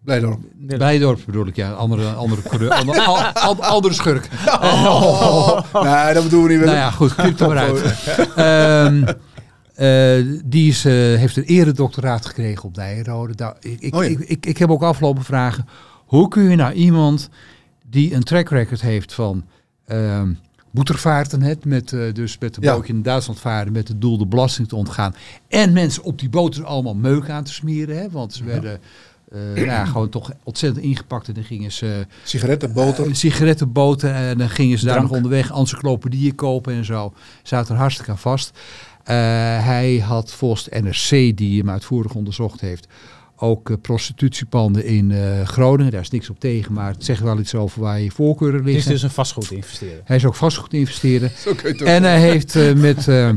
Blijdorp. 0.04 0.40
Blijdorp 0.68 1.20
bedoel 1.26 1.48
ik, 1.48 1.56
ja. 1.56 1.72
Andere, 1.72 2.12
andere, 2.14 2.42
coureur- 2.42 2.72
ander- 2.80 3.00
al- 3.02 3.24
al- 3.26 3.64
andere 3.64 3.94
schurk. 3.94 4.30
Oh. 4.48 5.74
Nee, 5.74 6.14
dat 6.14 6.24
bedoelen 6.24 6.50
we 6.50 6.56
niet. 6.56 6.66
Nou 6.66 6.76
ja, 6.78 6.92
goed, 6.92 7.16
knip 7.16 7.40
er 7.40 7.48
maar 7.48 7.58
uit. 7.58 7.82
Ehm, 8.36 9.14
eh, 9.76 10.40
die 10.46 10.70
is, 10.70 10.84
heeft 10.84 11.38
een 11.38 11.44
eredoctoraat 11.44 12.26
gekregen 12.26 12.64
op 12.64 12.76
Nijrode. 12.76 13.34
Nou, 13.36 13.56
ik, 13.60 13.80
ik, 13.80 13.96
Oh 13.96 14.04
ja. 14.04 14.10
ik, 14.10 14.20
ik, 14.20 14.46
ik 14.46 14.58
heb 14.58 14.70
ook 14.70 14.84
afgelopen 14.84 15.24
vragen. 15.24 15.68
Hoe 16.06 16.28
kun 16.28 16.44
je 16.50 16.56
nou 16.56 16.74
iemand 16.74 17.30
die 17.90 18.14
een 18.14 18.24
track 18.24 18.50
record 18.50 18.82
heeft 18.82 19.14
van 19.14 19.46
ehm 19.86 20.34
boetervaarten, 20.72 21.42
het, 21.42 21.66
met, 21.66 21.94
eh, 21.94 22.14
dus 22.14 22.38
met 22.40 22.54
de 22.56 22.62
Ja. 22.62 22.76
bootje 22.76 22.94
in 22.94 23.02
Duitsland 23.02 23.40
varen 23.40 23.72
met 23.72 23.88
het 23.88 24.02
doel 24.02 24.18
de 24.18 24.26
belasting 24.26 24.68
te 24.68 24.76
ontgaan. 24.76 25.16
En 25.48 25.74
mensen 25.74 26.04
op 26.04 26.20
die 26.20 26.30
boten 26.30 26.66
allemaal 26.66 26.96
meuk 26.96 27.30
aan 27.30 27.44
te 27.44 27.54
smeren. 27.54 27.98
Hè, 27.98 28.10
want 28.10 28.34
ze 28.34 28.44
werden 28.44 28.80
eh, 29.32 29.40
nou 29.42 29.66
ja, 29.66 29.86
gewoon 29.86 30.10
toch 30.10 30.32
ontzettend 30.44 30.86
ingepakt. 30.86 31.28
En 31.28 31.34
dan 31.34 31.44
gingen 31.44 31.72
ze 31.72 32.08
Sigaretten, 32.24 32.74
boter. 32.74 33.06
eh, 33.08 33.14
sigarettenboten 33.14 34.14
en 34.14 34.38
dan 34.38 34.50
gingen 34.50 34.78
ze 34.80 34.86
daar 34.86 35.02
nog 35.02 35.12
onderweg 35.12 35.52
encyclopedieën 35.52 36.36
kopen 36.36 36.74
en 36.74 36.86
zo. 36.86 37.14
Zaten 37.44 37.74
er 37.74 37.80
hartstikke 37.82 38.12
aan 38.12 38.18
vast. 38.18 38.60
Hij 39.04 39.98
had 40.06 40.34
volgens 40.34 40.64
de 40.64 40.80
NRC, 40.82 41.38
die 41.38 41.60
hem 41.60 41.70
uitvoerig 41.70 42.14
onderzocht 42.14 42.62
heeft, 42.62 42.88
ook 43.42 43.70
eh, 43.70 43.76
prostitutiepanden 43.82 44.86
in 44.86 45.12
eh, 45.12 45.42
Groningen. 45.48 45.92
Daar 45.92 46.02
is 46.02 46.10
niks 46.10 46.30
op 46.30 46.40
tegen, 46.40 46.74
maar 46.74 46.92
het 46.92 47.06
zegt 47.06 47.22
wel 47.22 47.40
iets 47.40 47.56
over 47.56 47.82
waar 47.82 48.00
je 48.00 48.12
voorkeuren 48.12 48.60
Het 48.60 48.68
is 48.68 48.74
liggen. 48.74 48.92
dus 48.92 49.02
een 49.04 49.10
vastgoed 49.10 49.52
investeren. 49.52 50.02
Hij 50.04 50.16
is 50.16 50.26
ook 50.26 50.36
vastgoed 50.36 50.74
investeren. 50.74 51.32
Zo 51.38 51.54
kun 51.54 51.68
je 51.68 51.72
het 51.74 51.82
ook 51.82 51.88
En 51.88 52.04
hij 52.04 52.20
heeft 52.20 52.56
eh, 52.56 52.74
met 52.74 53.08
eh, 53.08 53.28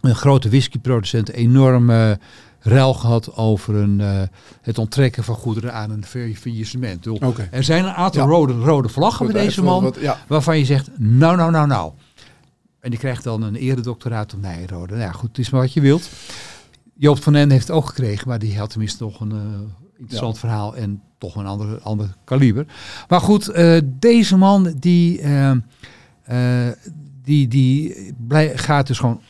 een 0.00 0.14
grote 0.14 0.48
whiskyproducent 0.48 1.30
enorm 1.30 1.90
ruil 2.60 2.94
gehad 2.94 3.36
over 3.36 3.74
een, 3.74 4.00
eh, 4.00 4.22
het 4.62 4.78
onttrekken 4.78 5.24
van 5.24 5.34
goederen 5.34 5.72
aan 5.74 5.90
een 5.90 6.04
fa- 6.04 6.32
faillissement. 6.40 7.06
Oké. 7.06 7.48
Er 7.50 7.64
zijn 7.64 7.84
een 7.84 7.92
aantal 7.92 8.22
Ja. 8.22 8.28
rode, 8.28 8.52
rode 8.52 8.88
vlaggen 8.88 9.26
bij 9.26 9.34
hij 9.34 9.44
deze 9.44 9.62
man 9.62 9.82
wat- 9.82 9.98
ja. 10.00 10.18
waarvan 10.26 10.58
je 10.58 10.64
zegt, 10.64 10.88
nou, 10.98 11.36
nou, 11.36 11.50
nou, 11.50 11.66
nou. 11.66 11.92
En 12.80 12.90
die 12.90 12.98
krijgt 12.98 13.24
dan 13.24 13.42
een 13.42 13.54
eredoctoraat 13.54 14.34
op 14.34 14.40
Nijrode. 14.40 14.92
Nou 14.94 15.04
ja, 15.06 15.12
goed, 15.12 15.28
het 15.28 15.38
is 15.38 15.50
maar 15.50 15.60
wat 15.60 15.72
je 15.72 15.80
wilt. 15.80 16.08
Joop 16.96 17.22
van 17.22 17.32
Den 17.32 17.50
heeft 17.50 17.66
het 17.68 17.76
ook 17.76 17.86
gekregen, 17.86 18.28
maar 18.28 18.38
die 18.38 18.58
had 18.58 18.70
tenminste 18.70 19.04
nog 19.04 19.20
een 19.20 19.32
eh, 19.32 19.98
interessant 19.98 20.38
verhaal 20.38 20.76
en 20.76 21.02
toch 21.18 21.36
een 21.36 21.46
ander, 21.46 21.80
ander 21.80 22.14
kaliber. 22.24 22.66
Maar 23.08 23.20
goed, 23.20 23.48
eh, 23.48 23.78
deze 23.84 24.36
man 24.36 24.74
die, 24.78 25.20
eh, 25.20 25.50
eh, 26.22 26.72
die, 27.22 27.48
die 27.48 27.96
blij, 28.26 28.58
gaat 28.58 28.86
dus 28.86 28.98
gewoon 28.98 29.20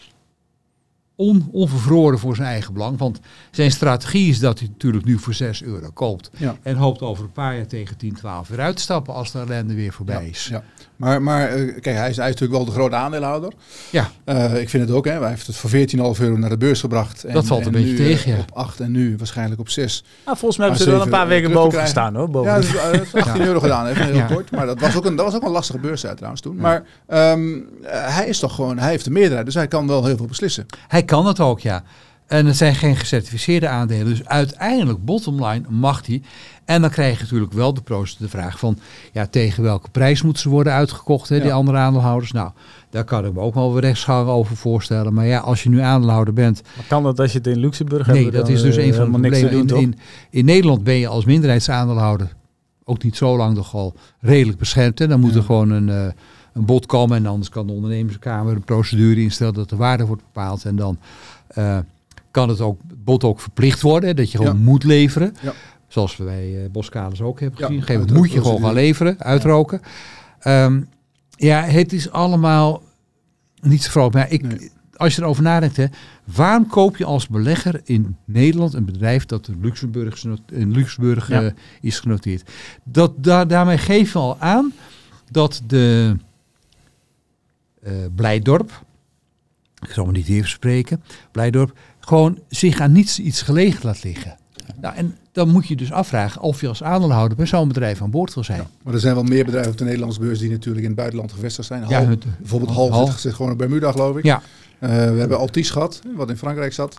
on, 1.17 1.49
onvervroren 1.53 2.19
voor 2.19 2.37
zijn 2.37 2.49
eigen 2.49 2.73
belang. 2.73 2.99
Want 2.99 3.21
zijn 3.51 3.71
strategie 3.71 4.29
is 4.29 4.39
dat 4.39 4.59
hij 4.59 4.69
natuurlijk 4.69 5.05
nu 5.05 5.19
voor 5.19 5.35
6 5.35 5.63
euro 5.63 5.91
koopt. 5.91 6.31
Ja. 6.37 6.57
En 6.63 6.77
hoopt 6.77 7.01
over 7.01 7.25
een 7.25 7.33
paar 7.33 7.57
jaar 7.57 7.67
tegen 7.67 7.97
10, 7.97 8.15
12 8.15 8.49
weer 8.49 8.61
uit 8.61 8.77
te 8.77 8.83
stappen 8.83 9.15
als 9.15 9.31
de 9.31 9.39
ellende 9.39 9.75
weer 9.75 9.93
voorbij 9.93 10.29
is. 10.29 10.47
Ja. 10.47 10.65
Maar, 10.97 11.23
maar 11.23 11.49
eh, 11.49 11.81
kijk, 11.81 11.97
hij 11.97 12.11
is, 12.11 12.17
hij 12.17 12.29
is 12.29 12.35
natuurlijk 12.35 12.53
wel 12.53 12.65
de 12.65 12.71
grote 12.71 12.97
aandeelhouder. 12.97 13.53
Ja. 13.91 14.11
Eh, 14.25 14.61
ik 14.61 14.69
vind 14.69 14.89
het 14.89 14.97
ook. 14.97 15.05
Hè. 15.05 15.19
Hij 15.19 15.29
heeft 15.29 15.47
het 15.47 15.57
voor 15.57 15.71
14,5 15.71 16.21
euro 16.21 16.37
naar 16.37 16.51
de 16.51 16.57
beurs 16.57 16.81
gebracht. 16.81 17.25
En, 17.25 17.35
Dat 17.35 17.47
valt 17.47 17.61
een 17.61 17.67
en 17.67 17.73
beetje 17.73 17.89
nu, 17.91 17.97
tegen, 17.97 18.31
eh, 18.31 18.37
ja. 18.37 18.43
Op 18.43 18.51
8 18.57 18.81
en 18.81 18.91
nu 18.91 19.17
waarschijnlijk 19.17 19.61
op 19.61 19.69
6. 19.69 20.05
Nou, 20.25 20.37
volgens 20.37 20.59
mij 20.59 20.67
hebben 20.69 20.85
ze 20.85 20.91
er 20.91 20.97
wel 20.97 21.07
een 21.07 21.13
paar 21.13 21.29
weken 21.29 21.53
boven 21.53 21.69
krijgen. 21.71 21.91
gestaan 21.93 22.15
hoor. 22.15 22.31
Boven 22.31 22.51
Ja, 22.53 22.61
dus, 22.61 22.75
eh, 22.75 22.91
heeft 22.91 23.15
18 23.15 23.41
Ja. 23.43 23.47
euro 23.47 23.61
gedaan. 23.61 23.87
Even 23.87 24.05
heel 24.05 24.15
Ja. 24.15 24.27
kort. 24.27 24.51
Maar 24.51 24.67
dat 24.67 24.81
was, 24.81 24.97
ook 24.97 25.05
een, 25.05 25.17
dat 25.17 25.25
was 25.25 25.35
ook 25.35 25.43
een 25.43 25.51
lastige 25.51 25.79
beurstijd 25.79 26.15
trouwens 26.17 26.43
toen. 26.43 26.57
Maar 26.57 26.83
ehm, 27.07 27.53
eh, 27.83 28.17
hij 28.17 28.27
is 28.27 28.39
toch 28.39 28.55
gewoon, 28.55 28.79
hij 28.79 28.91
heeft 28.91 29.05
de 29.05 29.11
meerderheid. 29.11 29.45
Dus 29.47 29.55
hij 29.55 29.69
kan 29.69 29.87
wel 29.87 30.05
heel 30.05 30.17
veel 30.17 30.27
beslissen. 30.27 30.67
Hij 30.89 31.03
kan 31.03 31.27
het 31.27 31.41
ook, 31.41 31.61
ja. 31.61 31.83
En 32.27 32.47
het 32.47 32.57
zijn 32.57 32.75
geen 32.75 32.97
gecertificeerde 32.97 33.69
aandelen. 33.69 34.07
Dus 34.07 34.25
uiteindelijk, 34.25 35.05
bottom 35.05 35.45
line, 35.47 35.65
mag 35.69 36.07
hij. 36.07 36.23
En 36.65 36.81
dan 36.81 36.91
krijg 36.91 37.17
je 37.17 37.23
natuurlijk 37.23 37.53
wel 37.53 37.75
de 37.75 37.81
proost 37.83 38.19
de 38.19 38.29
vraag 38.29 38.59
van... 38.59 38.79
ja, 39.13 39.27
tegen 39.27 39.63
welke 39.63 39.91
prijs 39.91 40.23
moeten 40.23 40.43
ze 40.43 40.49
worden 40.49 40.73
uitgekocht, 40.73 41.29
hè, 41.29 41.39
die 41.39 41.47
Ja. 41.47 41.55
andere 41.55 41.79
aandeelhouders? 41.79 42.33
Nou, 42.33 42.51
daar 42.91 43.05
kan 43.05 43.27
ik 43.27 43.33
me 43.33 43.41
ook 43.41 43.55
wel 43.55 43.73
weer 43.73 43.83
rechtsgang 43.83 44.29
over 44.29 44.57
voorstellen. 44.57 45.15
Maar 45.15 45.27
ja, 45.27 45.39
als 45.39 45.63
je 45.63 45.69
nu 45.69 45.81
aandeelhouder 45.81 46.35
bent... 46.35 46.63
Maar 46.77 46.85
kan 46.89 47.03
dat 47.03 47.21
als 47.21 47.33
je 47.33 47.39
het 47.39 47.47
in 47.47 47.59
Luxemburg 47.59 48.07
nee, 48.07 48.23
hebt? 48.23 48.35
dat 48.37 48.47
dan, 48.47 48.55
is 48.55 48.63
dus 48.63 48.77
eh, 48.77 48.87
een 48.87 48.95
van 48.95 49.05
de 49.05 49.11
problemen. 49.11 49.51
In, 49.51 49.67
doen, 49.67 49.81
in, 49.81 49.99
in 50.31 50.45
Nederland 50.45 50.85
ben 50.85 50.95
je 50.95 51.07
als 51.07 51.25
minderheidsaandeelhouder 51.25 52.35
ook 52.85 53.03
niet 53.03 53.17
zo 53.17 53.37
lang 53.37 53.55
toch 53.55 53.75
al 53.75 53.95
redelijk 54.21 54.59
beschermd. 54.59 55.01
En 55.01 55.09
dan 55.09 55.21
moet 55.21 55.31
Ja. 55.33 55.37
er 55.37 55.43
gewoon 55.43 55.71
een, 55.71 55.89
eh, 55.89 56.07
een 56.53 56.65
bod 56.65 56.87
komen. 56.87 57.17
En 57.17 57.27
anders 57.27 57.49
kan 57.49 57.67
de 57.67 57.73
ondernemerskamer 57.73 58.55
een 58.55 58.65
procedure 58.65 59.21
instellen 59.23 59.55
dat 59.55 59.69
de 59.69 59.77
waarde 59.77 60.07
wordt 60.07 60.23
bepaald. 60.23 60.65
En 60.65 60.77
dan 60.77 60.99
eh, 61.49 61.79
kan 62.31 62.49
het 62.49 62.61
ook, 62.61 62.81
bod 62.97 63.25
ook 63.25 63.41
verplicht 63.41 63.81
worden. 63.81 64.17
Dat 64.17 64.31
je 64.31 64.39
gewoon 64.39 64.57
Ja. 64.57 64.63
moet 64.65 64.85
leveren. 64.85 65.37
Ja. 65.43 65.53
Zoals 65.95 66.17
we 66.17 66.25
bij 66.25 66.69
Boskalis 66.73 67.21
ook 67.21 67.41
hebben 67.41 67.59
Ja, 67.61 67.67
gezien. 67.67 67.83
Op 67.83 67.89
een 67.89 67.95
gegeven 67.95 68.01
uit 68.01 68.11
moment 68.11 68.31
de 68.31 68.37
moet 68.37 68.45
je 68.45 68.49
gewoon 68.51 68.65
gaan 68.67 68.75
leveren, 68.83 69.19
uitroken. 69.19 69.81
Ehm, 70.41 70.83
ja, 71.31 71.63
het 71.63 71.93
is 71.93 72.11
allemaal 72.11 72.83
niet 73.61 73.83
zo 73.83 73.91
vrolijk. 73.91 74.15
Maar 74.15 74.31
ik, 74.31 74.43
Nee. 74.43 74.71
als 74.97 75.15
je 75.17 75.23
erover 75.23 75.43
nadenkt, 75.43 75.77
hè, 75.77 75.87
waarom 76.25 76.67
koop 76.67 76.97
je 76.97 77.05
als 77.05 77.29
belegger 77.29 77.81
in 77.85 78.17
Nederland 78.25 78.75
een 78.75 78.85
bedrijf 78.85 79.27
dat 79.27 79.49
in 79.49 79.59
Luxemburg, 79.61 80.25
in 80.53 80.71
Luxemburg 80.73 81.29
Ja. 81.29 81.43
eh, 81.43 81.51
is 81.81 82.01
genoteerd? 82.01 82.51
Dat, 82.85 83.13
daar 83.25 83.49
daarmee 83.49 83.79
geef 83.79 84.13
je 84.13 84.19
al 84.19 84.39
aan 84.41 84.73
dat 85.31 85.63
de 85.67 86.17
eh 87.83 87.93
Blijdorp, 88.15 88.85
ik 89.87 89.91
zal 89.91 90.07
me 90.07 90.13
niet 90.13 90.29
even 90.29 90.49
spreken, 90.49 91.03
Blijdorp, 91.33 91.79
gewoon 92.01 92.39
zich 92.49 92.81
aan 92.81 92.93
niets 92.93 93.19
iets 93.19 93.43
gelegen 93.43 93.81
laat 93.87 94.05
liggen. 94.05 94.37
Nou, 94.85 94.97
en 94.97 95.17
dan 95.33 95.49
moet 95.49 95.67
je 95.67 95.77
dus 95.77 95.93
afvragen 95.93 96.41
of 96.41 96.61
je 96.61 96.69
als 96.69 96.83
aandeelhouder 96.83 97.37
bij 97.37 97.47
zo'n 97.47 97.69
bedrijf 97.69 98.03
aan 98.03 98.11
boord 98.11 98.35
wil 98.35 98.45
zijn. 98.45 98.63
Maar 98.83 98.95
er 98.95 99.01
zijn 99.01 99.15
wel 99.15 99.23
meer 99.25 99.45
bedrijven 99.45 99.73
op 99.73 99.79
de 99.79 99.85
Nederlandse 99.85 100.21
beurs 100.21 100.39
die 100.39 100.51
natuurlijk 100.51 100.83
in 100.83 100.87
het 100.91 100.97
buitenland 100.97 101.33
gevestigd 101.33 101.69
zijn. 101.69 101.85
Ja, 101.89 102.05
het- 102.05 102.25
bijvoorbeeld 102.39 102.71
Hal- 102.71 102.91
Hal, 102.93 103.07
zit, 103.07 103.21
zit 103.21 103.35
gewoon 103.35 103.53
op 103.53 103.59
Bermuda, 103.59 103.91
geloof 103.93 104.17
ik. 104.17 104.25
Ja, 104.25 104.43
Eh, 104.79 104.91
we 104.91 104.95
hebben 105.19 105.39
Altis 105.39 105.71
gehad, 105.71 106.01
wat 106.17 106.31
in 106.31 106.37
Frankrijk 106.37 106.73
zat. 106.73 106.97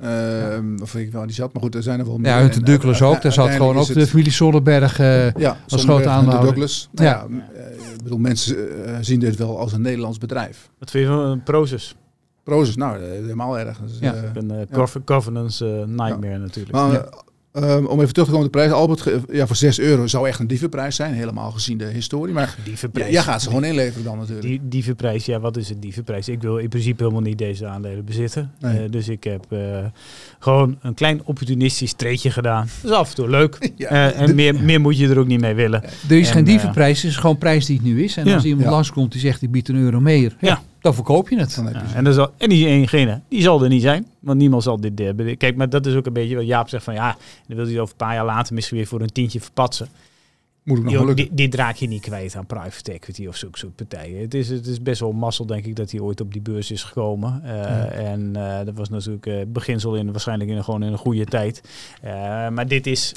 Ehm, 0.00 0.78
Of 0.82 0.92
weet 0.92 1.06
ik 1.06 1.12
wel, 1.12 1.26
die 1.26 1.34
zat. 1.34 1.52
Maar 1.52 1.62
goed, 1.62 1.74
er 1.74 1.82
zijn 1.82 1.98
er 2.00 2.06
wel 2.06 2.18
meer. 2.18 2.30
ja 2.30 2.36
uit 2.38 2.52
de 2.52 2.58
En, 2.58 2.64
Douglas 2.64 3.02
ook. 3.02 3.22
Daar 3.22 3.32
zat 3.32 3.50
gewoon 3.50 3.76
ook 3.76 3.94
de 3.94 4.06
familie 4.06 4.32
Zonneberg. 4.32 4.98
eh, 4.98 5.32
Ja, 5.34 5.56
grote 5.66 5.84
grote 5.84 6.08
aandeelhouder. 6.08 6.40
Douglas. 6.54 6.88
Nou 6.92 7.08
Ja. 7.08 7.26
ja. 7.30 7.60
eh, 7.60 7.94
ik 7.94 8.02
bedoel, 8.02 8.18
mensen 8.18 8.56
zien 9.00 9.20
dit 9.20 9.36
wel 9.36 9.58
als 9.58 9.72
een 9.72 9.80
Nederlands 9.82 10.18
bedrijf. 10.18 10.70
Wat 10.78 10.90
vind 10.90 11.04
je 11.06 11.10
van 11.10 11.20
een 11.24 11.42
Proces? 11.42 11.94
Prozus, 12.50 12.76
nou, 12.76 13.02
eh, 13.02 13.10
helemaal 13.10 13.58
erg. 13.58 13.78
Dus, 13.78 13.98
Ja. 14.00 14.14
eh, 14.14 14.22
Een 14.34 14.50
eh, 14.50 14.56
gov- 14.72 14.96
governance 15.04 15.64
nightmare 15.86 16.38
natuurlijk. 16.38 16.72
Maar, 16.74 16.92
Ja. 16.92 17.08
eh, 17.52 17.76
eh, 17.76 17.86
om 17.86 18.00
even 18.00 18.12
terug 18.12 18.28
te 18.28 18.32
komen 18.34 18.46
op 18.46 18.52
de 18.52 18.58
prijs. 18.58 18.72
Albert, 18.72 19.10
ja, 19.32 19.46
voor 19.46 19.56
6 19.56 19.78
euro 19.80 20.06
zou 20.06 20.28
echt 20.28 20.38
een 20.40 20.46
dievenprijs 20.46 20.96
zijn. 20.96 21.14
Helemaal 21.14 21.50
gezien 21.50 21.78
de 21.78 21.84
historie. 21.84 22.34
Maar 22.34 22.54
ja, 22.58 22.64
dievenprijs. 22.64 23.12
jij 23.12 23.22
gaat 23.22 23.42
ze 23.42 23.48
gewoon 23.48 23.64
inleveren 23.64 24.04
dan 24.04 24.18
natuurlijk. 24.18 24.46
Die, 24.46 24.60
dievenprijs, 24.64 25.24
ja, 25.24 25.40
wat 25.40 25.56
is 25.56 25.70
een 25.70 25.80
dievenprijs? 25.80 26.28
Ik 26.28 26.40
wil 26.42 26.56
in 26.58 26.68
principe 26.68 27.02
helemaal 27.02 27.22
niet 27.22 27.38
deze 27.38 27.66
aandelen 27.66 28.04
bezitten. 28.04 28.52
Nee. 28.60 28.82
Eh, 28.84 28.90
dus 28.90 29.08
ik 29.08 29.24
heb 29.24 29.44
eh, 29.48 29.58
gewoon 30.38 30.78
een 30.82 30.94
klein 30.94 31.20
opportunistisch 31.24 31.92
treetje 31.92 32.30
gedaan. 32.30 32.68
Dat 32.82 32.90
is 32.90 32.96
af 32.96 33.08
en 33.08 33.14
toe 33.14 33.28
leuk. 33.28 33.58
Ja. 33.76 33.88
Eh, 33.88 34.20
en 34.20 34.34
meer, 34.34 34.60
meer 34.62 34.80
moet 34.80 34.98
je 34.98 35.08
er 35.08 35.18
ook 35.18 35.26
niet 35.26 35.40
mee 35.40 35.54
willen. 35.54 35.82
Er 36.08 36.18
is 36.18 36.26
En, 36.28 36.34
geen 36.34 36.44
dievenprijs, 36.44 37.02
het 37.02 37.10
is 37.10 37.16
gewoon 37.16 37.38
prijs 37.38 37.66
die 37.66 37.76
het 37.76 37.84
nu 37.86 38.02
is. 38.04 38.16
En 38.16 38.26
Ja. 38.26 38.34
als 38.34 38.44
iemand 38.44 38.64
Ja. 38.64 38.70
langskomt 38.70 39.12
die 39.12 39.20
zegt, 39.20 39.42
ik 39.42 39.50
bied 39.50 39.68
een 39.68 39.76
euro 39.76 40.00
meer, 40.00 40.36
ja. 40.40 40.60
Dan 40.80 40.94
verkoop 40.94 41.28
je 41.28 41.38
het. 41.38 41.54
Dan 41.54 41.64
heb 41.66 41.74
je 41.74 41.80
Ja, 41.80 41.88
ze. 41.88 41.94
en, 41.94 42.04
dan 42.04 42.12
zal, 42.12 42.30
en 42.36 42.48
diegene, 42.48 43.20
die 43.28 43.42
zal 43.42 43.62
er 43.62 43.68
niet 43.68 43.82
zijn. 43.82 44.06
Want 44.20 44.38
niemand 44.38 44.62
zal 44.62 44.80
dit... 44.80 44.94
bede- 44.94 45.36
Kijk, 45.36 45.56
maar 45.56 45.68
dat 45.68 45.86
is 45.86 45.94
ook 45.94 46.06
een 46.06 46.12
beetje 46.12 46.36
wat 46.36 46.46
Jaap 46.46 46.68
zegt 46.68 46.84
van... 46.84 46.94
Ja, 46.94 47.16
dan 47.46 47.56
wil 47.56 47.64
hij 47.64 47.72
het 47.74 47.82
over 47.82 47.94
een 47.98 48.06
paar 48.06 48.14
jaar 48.14 48.24
later 48.24 48.54
misschien 48.54 48.76
weer 48.76 48.86
voor 48.86 49.00
een 49.00 49.12
tientje 49.12 49.40
verpatsen. 49.40 49.88
Moet 50.62 50.78
ik 50.78 50.84
nog 50.84 51.06
Die, 51.06 51.14
die, 51.14 51.28
die 51.32 51.48
draak 51.48 51.76
je 51.76 51.86
niet 51.88 52.00
kwijt 52.00 52.36
aan 52.36 52.46
private 52.46 52.92
equity 52.92 53.26
of 53.26 53.36
zulke 53.36 53.58
soort 53.58 53.76
partijen. 53.76 54.20
Het 54.20 54.34
is, 54.34 54.48
het 54.48 54.66
is 54.66 54.82
best 54.82 55.00
wel 55.00 55.12
mazzel, 55.12 55.46
denk 55.46 55.64
ik, 55.64 55.76
dat 55.76 55.90
hij 55.90 56.00
ooit 56.00 56.20
op 56.20 56.32
die 56.32 56.42
beurs 56.42 56.70
is 56.70 56.82
gekomen. 56.82 57.40
Eh, 57.44 58.10
En 58.12 58.36
eh, 58.36 58.64
dat 58.64 58.74
was 58.74 58.88
natuurlijk 58.88 59.26
eh, 59.26 59.34
beginsel 59.48 59.94
in 59.96 60.10
waarschijnlijk 60.10 60.50
in, 60.50 60.64
gewoon 60.64 60.82
in 60.82 60.92
een 60.92 60.98
goede 60.98 61.24
tijd. 61.24 61.62
Eh, 62.02 62.12
maar 62.48 62.68
dit 62.68 62.86
is. 62.86 63.12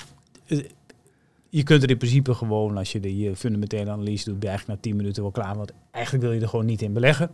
je 1.49 1.63
kunt 1.63 1.83
er 1.83 1.89
in 1.89 1.97
principe 1.97 2.33
gewoon, 2.33 2.77
als 2.77 2.91
je 2.91 2.99
de 2.99 3.31
fundamentele 3.35 3.91
analyse 3.91 4.25
doet, 4.25 4.39
ben 4.39 4.49
je 4.49 4.55
eigenlijk 4.55 4.77
na 4.79 4.89
10 4.89 4.95
minuten 4.97 5.21
wel 5.23 5.31
klaar. 5.31 5.55
Want 5.55 5.71
eigenlijk 5.91 6.23
wil 6.25 6.33
je 6.33 6.41
er 6.41 6.47
gewoon 6.49 6.65
niet 6.65 6.81
in 6.81 6.93
beleggen. 6.93 7.29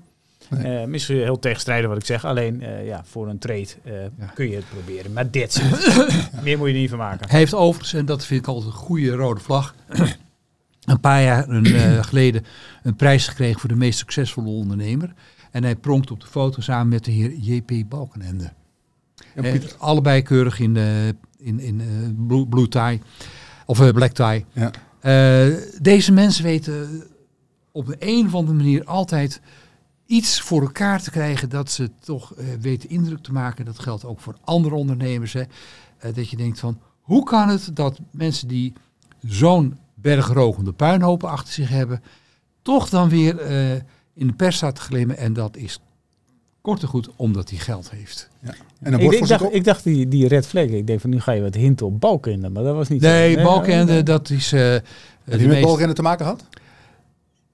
Nee. 0.49 0.77
Eh, 0.81 0.87
misschien 0.87 1.17
heel 1.17 1.39
tegenstrijdig 1.39 1.89
wat 1.89 1.97
ik 1.97 2.05
zeg. 2.05 2.25
Alleen 2.25 2.59
ja, 2.59 2.77
ja, 2.77 3.01
voor 3.05 3.27
een 3.29 3.37
trade 3.39 3.67
eh, 3.83 3.93
Ja. 4.01 4.25
kun 4.33 4.49
je 4.49 4.55
het 4.55 4.69
proberen. 4.69 5.13
Maar 5.13 5.31
dit 5.31 5.61
Meer 6.43 6.57
moet 6.57 6.67
je 6.67 6.73
er 6.73 6.79
niet 6.79 6.89
van 6.89 6.97
maken. 6.97 7.29
Hij 7.29 7.39
heeft 7.39 7.53
overigens, 7.53 7.93
en 7.93 8.05
dat 8.05 8.25
vind 8.25 8.39
ik 8.41 8.47
altijd 8.47 8.71
een 8.71 8.77
goede 8.79 9.11
rode 9.11 9.39
vlag, 9.41 9.75
een 10.85 10.99
paar 10.99 11.23
jaar 11.23 11.49
een, 11.49 11.65
eh, 11.65 12.03
geleden 12.09 12.45
een 12.83 12.95
prijs 12.95 13.27
gekregen 13.27 13.59
voor 13.59 13.69
de 13.69 13.75
meest 13.75 13.99
succesvolle 13.99 14.47
ondernemer. 14.49 15.13
En 15.51 15.63
hij 15.63 15.75
pronkt 15.75 16.11
op 16.11 16.19
de 16.19 16.27
foto 16.27 16.61
samen 16.61 16.87
met 16.87 17.05
de 17.05 17.11
heer 17.11 17.33
J.P. 17.33 17.89
Balkenende. 17.89 18.51
Ja, 19.35 19.43
Eh, 19.43 19.51
Pieter. 19.51 19.75
allebei 19.77 20.21
keurig 20.21 20.59
in, 20.59 20.77
eh, 20.77 21.07
in, 21.37 21.59
in 21.59 21.81
eh, 21.81 21.87
blue, 22.27 22.47
blue 22.47 22.67
tie, 22.67 23.01
of 23.65 23.79
eh, 23.81 23.89
black 23.89 24.11
tie. 24.11 24.45
Ja. 24.53 24.71
Eh, 24.99 25.53
deze 25.81 26.11
mensen 26.11 26.43
weten 26.43 27.03
op 27.71 27.85
de 27.87 27.95
een 27.99 28.25
of 28.25 28.35
andere 28.35 28.57
manier 28.57 28.83
altijd 28.83 29.41
iets 30.09 30.41
voor 30.41 30.61
elkaar 30.61 31.01
te 31.01 31.11
krijgen 31.11 31.49
dat 31.49 31.71
ze 31.71 31.89
toch 31.99 32.33
eh, 32.33 32.45
weten 32.61 32.89
indruk 32.89 33.23
te 33.23 33.31
maken. 33.31 33.65
Dat 33.65 33.79
geldt 33.79 34.05
ook 34.05 34.19
voor 34.19 34.35
andere 34.43 34.75
ondernemers. 34.75 35.33
Hè. 35.33 35.41
Eh, 35.97 36.13
dat 36.13 36.29
je 36.29 36.37
denkt 36.37 36.59
van, 36.59 36.79
hoe 37.01 37.23
kan 37.23 37.49
het 37.49 37.69
dat 37.73 37.99
mensen 38.11 38.47
die 38.47 38.73
zo'n 39.27 39.77
bergrogende 39.93 40.71
puinhopen 40.73 41.29
achter 41.29 41.53
zich 41.53 41.69
hebben, 41.69 42.03
toch 42.61 42.89
dan 42.89 43.09
weer 43.09 43.39
eh, 43.39 43.71
in 44.13 44.27
de 44.27 44.33
pers 44.33 44.55
staat 44.55 44.75
te 44.75 44.81
glimmen. 44.81 45.17
En 45.17 45.33
dat 45.33 45.57
is 45.57 45.79
kort 46.61 46.81
en 46.81 46.87
goed 46.87 47.09
omdat 47.15 47.49
hij 47.49 47.59
geld 47.59 47.89
heeft. 47.91 48.29
En 48.41 48.93
een 48.93 48.99
Ik, 48.99 49.11
ik 49.11 49.27
dacht, 49.27 49.53
ik 49.53 49.63
dacht 49.63 49.83
die, 49.83 50.07
die 50.07 50.27
red 50.27 50.47
flag. 50.47 50.63
Ik 50.63 50.87
denk 50.87 50.99
van 51.01 51.09
nu 51.09 51.19
ga 51.19 51.31
je 51.31 51.41
wat 51.41 51.53
hinten 51.55 51.85
op 51.85 51.99
Balkenende, 51.99 52.49
maar 52.49 52.63
dat 52.63 52.75
was 52.75 52.87
niet 52.87 53.01
Nee, 53.01 53.33
zo. 53.37 53.43
Balkenende, 53.43 53.91
nee. 53.93 54.03
dat 54.03 54.29
is... 54.29 54.51
eh, 54.51 54.59
Heb 54.59 54.83
de 55.23 55.39
je 55.39 55.47
met 55.47 55.61
meest- 55.77 55.95
te 55.95 56.01
maken 56.01 56.25
gehad? 56.25 56.45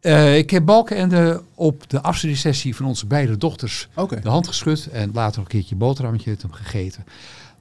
Eh, 0.05 0.37
ik 0.37 0.49
heb 0.49 0.65
Balkenende 0.65 1.41
op 1.55 1.89
de 1.89 2.01
afstudiesessie 2.01 2.75
van 2.75 2.85
onze 2.85 3.05
beide 3.05 3.37
dochters 3.37 3.87
de 4.21 4.29
hand 4.29 4.47
geschud 4.47 4.87
en 4.87 5.09
later 5.13 5.41
een 5.41 5.47
keertje 5.47 5.75
boterhammetje 5.75 6.29
met 6.29 6.41
hem 6.41 6.51
gegeten. 6.51 7.05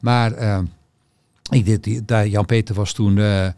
Maar 0.00 0.32
eh, 0.32 0.58
ik 1.50 1.82
die, 1.82 2.04
daar, 2.04 2.26
Jan-Peter 2.26 2.74
was 2.74 2.92
toen 2.92 3.18
eh, 3.18 3.48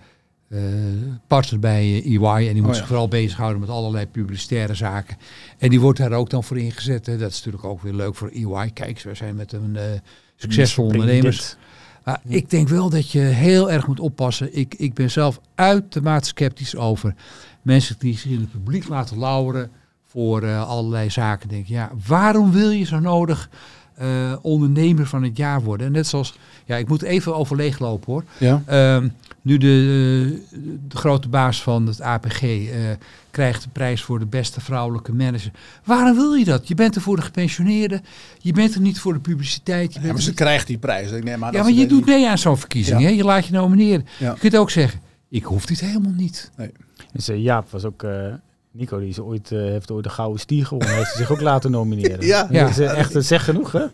partner 1.27 1.61
bij 1.61 2.03
EY 2.05 2.47
en 2.49 2.53
die 2.53 2.55
moet 2.55 2.63
Oh, 2.63 2.69
ja. 2.69 2.75
zich 2.75 2.87
vooral 2.87 3.09
bezighouden 3.09 3.61
met 3.61 3.69
allerlei 3.69 4.07
publicitaire 4.07 4.75
zaken. 4.75 5.17
En 5.59 5.71
die 5.71 5.81
wordt 5.81 5.99
daar 5.99 6.13
ook 6.13 6.31
dan 6.31 6.45
voor 6.45 6.59
ingezet. 6.59 7.07
Hè. 7.07 7.17
Dat 7.17 7.31
is 7.31 7.37
natuurlijk 7.37 7.65
ook 7.65 7.83
weer 7.83 7.95
leuk 7.95 8.15
voor 8.15 8.29
EY. 8.29 8.71
Kijk, 8.71 9.03
wij 9.03 9.15
zijn 9.15 9.37
met 9.37 9.53
een 9.53 9.79
succesvol 10.37 10.85
ondernemers. 10.85 11.57
ik 12.27 12.51
denk 12.51 12.69
wel 12.69 12.91
dat 12.91 13.11
je 13.11 13.21
heel 13.21 13.71
erg 13.71 13.87
moet 13.87 14.01
oppassen. 14.01 14.57
Ik, 14.57 14.75
ik 14.75 14.95
ben 14.95 15.11
zelf 15.11 15.41
uitermate 15.55 16.27
sceptisch 16.29 16.77
over 16.77 17.15
mensen 17.67 17.97
die 17.99 18.17
zich 18.19 18.31
in 18.31 18.41
het 18.41 18.51
publiek 18.51 18.89
laten 18.89 19.19
lauweren 19.19 19.71
voor 20.07 20.43
eh, 20.43 20.69
allerlei 20.69 21.11
zaken. 21.11 21.49
Denk, 21.49 21.67
ja, 21.67 21.91
waarom 22.07 22.53
wil 22.53 22.71
je 22.71 22.85
zo 22.85 22.99
nodig 22.99 23.51
eh, 23.95 24.33
ondernemer 24.43 25.07
van 25.07 25.23
het 25.23 25.37
jaar 25.37 25.63
worden? 25.63 25.87
En 25.87 25.93
net 25.93 26.07
zoals, 26.07 26.35
ja, 26.65 26.77
ik 26.77 26.89
moet 26.89 27.03
even 27.03 27.37
overleeg 27.37 27.79
lopen 27.79 28.13
hoor. 28.13 28.25
Ja. 28.39 28.63
Ehm, 28.67 29.09
nu 29.43 29.59
de, 29.59 30.43
de 30.89 30.97
grote 30.97 31.29
baas 31.29 31.63
van 31.63 31.87
het 31.87 32.01
APG 32.01 32.43
eh, 32.43 32.69
krijgt 33.31 33.63
de 33.63 33.69
prijs 33.73 34.03
voor 34.03 34.19
de 34.19 34.27
beste 34.27 34.61
vrouwelijke 34.61 35.13
manager. 35.13 35.51
Waarom 35.85 36.17
wil 36.17 36.35
je 36.35 36.45
dat? 36.45 36.69
Je 36.69 36.75
bent 36.75 36.95
er 36.95 37.01
voor 37.01 37.17
de 37.17 37.23
gepensioneerden. 37.23 38.03
Je 38.39 38.53
bent 38.53 38.75
er 38.75 38.81
niet 38.81 38.99
voor 39.01 39.13
de 39.13 39.21
publiciteit. 39.21 39.89
Je 39.93 39.95
Ja, 39.95 40.01
bent 40.01 40.05
maar 40.07 40.15
er 40.17 40.23
ze 40.23 40.29
niet- 40.29 40.39
krijgt 40.39 40.67
die 40.67 40.79
prijs. 40.79 41.11
Ik 41.11 41.25
neem 41.25 41.45
aan 41.45 41.53
ja, 41.53 41.57
dat 41.59 41.67
maar 41.71 41.79
je 41.81 41.87
doet 41.87 42.07
mee 42.07 42.29
aan 42.29 42.39
zo'n 42.39 42.57
verkiezing. 42.59 43.01
Ja. 43.01 43.07
Hè? 43.07 43.13
Je 43.13 43.25
laat 43.25 43.47
je 43.47 43.53
nomineren. 43.53 44.07
Ja. 44.19 44.33
Je 44.33 44.39
kunt 44.39 44.57
ook 44.57 44.71
zeggen, 44.71 45.01
ik 45.29 45.45
hoef 45.45 45.67
dit 45.67 45.81
helemaal 45.81 46.13
niet. 46.17 46.51
Dus 47.17 47.27
Jaap 47.43 47.71
was 47.71 47.85
ook... 47.85 48.03
eh, 48.03 48.11
Nico 48.77 48.99
die 48.99 49.09
is 49.09 49.21
ooit, 49.21 49.53
eh, 49.53 49.59
heeft 49.59 49.91
ooit 49.91 50.05
de 50.05 50.11
Gouden 50.11 50.41
Stier 50.41 50.67
gewonnen. 50.67 50.95
heeft 50.97 51.15
zich 51.15 51.31
ook 51.31 51.41
laten 51.41 51.71
nomineren. 51.71 52.27
Ja. 52.27 52.43
Dat 52.43 52.69
is 52.69 52.79
eh, 52.79 52.99
echt, 52.99 53.15
zegt 53.19 53.45
genoeg 53.45 53.73
hè? 53.73 53.85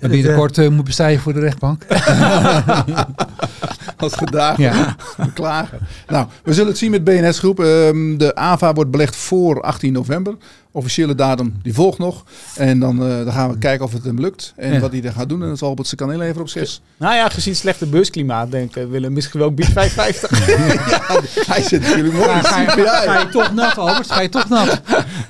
En 0.00 0.10
binnenkort 0.10 0.70
moet 0.70 0.84
bestaan 0.84 1.10
je 1.12 1.18
voor 1.18 1.32
de 1.32 1.40
rechtbank. 1.40 1.84
Als 4.04 4.14
gedaagd 4.14 4.58
Ja. 4.58 4.96
klagen. 5.34 5.78
Nou, 6.08 6.26
we 6.44 6.52
zullen 6.54 6.68
het 6.68 6.78
zien 6.78 6.90
met 6.90 7.04
BNS 7.04 7.38
Groep. 7.38 7.60
Ehm, 7.60 8.16
de 8.16 8.34
AVA 8.34 8.72
wordt 8.72 8.90
belegd 8.90 9.16
voor 9.16 9.62
18 9.62 9.92
november. 9.92 10.36
Officiële 10.72 11.14
datum 11.14 11.54
die 11.62 11.74
volgt 11.74 11.98
nog. 11.98 12.24
En 12.56 12.78
dan, 12.78 13.02
eh, 13.02 13.24
dan 13.24 13.32
gaan 13.32 13.50
we 13.50 13.58
kijken 13.58 13.84
of 13.84 13.92
het 13.92 14.04
hem 14.04 14.20
lukt. 14.20 14.52
En 14.56 14.72
Ja. 14.72 14.80
wat 14.80 14.92
hij 14.92 15.02
er 15.02 15.12
gaat 15.12 15.28
doen. 15.28 15.42
En 15.42 15.48
dat 15.48 15.58
zal 15.58 15.68
Albert 15.68 15.88
ze 15.88 15.96
kan 15.96 16.12
inleveren 16.12 16.40
op 16.40 16.48
6. 16.48 16.82
Nou 16.96 17.14
ja, 17.14 17.28
gezien 17.28 17.52
het 17.52 17.60
slechte 17.62 17.86
beursklimaat 17.86 18.50
denk 18.50 18.76
ik, 18.76 18.88
willen 18.88 19.08
we 19.08 19.14
misschien 19.14 19.40
wel 19.40 19.54
bied 19.54 19.66
550. 19.66 21.46
Hij 21.52 21.62
zit 21.62 21.80
natuurlijk 21.80 22.14
mooi 22.14 22.28
Ga, 22.28 22.60
je, 22.60 22.68
ga 22.86 23.18
je 23.18 23.28
toch 23.28 23.54
nat, 23.54 23.78
Albert? 23.78 24.10
Ga 24.10 24.20
je 24.20 24.28
toch 24.28 24.48
nat? 24.48 24.80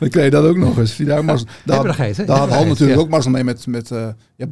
Dan 0.01 0.09
krijg 0.09 0.25
je 0.25 0.31
dat 0.31 0.45
ook 0.45 0.57
nog 0.57 0.79
eens. 0.79 0.97
Daar, 0.97 1.07
daar, 1.07 1.27
daar 1.27 1.37
had 1.37 1.47
Hebberigheid, 1.65 2.17
natuurlijk 2.69 2.79
ja. 2.99 3.05
ook 3.05 3.09
mazzel 3.09 3.31
mee 3.31 3.45
met, 3.45 3.67
met 3.67 3.91
uh, 3.91 4.07
ja. 4.37 4.47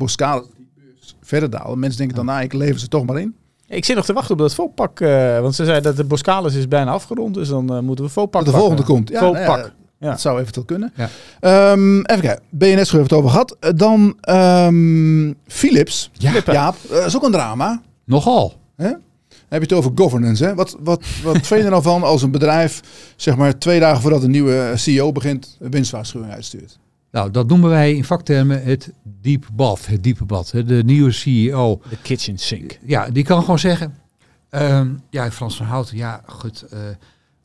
Verder 1.22 1.50
dalen. 1.50 1.78
Mensen 1.78 1.98
denken 1.98 2.16
dan, 2.16 2.26
nou, 2.26 2.42
ik 2.42 2.52
lever 2.52 2.80
ze 2.80 2.88
toch 2.88 3.06
maar 3.06 3.20
in. 3.20 3.34
Ik 3.76 3.84
zit 3.84 3.96
nog 3.96 4.04
te 4.04 4.12
wachten 4.12 4.32
op 4.32 4.38
dat 4.38 4.54
Vopak. 4.54 5.00
eh 5.00 5.40
want 5.40 5.54
ze 5.54 5.64
zei 5.64 5.80
dat 5.80 5.96
de 5.96 6.04
Boskalis 6.04 6.54
is 6.54 6.68
bijna 6.68 6.90
afgerond. 6.90 7.34
Dus 7.34 7.48
dan 7.48 7.74
eh, 7.74 7.78
moeten 7.80 8.04
we 8.04 8.10
Vopak 8.10 8.44
Dat 8.44 8.52
de 8.54 8.58
volgende 8.60 8.82
pakken. 8.82 8.94
komt. 8.94 9.08
Ja, 9.08 9.20
nou 9.20 9.36
Vopak. 9.36 9.58
ja, 9.58 9.72
Ja. 9.98 10.10
Dat 10.10 10.20
zou 10.20 10.40
eventueel 10.40 10.66
kunnen. 10.66 10.92
Ja. 10.96 11.08
Ehm, 11.40 11.96
even 12.00 12.20
kijken. 12.22 12.42
BNS 12.50 12.90
hebben 12.90 12.90
we 12.92 12.96
het 13.02 13.12
over 13.12 13.30
gehad. 13.30 13.56
Eh, 13.60 13.70
Dan 13.76 14.16
ehm, 14.20 15.32
Philips. 15.46 16.10
Ja. 16.12 16.32
Jaap, 16.44 16.76
eh, 16.90 17.06
is 17.06 17.16
ook 17.16 17.22
een 17.22 17.32
drama. 17.32 17.82
Nogal. 18.04 18.54
Hè? 18.76 18.90
heb 19.48 19.60
je 19.62 19.68
het 19.68 19.72
over 19.72 19.90
governance. 19.94 20.44
Hè? 20.44 20.54
Wat, 20.54 20.76
wat, 20.80 21.04
wat 21.22 21.32
vind 21.36 21.48
je 21.48 21.56
er 21.64 21.70
nou 21.70 21.82
van 21.82 22.02
als 22.02 22.22
een 22.22 22.30
bedrijf, 22.30 22.80
zeg 23.16 23.36
maar 23.36 23.58
twee 23.58 23.80
dagen 23.80 24.00
voordat 24.02 24.22
een 24.22 24.30
nieuwe 24.30 24.72
CEO 24.74 25.12
begint, 25.12 25.56
een 25.60 25.70
winstwaarschuwing 25.70 26.32
uitstuurt? 26.32 26.78
Nou, 27.12 27.30
dat 27.30 27.48
noemen 27.48 27.70
wij 27.70 27.94
in 27.94 28.04
vaktermen 28.04 28.62
het 28.64 28.92
deep 29.20 29.46
bath, 29.52 29.86
het 29.86 30.02
diepe 30.02 30.24
bad. 30.24 30.50
hè. 30.50 30.64
De 30.64 30.82
nieuwe 30.84 31.10
CEO, 31.10 31.80
De 31.88 31.96
kitchen 32.02 32.38
sink. 32.38 32.78
ja, 32.86 33.10
die 33.10 33.24
kan 33.24 33.40
gewoon 33.40 33.58
zeggen... 33.58 33.94
ehm, 34.50 34.90
ja, 35.10 35.30
Frans 35.30 35.56
van 35.56 35.66
Houten, 35.66 35.96
ja, 35.96 36.22
goed, 36.26 36.62
eh, 36.62 36.78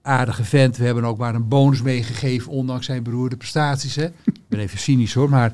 aardige 0.01 0.43
vent. 0.43 0.77
We 0.77 0.85
hebben 0.85 1.03
ook 1.03 1.17
maar 1.17 1.35
een 1.35 1.47
bonus 1.47 1.81
meegegeven, 1.81 2.51
ondanks 2.51 2.85
zijn 2.85 3.03
beroerde 3.03 3.37
prestaties. 3.37 3.95
Hè. 3.95 4.05
Ik 4.25 4.47
ben 4.49 4.59
even 4.59 4.79
cynisch 4.79 5.13
hoor, 5.13 5.29
maar... 5.29 5.53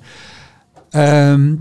ehm, 0.90 1.56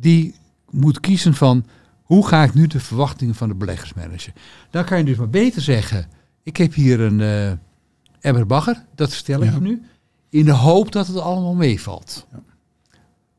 die 0.00 0.34
moet 0.70 1.00
kiezen 1.00 1.34
van... 1.34 1.64
hoe 2.02 2.26
ga 2.26 2.42
ik 2.44 2.54
nu 2.54 2.66
de 2.66 2.80
verwachtingen 2.80 3.34
van 3.34 3.48
de 3.48 3.54
beleggers 3.54 3.94
managen? 3.94 4.32
Dan 4.70 4.84
kan 4.84 4.98
je 4.98 5.04
dus 5.04 5.16
maar 5.16 5.30
beter 5.30 5.62
zeggen... 5.62 6.06
ik 6.42 6.56
heb 6.56 6.74
hier 6.74 7.00
een 7.00 7.20
eh 7.20 7.52
Emmer 8.20 8.46
Bagger, 8.46 8.84
dat 8.94 9.14
vertel 9.14 9.42
ik 9.42 9.48
Ja. 9.48 9.54
je 9.54 9.60
nu... 9.60 9.82
in 10.32 10.44
de 10.44 10.52
hoop 10.52 10.92
dat 10.92 11.06
het 11.06 11.18
allemaal 11.18 11.54
meevalt. 11.54 12.26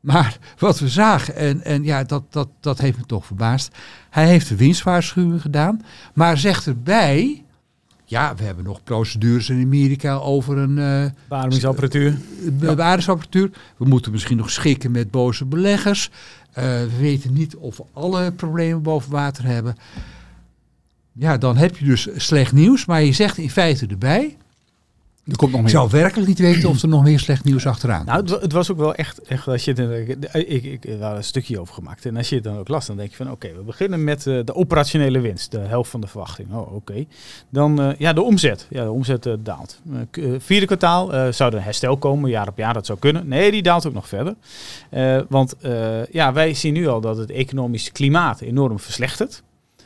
Maar 0.00 0.38
wat 0.58 0.78
we 0.78 0.88
zagen, 0.88 1.36
en, 1.36 1.64
en 1.64 1.84
ja, 1.84 2.04
dat, 2.04 2.22
dat, 2.30 2.48
dat 2.60 2.78
heeft 2.78 2.98
me 2.98 3.04
toch 3.06 3.26
verbaasd. 3.26 3.76
Hij 4.10 4.26
heeft 4.26 4.48
de 4.48 4.56
winstwaarschuwing 4.56 5.40
gedaan, 5.40 5.82
maar 6.14 6.38
zegt 6.38 6.66
erbij... 6.66 7.44
Ja, 8.04 8.34
we 8.34 8.44
hebben 8.44 8.64
nog 8.64 8.82
procedures 8.82 9.48
in 9.48 9.62
Amerika 9.62 10.14
over 10.14 10.58
een 10.58 10.78
eh 10.78 11.10
Beademingsapparatuur. 11.28 12.18
bewaardersapparatuur. 12.52 13.50
We 13.76 13.84
moeten 13.84 14.12
misschien 14.12 14.36
nog 14.36 14.50
schikken 14.50 14.90
met 14.90 15.10
boze 15.10 15.44
beleggers. 15.44 16.10
Eh, 16.52 16.64
we 16.64 16.96
weten 16.98 17.32
niet 17.32 17.56
of 17.56 17.76
we 17.76 17.84
alle 17.92 18.32
problemen 18.32 18.82
boven 18.82 19.10
water 19.10 19.44
hebben. 19.44 19.76
Ja, 21.12 21.38
dan 21.38 21.56
heb 21.56 21.76
je 21.76 21.84
dus 21.84 22.08
slecht 22.16 22.52
nieuws, 22.52 22.84
maar 22.84 23.02
je 23.02 23.12
zegt 23.12 23.38
in 23.38 23.50
feite 23.50 23.86
erbij... 23.86 24.36
Er 25.26 25.36
komt 25.36 25.52
nog 25.52 25.60
Ik 25.60 25.68
zou 25.68 25.88
werkelijk 25.90 26.28
niet 26.28 26.38
weten 26.38 26.68
of 26.68 26.82
er 26.82 26.88
nog 26.88 27.02
meer 27.02 27.18
slecht 27.18 27.44
nieuws 27.44 27.66
achteraan 27.66 28.04
Nou, 28.06 28.20
het, 28.20 28.30
wa- 28.30 28.38
het 28.40 28.52
was 28.52 28.70
ook 28.70 28.76
wel 28.78 28.94
echt, 28.94 29.22
echt 29.22 29.48
als 29.48 29.64
je 29.64 29.74
er- 29.74 30.08
ik, 30.48 30.64
ik, 30.64 30.84
ik 30.84 31.00
had 31.00 31.16
een 31.16 31.24
stukje 31.24 31.60
over 31.60 31.74
gemaakt. 31.74 32.06
En 32.06 32.16
als 32.16 32.28
je 32.28 32.34
het 32.34 32.44
dan 32.44 32.58
ook 32.58 32.68
las, 32.68 32.86
dan 32.86 32.96
denk 32.96 33.10
je 33.10 33.16
van 33.16 33.30
oké, 33.30 33.52
we 33.56 33.62
beginnen 33.62 34.04
met 34.04 34.26
eh, 34.26 34.38
de 34.44 34.54
operationele 34.54 35.20
winst, 35.20 35.50
de 35.50 35.58
helft 35.58 35.90
van 35.90 36.00
de 36.00 36.06
verwachting. 36.06 36.52
Oh, 36.54 36.74
oké. 36.74 37.04
Dan 37.50 37.80
eh, 37.82 37.88
ja, 37.98 38.12
de 38.12 38.22
omzet. 38.22 38.66
Ja, 38.70 38.84
de 38.84 38.90
omzet 38.90 39.26
eh, 39.26 39.32
daalt. 39.38 39.80
Eh, 40.12 40.24
eh, 40.24 40.40
vierde 40.40 40.66
kwartaal 40.66 41.12
eh, 41.14 41.32
zou 41.32 41.50
er 41.52 41.56
een 41.58 41.64
herstel 41.64 41.96
komen, 41.96 42.30
jaar 42.30 42.48
op 42.48 42.58
jaar, 42.58 42.74
dat 42.74 42.86
zou 42.86 42.98
kunnen. 42.98 43.28
Nee, 43.28 43.50
die 43.50 43.62
daalt 43.62 43.86
ook 43.86 43.94
nog 43.94 44.08
verder. 44.08 44.34
Eh, 44.90 45.20
want 45.28 45.56
eh, 45.60 46.06
ja, 46.06 46.32
wij 46.32 46.54
zien 46.54 46.72
nu 46.72 46.86
al 46.88 47.00
dat 47.00 47.16
het 47.16 47.30
economisch 47.30 47.92
klimaat 47.92 48.40
enorm 48.40 48.78
verslechtert. 48.80 49.42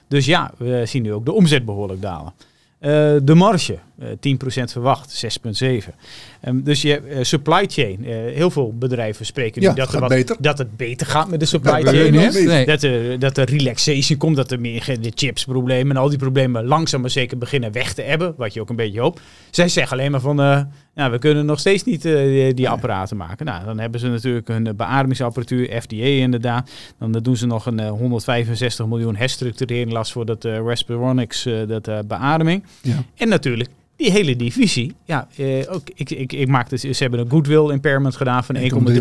Dus 0.09 0.27
ja, 0.27 0.51
we 0.57 0.83
zien 0.87 1.03
nu 1.03 1.13
ook 1.13 1.25
de 1.25 1.33
omzet 1.33 1.65
behoorlijk 1.65 2.03
dalen. 2.03 2.33
Eh, 2.79 2.91
de 3.23 3.35
marge, 3.35 3.73
eh 3.73 3.79
10% 4.21 4.73
verwacht, 4.73 5.11
6,7. 5.11 5.95
Ehm, 6.41 6.63
dus 6.63 6.83
je 6.83 6.99
eh, 6.99 7.23
supply 7.23 7.65
chain, 7.67 8.05
eh, 8.05 8.15
heel 8.35 8.51
veel 8.51 8.75
bedrijven 8.79 9.27
spreken 9.27 9.61
nu 9.61 9.67
Ja, 9.69 9.75
dat, 9.75 9.85
gaat 9.85 9.95
er 9.95 10.01
wat, 10.01 10.09
beter. 10.09 10.37
dat 10.41 10.59
het 10.59 10.77
beter 10.77 11.07
gaat 11.07 11.29
met 11.29 11.41
de 11.41 11.47
supply 11.47 11.83
Dat 11.83 11.95
chain. 11.95 12.13
Nee. 12.13 12.67
Dat, 12.67 12.83
er, 12.83 13.19
dat 13.19 13.37
er 13.37 13.51
relaxation 13.51 14.19
komt, 14.19 14.37
dat 14.37 14.51
er 14.51 14.61
meer 14.61 14.97
de 15.01 15.13
chipsproblemen 15.15 15.97
en 15.97 16.03
al 16.03 16.09
die 16.09 16.19
problemen 16.19 16.65
langzaam 16.65 17.01
maar 17.01 17.11
zeker 17.11 17.39
beginnen 17.39 17.73
weg 17.73 17.93
te 17.93 18.03
hebben. 18.03 18.35
Wat 18.37 18.55
je 18.55 18.61
ook 18.61 18.71
een 18.71 18.77
beetje 18.77 19.01
hoopt. 19.01 19.21
Zij 19.51 19.69
zeggen 19.69 19.99
alleen 19.99 20.11
maar 20.11 20.21
van, 20.21 20.41
eh, 20.41 20.61
nou, 20.95 21.11
we 21.11 21.19
kunnen 21.19 21.47
nog 21.47 21.59
steeds 21.59 21.85
niet 21.85 22.05
eh, 22.05 22.15
die, 22.15 22.55
die 22.55 22.69
apparaten 22.69 23.17
maken. 23.17 23.47
Nou, 23.47 23.65
dan 23.65 23.79
hebben 23.79 24.01
ze 24.01 24.09
natuurlijk 24.09 24.49
hun 24.49 24.67
eh, 24.67 24.75
beademingsapparatuur, 24.75 25.81
FDA 25.83 25.97
inderdaad. 25.97 26.71
Dan 26.99 27.15
eh, 27.15 27.23
doen 27.23 27.37
ze 27.37 27.47
nog 27.47 27.67
een 27.67 27.79
eh, 27.81 27.91
165 27.91 28.87
miljoen 28.87 29.17
herstructurering 29.17 29.93
last 29.93 30.13
voor 30.13 30.27
dat 30.27 30.45
eh 30.45 30.59
Respironics, 30.67 31.47
eh, 31.47 31.55
dat 31.67 31.89
eh, 31.89 31.99
beademing. 32.07 32.65
Ja. 32.83 33.03
En 33.17 33.29
natuurlijk 33.29 33.69
die 33.99 34.11
hele 34.11 34.37
divisie. 34.37 34.95
Ja, 35.05 35.29
eh, 35.37 35.47
ook, 35.69 35.83
ik, 35.95 36.11
ik, 36.11 36.33
ik 36.33 36.49
maak 36.49 36.69
dus, 36.71 36.81
ze 36.81 37.03
hebben 37.03 37.21
een 37.21 37.31
goodwill 37.31 37.71
impairment 37.71 38.17
gedaan 38.17 38.45
van 38.45 38.57
1,3 38.57 38.61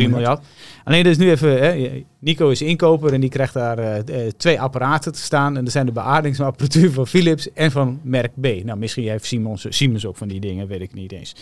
miljard. 0.10 0.44
Alleen 0.84 1.06
is 1.06 1.18
nu 1.18 1.30
even, 1.30 1.60
hè, 1.62 2.04
Nico 2.20 2.50
is 2.50 2.62
inkoper 2.62 3.14
en 3.14 3.20
die 3.22 3.30
krijgt 3.30 3.54
daar 3.54 3.78
eh, 3.78 3.98
eh, 4.26 4.32
twee 4.38 4.62
apparaten 4.62 5.12
te 5.12 5.20
staan. 5.20 5.58
En 5.58 5.66
er 5.66 5.72
zijn 5.72 5.86
de 5.86 5.92
beademingsapparatuur 5.92 6.92
van 6.92 7.08
Philips 7.08 7.54
en 7.54 7.72
van 7.72 8.00
merk 8.04 8.32
B. 8.42 8.48
Nou, 8.64 8.78
misschien 8.78 9.10
heeft 9.10 9.26
Siemens, 9.26 9.66
Siemens 9.70 10.06
ook 10.06 10.18
van 10.18 10.28
die 10.28 10.40
dingen, 10.40 10.68
weet 10.68 10.82
ik 10.82 10.94
niet 10.94 11.12
eens. 11.12 11.36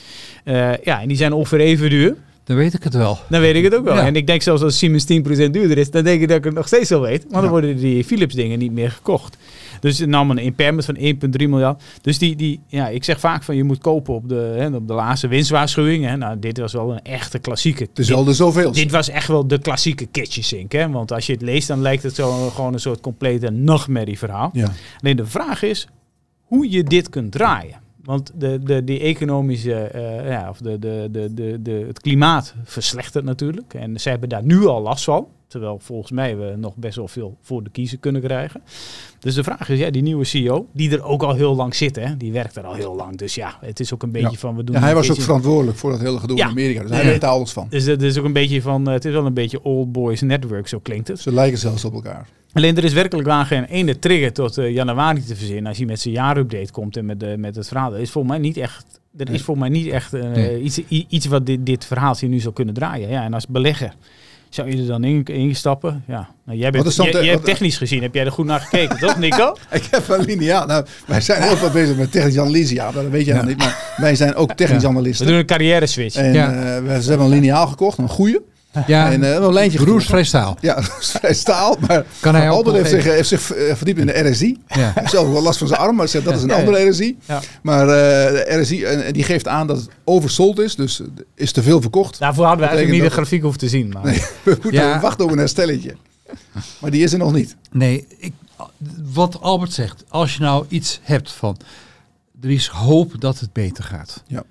Ja, 0.83 1.01
en 1.01 1.07
die 1.07 1.17
zijn 1.17 1.33
ongeveer 1.33 1.59
even 1.59 1.89
duur. 1.89 2.15
Dan 2.43 2.55
weet 2.55 2.73
ik 2.73 2.83
het 2.83 2.93
wel. 2.93 3.17
Dan 3.29 3.41
weet 3.41 3.55
ik 3.55 3.63
het 3.63 3.75
ook 3.75 3.83
wel. 3.83 3.95
Ja. 3.95 4.05
En 4.05 4.15
ik 4.15 4.27
denk 4.27 4.41
zelfs 4.41 4.61
als 4.61 4.77
Siemens 4.77 5.03
10% 5.03 5.05
duurder 5.51 5.77
is, 5.77 5.91
dan 5.91 6.03
denk 6.03 6.21
ik 6.21 6.27
dat 6.27 6.37
ik 6.37 6.43
het 6.43 6.53
nog 6.53 6.67
steeds 6.67 6.89
wel 6.89 7.01
weet. 7.01 7.21
Want 7.21 7.33
dan 7.33 7.43
Ja. 7.43 7.49
worden 7.49 7.77
die 7.77 8.03
Philips 8.03 8.35
dingen 8.35 8.59
niet 8.59 8.71
meer 8.71 8.91
gekocht. 8.91 9.37
Dus 9.79 9.99
het 9.99 10.09
nam 10.09 10.31
een 10.31 10.37
impairment 10.37 10.85
van 10.85 10.97
1,3 10.97 11.03
miljard. 11.31 11.83
Dus 12.01 12.17
die, 12.17 12.35
die, 12.35 12.59
ja, 12.67 12.87
ik 12.87 13.03
zeg 13.03 13.19
vaak 13.19 13.43
van 13.43 13.55
je 13.55 13.63
moet 13.63 13.77
kopen 13.77 14.13
op 14.13 14.29
de, 14.29 14.53
hè, 14.57 14.75
op 14.75 14.87
de 14.87 14.93
laatste 14.93 15.27
winstwaarschuwing. 15.27 16.05
Hè. 16.05 16.17
Nou, 16.17 16.39
dit 16.39 16.57
was 16.57 16.73
wel 16.73 16.91
een 16.91 17.01
echte 17.01 17.39
klassieke. 17.39 17.87
De 17.93 18.33
zoveel. 18.33 18.71
Dit 18.71 18.91
was 18.91 19.09
echt 19.09 19.27
wel 19.27 19.47
de 19.47 19.59
klassieke 19.59 20.05
kitchen 20.05 20.43
sink. 20.43 20.71
Hè? 20.71 20.89
Want 20.89 21.11
als 21.11 21.25
je 21.25 21.33
het 21.33 21.41
leest, 21.41 21.67
dan 21.67 21.81
lijkt 21.81 22.03
het 22.03 22.15
zo 22.15 22.49
gewoon 22.49 22.73
een 22.73 22.79
soort 22.79 23.01
complete 23.01 23.49
nachtmerrie 23.49 24.17
verhaal. 24.17 24.49
Ja. 24.53 24.71
Alleen 25.01 25.15
de 25.15 25.25
vraag 25.25 25.63
is 25.63 25.87
hoe 26.41 26.71
je 26.71 26.83
dit 26.83 27.09
kunt 27.09 27.31
draaien. 27.31 27.83
Want 28.03 28.31
de, 28.35 28.59
de, 28.63 28.83
die 28.83 28.99
economische, 28.99 29.73
eh, 29.73 30.29
ja, 30.29 30.49
of 30.49 30.57
de, 30.57 30.79
de, 30.79 31.07
de, 31.11 31.33
de, 31.33 31.61
de, 31.61 31.83
het 31.87 32.01
klimaat 32.01 32.55
verslechtert 32.63 33.25
natuurlijk. 33.25 33.73
En 33.73 33.99
ze 33.99 34.09
hebben 34.09 34.29
daar 34.29 34.43
nu 34.43 34.65
al 34.65 34.81
last 34.81 35.03
van. 35.03 35.27
Terwijl 35.47 35.79
volgens 35.79 36.11
mij 36.11 36.37
we 36.37 36.53
nog 36.57 36.75
best 36.75 36.95
wel 36.95 37.07
veel 37.07 37.37
voor 37.41 37.63
de 37.63 37.69
kiezer 37.69 37.97
kunnen 37.97 38.21
krijgen. 38.21 38.61
Dus 39.19 39.35
de 39.35 39.43
vraag 39.43 39.69
is, 39.69 39.79
ja, 39.79 39.89
die 39.89 40.01
nieuwe 40.01 40.23
CEO, 40.25 40.67
die 40.73 40.91
er 40.91 41.03
ook 41.03 41.23
al 41.23 41.33
heel 41.35 41.55
lang 41.55 41.75
zit, 41.75 41.95
hè, 41.95 42.17
die 42.17 42.31
werkt 42.31 42.55
er 42.55 42.63
al 42.63 42.73
heel 42.73 42.95
lang. 42.95 43.17
Dus 43.17 43.35
ja, 43.35 43.57
het 43.61 43.79
is 43.79 43.93
ook 43.93 44.03
een 44.03 44.11
beetje 44.11 44.29
Ja. 44.31 44.37
van, 44.37 44.55
we 44.55 44.63
doen 44.63 44.75
Ja, 44.75 44.81
hij 44.81 44.93
was 44.95 45.11
ook 45.11 45.21
verantwoordelijk 45.21 45.77
voor 45.77 45.91
dat 45.91 45.99
hele 45.99 46.19
gedoe 46.19 46.37
Ja. 46.37 46.43
in 46.43 46.49
Amerika. 46.49 46.81
Dus 46.81 46.89
hij 46.89 47.01
Nee. 47.01 47.11
weet 47.11 47.21
daar 47.21 47.29
alles 47.29 47.51
van. 47.51 47.67
Dus 47.69 47.85
het 47.85 48.01
is 48.01 48.17
ook 48.17 48.25
een 48.25 48.33
beetje 48.33 48.61
van, 48.61 48.87
eh, 48.87 48.93
het 48.93 49.05
is 49.05 49.11
wel 49.11 49.25
een 49.25 49.33
beetje 49.33 49.63
old 49.63 49.91
boys 49.91 50.21
network, 50.21 50.67
zo 50.67 50.79
klinkt 50.79 51.07
het. 51.07 51.19
Ze 51.19 51.33
lijken 51.33 51.57
zelfs 51.57 51.85
op 51.85 51.93
elkaar. 51.93 52.27
Alleen 52.53 52.77
er 52.77 52.83
is 52.83 52.93
werkelijk 52.93 53.27
waar 53.27 53.45
geen 53.45 53.63
ene 53.63 53.99
trigger 53.99 54.33
tot 54.33 54.57
eh, 54.57 54.73
januari 54.73 55.23
te 55.23 55.35
verzinnen. 55.35 55.65
Als 55.67 55.77
hij 55.77 55.85
met 55.85 55.99
zijn 55.99 56.13
jaarupdate 56.13 56.71
komt 56.71 56.97
en 56.97 57.05
met, 57.05 57.19
de, 57.19 57.35
met 57.37 57.55
het 57.55 57.67
verhaal. 57.67 57.91
Dat 57.91 57.99
is 57.99 58.11
voor 58.11 58.25
mij 58.25 58.37
niet 58.37 58.57
echt. 58.57 58.99
Er 59.17 59.25
Nee. 59.25 59.33
is 59.35 59.41
voor 59.41 59.57
mij 59.57 59.69
niet 59.69 59.87
echt 59.87 60.13
eh, 60.13 60.21
Nee. 60.31 60.61
iets, 60.61 60.79
iets 60.87 61.25
wat 61.25 61.45
dit, 61.45 61.65
dit 61.65 61.85
verhaaltje 61.85 62.27
nu 62.27 62.39
zou 62.39 62.53
kunnen 62.53 62.73
draaien. 62.73 63.09
Ja, 63.09 63.23
en 63.23 63.33
als 63.33 63.47
belegger 63.47 63.93
zou 64.55 64.71
je 64.71 64.77
er 64.77 64.87
dan 64.87 65.03
in, 65.03 65.23
instappen? 65.23 66.03
Ja, 66.07 66.29
nou, 66.45 66.57
jij, 66.57 66.71
bent, 66.71 66.95
jij, 66.95 67.11
jij 67.11 67.25
hebt 67.25 67.45
technisch 67.45 67.77
gezien, 67.77 68.01
heb 68.01 68.13
jij 68.13 68.25
er 68.25 68.31
goed 68.31 68.45
naar 68.45 68.59
gekeken, 68.59 68.97
toch 68.99 69.17
Nico? 69.17 69.55
Ik 69.71 69.83
heb 69.91 70.07
een 70.09 70.25
lineaal. 70.25 70.65
Nou, 70.65 70.85
wij 71.07 71.21
zijn 71.21 71.41
heel 71.41 71.57
veel 71.57 71.69
bezig 71.71 71.95
met 71.97 72.11
technische 72.11 72.41
analyse. 72.41 72.73
Ja, 72.73 72.91
dat 72.91 73.07
weet 73.09 73.25
je 73.25 73.31
Ja. 73.31 73.37
nog 73.37 73.45
niet. 73.45 73.57
Maar 73.57 73.93
wij 73.97 74.15
zijn 74.15 74.35
ook 74.35 74.53
technisch 74.53 74.81
Ja. 74.81 74.87
We 74.89 74.93
analisten. 74.95 75.27
doen 75.27 75.35
een 75.35 75.45
carrière 75.45 75.85
switch. 75.87 76.15
En 76.15 76.33
Ja. 76.33 76.51
eh, 76.53 76.83
we 76.83 77.01
ze 77.01 77.09
hebben 77.09 77.27
een 77.27 77.33
lineaal 77.33 77.67
gekocht, 77.67 77.97
een 77.97 78.09
goede. 78.09 78.41
Ja, 78.87 79.11
En 79.11 79.23
eh, 79.23 79.29
een 79.33 79.41
lijntje 79.53 79.77
getrokken. 79.77 79.85
roersvrij 79.87 80.23
staal. 80.23 80.57
Ja, 80.61 80.81
staal. 81.33 81.77
Maar 81.87 82.05
Kan 82.19 82.35
hij 82.35 82.49
Albert 82.49 82.75
heeft 82.75 82.89
zich, 82.89 83.03
heeft 83.03 83.27
zich 83.29 83.41
verdiept 83.73 83.99
in 83.99 84.05
de 84.05 84.29
RSI. 84.29 84.57
Ja. 84.67 84.93
Zelf 85.05 85.31
wel 85.31 85.41
last 85.41 85.57
van 85.57 85.67
zijn 85.67 85.79
arm, 85.79 85.95
maar 85.95 86.07
zegt 86.07 86.25
dat 86.25 86.35
is 86.35 86.41
een 86.41 86.47
Ja, 86.49 86.57
ja. 86.57 86.65
andere 86.65 86.89
RSI. 86.89 87.17
Ja. 87.25 87.41
Maar 87.61 87.81
eh, 87.81 87.87
de 88.31 88.59
RSI 88.61 88.83
en, 88.83 89.13
die 89.13 89.23
geeft 89.23 89.47
aan 89.47 89.67
dat 89.67 89.77
het 89.77 89.87
oversold 90.03 90.59
is. 90.59 90.75
Dus 90.75 90.99
er 90.99 91.05
is 91.35 91.51
te 91.51 91.63
veel 91.63 91.81
verkocht. 91.81 92.19
Daarvoor 92.19 92.45
hadden 92.45 92.63
we 92.63 92.69
eigenlijk 92.69 93.01
niet 93.01 93.09
de 93.11 93.15
grafiek 93.15 93.41
hoeven 93.41 93.59
te 93.59 93.69
zien. 93.69 93.89
Maar 93.89 94.03
Nee, 94.03 94.17
we 94.43 94.49
moeten 94.63 94.71
Ja. 94.73 94.99
wachten 94.99 95.25
op 95.25 95.31
een 95.31 95.37
herstelletje. 95.37 95.95
Maar 96.79 96.91
die 96.91 97.03
is 97.03 97.11
er 97.13 97.19
nog 97.19 97.33
niet. 97.33 97.55
Nee, 97.71 98.07
ik, 98.17 98.33
wat 99.13 99.41
Albert 99.41 99.73
zegt, 99.73 100.03
als 100.09 100.33
je 100.35 100.41
nou 100.41 100.65
iets 100.69 100.99
hebt 101.03 101.31
van, 101.31 101.57
er 102.41 102.51
is 102.51 102.67
hoop 102.67 103.13
dat 103.21 103.39
het 103.39 103.53
beter 103.53 103.83
gaat. 103.83 104.23
Ja. 104.27 104.43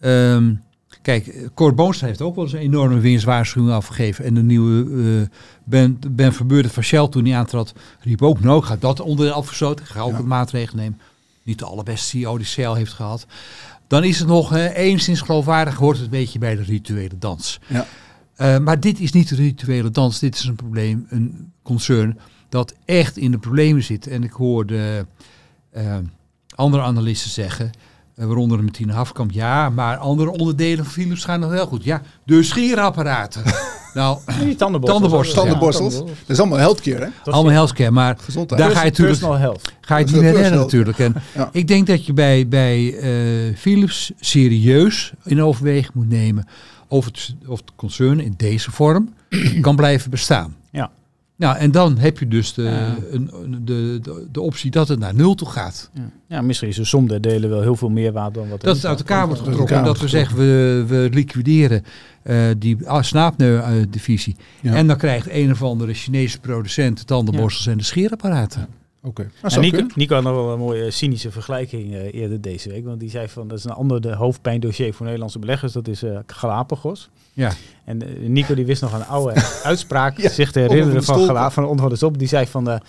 Ehm, 0.00 0.52
kijk, 1.04 1.50
Boonstra 1.74 2.06
heeft 2.06 2.20
ook 2.22 2.34
wel 2.34 2.44
eens 2.44 2.52
een 2.52 2.58
enorme 2.58 2.98
winstwaarschuwing 2.98 3.74
afgegeven. 3.74 4.24
En 4.24 4.34
de 4.34 4.42
nieuwe 4.42 5.02
eh, 5.20 5.36
Ben, 5.64 5.98
ben 6.10 6.32
Verbeurde 6.32 6.68
van 6.68 6.82
Shell 6.82 7.08
toen 7.08 7.24
hij 7.24 7.36
aantrad, 7.36 7.74
riep 8.00 8.22
ook, 8.22 8.40
nou 8.40 8.58
ik 8.58 8.64
ga 8.64 8.76
dat 8.76 9.00
onderdeel 9.00 9.34
afgesloten. 9.34 9.84
Ik 9.84 9.90
ga 9.90 10.00
ook 10.00 10.12
Ja. 10.12 10.18
een 10.18 10.26
maatregel 10.26 10.76
nemen. 10.76 11.00
Niet 11.42 11.58
de 11.58 11.64
allerbeste 11.64 12.06
CEO 12.06 12.36
die 12.36 12.46
Shell 12.46 12.74
heeft 12.74 12.92
gehad. 12.92 13.26
Dan 13.86 14.04
is 14.04 14.18
het 14.18 14.28
nog 14.28 14.54
eh, 14.54 14.76
enigszins 14.76 15.20
geloofwaardig, 15.20 15.74
hoort 15.74 15.96
het 15.96 16.04
een 16.04 16.10
beetje 16.10 16.38
bij 16.38 16.56
de 16.56 16.62
rituele 16.62 17.18
dans. 17.18 17.60
Ja. 17.66 17.86
Eh, 18.34 18.58
maar 18.58 18.80
dit 18.80 19.00
is 19.00 19.12
niet 19.12 19.28
de 19.28 19.34
rituele 19.34 19.90
dans. 19.90 20.18
Dit 20.18 20.34
is 20.34 20.44
een 20.44 20.56
probleem, 20.56 21.06
een 21.08 21.52
concern 21.62 22.18
dat 22.48 22.74
echt 22.84 23.16
in 23.16 23.30
de 23.30 23.38
problemen 23.38 23.82
zit. 23.82 24.06
En 24.06 24.24
ik 24.24 24.32
hoorde 24.32 25.06
andere 26.54 26.82
analisten 26.82 27.30
zeggen, 27.30 27.70
waaronder 28.14 28.62
Martine 28.62 28.92
Hafkamp, 28.92 29.30
ja, 29.30 29.70
maar 29.70 29.96
andere 29.96 30.30
onderdelen 30.30 30.84
van 30.84 30.92
Philips 30.92 31.24
gaan 31.24 31.40
nog 31.40 31.50
wel 31.50 31.66
goed. 31.66 31.84
Ja, 31.84 32.02
de 32.24 32.42
scherapparaten. 32.42 33.42
nou, 33.94 34.18
die 34.44 34.54
tandenborstels. 34.56 35.00
Tandenborstels, 35.00 35.34
Tandenborstels. 35.34 35.96
Dat 35.96 36.28
is 36.28 36.38
allemaal 36.38 36.58
healthcare, 36.58 37.04
hè? 37.04 37.10
Dat 37.24 37.34
allemaal 37.34 37.52
healthcare, 37.52 37.90
maar 37.90 38.16
Gezondheid. 38.20 38.60
Daar 38.60 38.70
ga 38.70 38.78
je 38.82 38.84
natuurlijk- 38.90 39.18
Personal 39.18 39.38
health. 39.38 39.72
ga 39.80 39.96
je 39.98 40.04
het 40.04 40.12
Dat 40.12 40.14
niet 40.14 40.14
is 40.14 40.20
meer 40.22 40.32
wel 40.32 40.42
redden 40.42 40.60
natuurlijk. 40.60 40.98
En 40.98 41.14
Ja. 41.34 41.48
ik 41.52 41.68
denk 41.68 41.86
dat 41.86 42.06
je 42.06 42.12
bij, 42.12 42.48
bij 42.48 42.98
eh, 42.98 43.56
Philips 43.56 44.12
serieus 44.20 45.12
in 45.24 45.42
overweging 45.42 45.94
moet 45.94 46.08
nemen 46.08 46.46
of 46.88 47.04
het, 47.04 47.34
of 47.46 47.58
het 47.60 47.70
concern 47.76 48.20
in 48.20 48.34
deze 48.36 48.70
vorm 48.70 49.14
kan 49.60 49.76
blijven 49.76 50.10
bestaan. 50.10 50.54
Ja. 50.70 50.90
Nou, 51.36 51.56
en 51.56 51.70
dan 51.70 51.98
heb 51.98 52.18
je 52.18 52.28
dus 52.28 52.54
de, 52.54 52.62
Ja. 52.62 52.96
een, 53.10 53.30
de, 53.64 53.98
de, 54.02 54.26
de 54.32 54.40
optie 54.40 54.70
dat 54.70 54.88
het 54.88 54.98
naar 54.98 55.14
nul 55.14 55.34
toe 55.34 55.48
gaat. 55.48 55.90
Ja. 55.94 56.10
ja, 56.26 56.42
misschien 56.42 56.68
is 56.68 56.76
de 56.76 56.84
som 56.84 57.08
der 57.08 57.20
delen 57.20 57.50
wel 57.50 57.60
heel 57.60 57.76
veel 57.76 57.90
meer 57.90 58.12
waard 58.12 58.34
dan 58.34 58.48
wat 58.48 58.58
er 58.58 58.66
Dat 58.66 58.76
het 58.76 58.86
uit 58.86 58.98
elkaar 58.98 59.26
wordt 59.26 59.42
getrokken. 59.42 59.76
En 59.76 59.84
dat 59.84 60.00
we 60.00 60.08
zeggen, 60.08 60.36
we, 60.36 60.84
we 60.88 61.08
liquideren 61.12 61.84
eh, 62.22 62.36
die 62.58 62.76
snaapneu-divisie. 63.00 64.36
Ja. 64.60 64.74
En 64.74 64.86
dan 64.86 64.96
krijgt 64.96 65.28
een 65.30 65.50
of 65.50 65.62
andere 65.62 65.94
Chinese 65.94 66.40
producent 66.40 66.98
de 66.98 67.04
tandenborstels 67.04 67.66
en 67.66 67.78
de 67.78 67.84
scheerapparaten. 67.84 68.68
Oké. 69.04 69.22
Nou, 69.22 69.34
En 69.42 69.50
zou 69.50 69.64
Nico. 69.64 69.86
Nico 69.94 70.14
had 70.14 70.24
nog 70.24 70.34
wel 70.34 70.52
een 70.52 70.58
mooie 70.58 70.90
cynische 70.90 71.30
vergelijking 71.30 71.94
eh, 71.94 72.14
eerder 72.14 72.40
deze 72.40 72.68
week. 72.68 72.84
Want 72.84 73.00
die 73.00 73.10
zei 73.10 73.28
van 73.28 73.48
dat 73.48 73.58
is 73.58 73.64
een 73.64 73.70
ander 73.70 74.00
de 74.00 74.14
hoofdpijndossier 74.14 74.94
voor 74.94 75.04
Nederlandse 75.04 75.38
beleggers. 75.38 75.72
Dat 75.72 75.88
is 75.88 76.02
eh, 76.02 76.18
Galapagos. 76.26 77.10
Ja. 77.32 77.52
En 77.84 78.02
eh, 78.02 78.28
Nico 78.28 78.54
die 78.54 78.66
wist 78.66 78.82
nog 78.82 78.92
een 78.92 79.06
oude 79.06 79.42
uitspraak 79.62 80.18
Ja, 80.18 80.28
zich 80.28 80.52
te 80.52 80.60
herinneren 80.60 80.92
van 80.92 81.02
stolpen. 81.02 81.26
Gala, 81.36 81.50
van 81.50 81.88
de 81.88 81.96
stop. 81.96 82.18
Die 82.18 82.28
zei 82.28 82.46
van 82.46 82.80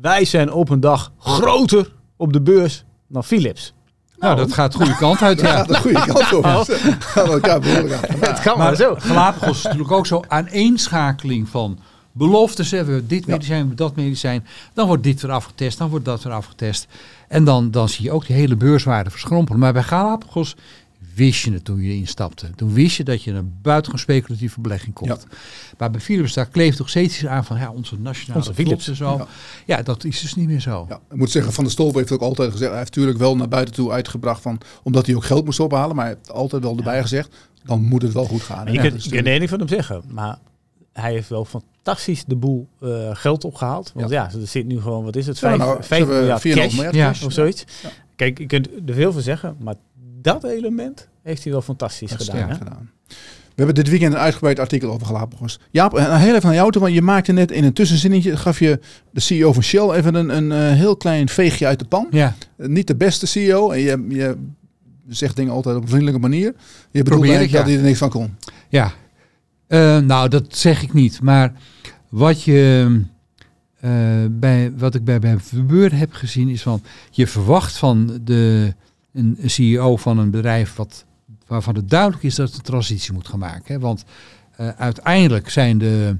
wij 0.00 0.24
zijn 0.24 0.52
op 0.52 0.68
een 0.68 0.80
dag 0.80 1.12
groter 1.18 1.92
op 2.16 2.32
de 2.32 2.40
beurs 2.40 2.84
dan 3.08 3.24
Philips. 3.24 3.74
Nou, 4.18 4.36
dat 4.36 4.52
gaat 4.52 4.72
de 4.72 4.78
goede 4.78 4.96
kant 4.96 5.22
uit, 5.22 5.40
Ja, 5.40 5.46
ja. 5.46 5.62
de 5.62 5.76
goede 5.76 6.04
kant 6.06 6.34
op. 6.34 6.44
Gaan 6.98 7.24
we 7.24 7.32
elkaar 7.32 7.60
behoorlijk 7.60 7.92
aan. 7.92 8.18
Het 8.28 8.40
kan 8.40 8.58
maar, 8.58 8.66
Maar 8.66 8.76
zo. 8.76 8.94
Galapagos 8.98 9.56
is 9.56 9.62
natuurlijk 9.62 9.92
ook 9.92 10.06
zo 10.06 10.22
aaneenschakeling 10.28 11.48
van 11.48 11.78
beloftes. 12.18 12.70
Hebben 12.70 13.08
dit 13.08 13.26
medicijn, 13.26 13.72
dat 13.74 13.96
medicijn. 13.96 14.46
Dan 14.74 14.86
wordt 14.86 15.02
dit 15.02 15.20
weer 15.20 15.30
afgetest, 15.30 15.78
dan 15.78 15.88
wordt 15.88 16.04
dat 16.04 16.22
weer 16.22 16.32
afgetest. 16.32 16.86
En 17.28 17.44
dan, 17.44 17.70
dan 17.70 17.88
zie 17.88 18.04
je 18.04 18.10
ook 18.10 18.26
die 18.26 18.36
hele 18.36 18.56
beurswaarde 18.56 19.10
verschrompelen. 19.10 19.60
Maar 19.60 19.72
bij 19.72 19.82
Galapagos 19.82 20.56
wist 21.18 21.44
je 21.44 21.52
het 21.52 21.64
toen 21.64 21.80
je 21.82 21.94
instapte. 21.94 22.50
Toen 22.54 22.72
wist 22.72 22.96
je 22.96 23.04
dat 23.04 23.22
je 23.22 23.32
een 23.32 23.52
buitengewoon 23.62 24.00
speculatieve 24.00 24.60
belegging 24.60 24.94
komt. 24.94 25.26
Maar 25.78 25.90
bij 25.90 26.00
Philips, 26.00 26.32
daar 26.32 26.48
kleeft 26.48 26.76
toch 26.76 26.88
steeds 26.88 27.14
iets 27.14 27.26
aan 27.26 27.44
van 27.44 27.58
ja, 27.58 27.70
onze 27.70 27.98
nationale 27.98 28.38
Onze 28.40 28.54
Philips. 28.54 28.88
en 28.88 28.96
zo. 28.96 29.16
Ja. 29.16 29.26
Ja. 29.66 29.82
dat 29.82 30.04
is 30.04 30.20
dus 30.20 30.34
niet 30.34 30.46
meer 30.46 30.60
zo. 30.60 30.86
Ja, 30.88 31.00
ik 31.10 31.16
moet 31.16 31.30
zeggen, 31.30 31.52
Van 31.52 31.64
der 31.64 31.72
Stolp 31.72 31.94
heeft 31.94 32.12
ook 32.12 32.20
altijd 32.20 32.50
gezegd, 32.50 32.70
hij 32.70 32.78
heeft 32.78 32.94
natuurlijk 32.94 33.18
wel 33.18 33.36
naar 33.36 33.48
buiten 33.48 33.74
toe 33.74 33.90
uitgebracht 33.90 34.42
van, 34.42 34.60
omdat 34.82 35.06
hij 35.06 35.14
ook 35.14 35.24
geld 35.24 35.44
moest 35.44 35.60
ophalen, 35.60 35.96
maar 35.96 36.04
hij 36.04 36.14
heeft 36.14 36.32
altijd 36.32 36.62
wel 36.62 36.76
erbij 36.76 37.00
gezegd, 37.00 37.36
dan 37.64 37.82
moet 37.82 38.02
het 38.02 38.12
wel 38.12 38.24
goed 38.24 38.42
gaan. 38.42 38.64
Kunt 38.64 39.12
er 39.12 39.40
niet 39.40 39.48
van 39.48 39.58
hem 39.58 39.68
zeggen, 39.68 40.02
maar 40.08 40.38
hij 40.92 41.12
heeft 41.12 41.28
wel 41.28 41.44
fantastisch 41.88 42.24
de 42.24 42.36
boel 42.36 42.68
eh, 42.80 42.88
geld 43.12 43.44
opgehaald. 43.44 43.92
Want 43.94 44.10
ja. 44.10 44.30
er 44.40 44.46
zit 44.46 44.66
nu 44.66 44.80
gewoon, 44.80 45.04
wat 45.04 45.16
is 45.16 45.26
het, 45.26 45.38
Ja, 45.38 45.48
5 45.48 45.58
nou, 45.58 45.76
ze 45.76 45.88
5 45.88 46.00
hebben 46.00 46.18
miljard 46.18 46.40
4,5 46.46 46.50
cash 46.54 46.74
miljard 46.74 46.94
Ja. 46.94 47.06
cash. 47.06 47.22
of 47.24 47.32
zoiets. 47.32 47.64
Ja. 47.82 47.88
Kijk, 48.16 48.38
je 48.38 48.46
kunt 48.46 48.68
er 48.86 48.94
veel 48.94 49.12
van 49.12 49.22
zeggen, 49.22 49.56
maar 49.60 49.74
dat 50.20 50.44
element 50.44 51.08
heeft 51.22 51.42
hij 51.42 51.52
wel 51.52 51.62
fantastisch 51.62 52.10
Dat 52.10 52.18
gedaan. 52.20 52.36
sterk 52.36 52.50
hè? 52.50 52.56
gedaan. 52.64 52.90
We 53.08 53.64
hebben 53.64 53.74
dit 53.74 53.88
weekend 53.88 54.12
een 54.12 54.18
uitgebreid 54.20 54.58
artikel 54.58 54.90
over 54.90 55.06
Galapagos. 55.06 55.58
Jaap, 55.70 55.94
en 55.96 56.18
heel 56.20 56.34
even 56.34 56.46
naar 56.46 56.54
jou 56.54 56.70
toe, 56.70 56.82
want 56.82 56.94
je 56.94 57.02
maakte 57.02 57.32
net 57.32 57.50
in 57.50 57.64
een 57.64 57.72
tussenzinnetje, 57.72 58.36
gaf 58.36 58.58
je 58.58 58.80
de 59.10 59.20
CEO 59.20 59.52
van 59.52 59.62
Shell 59.62 59.90
even 59.90 60.14
een, 60.14 60.28
een 60.36 60.52
eh, 60.52 60.72
heel 60.78 60.96
klein 60.96 61.28
veegje 61.28 61.66
uit 61.66 61.78
de 61.78 61.84
pan. 61.84 62.06
Ja, 62.10 62.34
Eh, 62.56 62.66
niet 62.68 62.86
de 62.86 62.96
beste 62.96 63.26
CEO 63.26 63.70
en 63.70 63.80
je, 63.80 64.06
je 64.08 64.36
zegt 65.08 65.36
dingen 65.36 65.52
altijd 65.52 65.76
op 65.76 65.82
een 65.82 65.88
vriendelijke 65.88 66.20
manier. 66.20 66.44
Je 66.46 66.54
bedoelt 66.90 67.04
Probeer 67.04 67.36
eigenlijk 67.36 67.48
ik, 67.48 67.52
ja. 67.52 67.58
dat 67.58 67.66
hij 67.68 67.76
er 67.76 67.82
niks 67.82 67.98
van 67.98 68.10
kon. 68.10 68.36
Ja, 68.68 68.92
Eh, 69.68 69.98
nou 69.98 70.28
dat 70.28 70.56
zeg 70.56 70.82
ik 70.82 70.92
niet. 70.92 71.22
Maar 71.22 71.52
wat, 72.08 72.42
je, 72.42 73.00
eh, 73.80 73.90
bij, 74.30 74.72
wat 74.76 74.94
ik 74.94 75.04
bij, 75.04 75.18
bij 75.18 75.38
Verbeur 75.38 75.96
heb 75.96 76.12
gezien 76.12 76.48
is 76.48 76.62
van... 76.62 76.82
Je 77.10 77.26
verwacht 77.26 77.76
van 77.78 78.20
de, 78.24 78.74
een, 79.12 79.36
een 79.40 79.50
CEO 79.50 79.96
van 79.96 80.18
een 80.18 80.30
bedrijf 80.30 80.74
wat, 80.74 81.04
waarvan 81.46 81.74
het 81.74 81.90
duidelijk 81.90 82.22
is 82.22 82.34
dat 82.34 82.48
het 82.48 82.56
een 82.56 82.62
transitie 82.62 83.12
moet 83.12 83.28
gaan 83.28 83.38
maken. 83.38 83.74
Hè? 83.74 83.80
Want 83.80 84.04
eh, 84.56 84.68
uiteindelijk 84.68 85.50
zijn 85.50 85.78
de, 85.78 86.16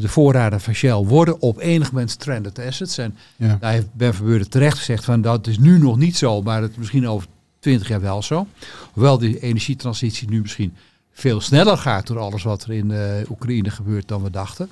de 0.00 0.08
voorraden 0.08 0.60
van 0.60 0.74
Shell 0.74 0.94
worden 1.04 1.40
op 1.40 1.58
enig 1.58 1.92
moment 1.92 2.10
stranded 2.10 2.58
assets. 2.58 2.98
En 2.98 3.16
Ja. 3.36 3.56
daar 3.60 3.72
heeft 3.72 3.94
Ben 3.94 4.14
Verbeurde 4.14 4.48
terecht 4.48 4.78
gezegd 4.78 5.04
van 5.04 5.20
dat 5.20 5.46
is 5.46 5.58
nu 5.58 5.78
nog 5.78 5.96
niet 5.96 6.16
zo, 6.16 6.42
maar 6.42 6.62
het 6.62 6.70
is 6.70 6.76
misschien 6.76 7.08
over 7.08 7.28
20 7.58 7.88
jaar 7.88 8.00
wel 8.00 8.22
zo. 8.22 8.46
Hoewel 8.92 9.18
die 9.18 9.40
energietransitie 9.40 10.28
nu 10.28 10.40
misschien 10.40 10.74
veel 11.14 11.40
sneller 11.40 11.78
gaat 11.78 12.06
door 12.06 12.18
alles 12.18 12.42
wat 12.42 12.64
er 12.64 12.72
in 12.72 12.90
eh, 12.90 13.30
Oekraïne 13.30 13.70
gebeurt 13.70 14.08
dan 14.08 14.22
we 14.22 14.30
dachten. 14.30 14.68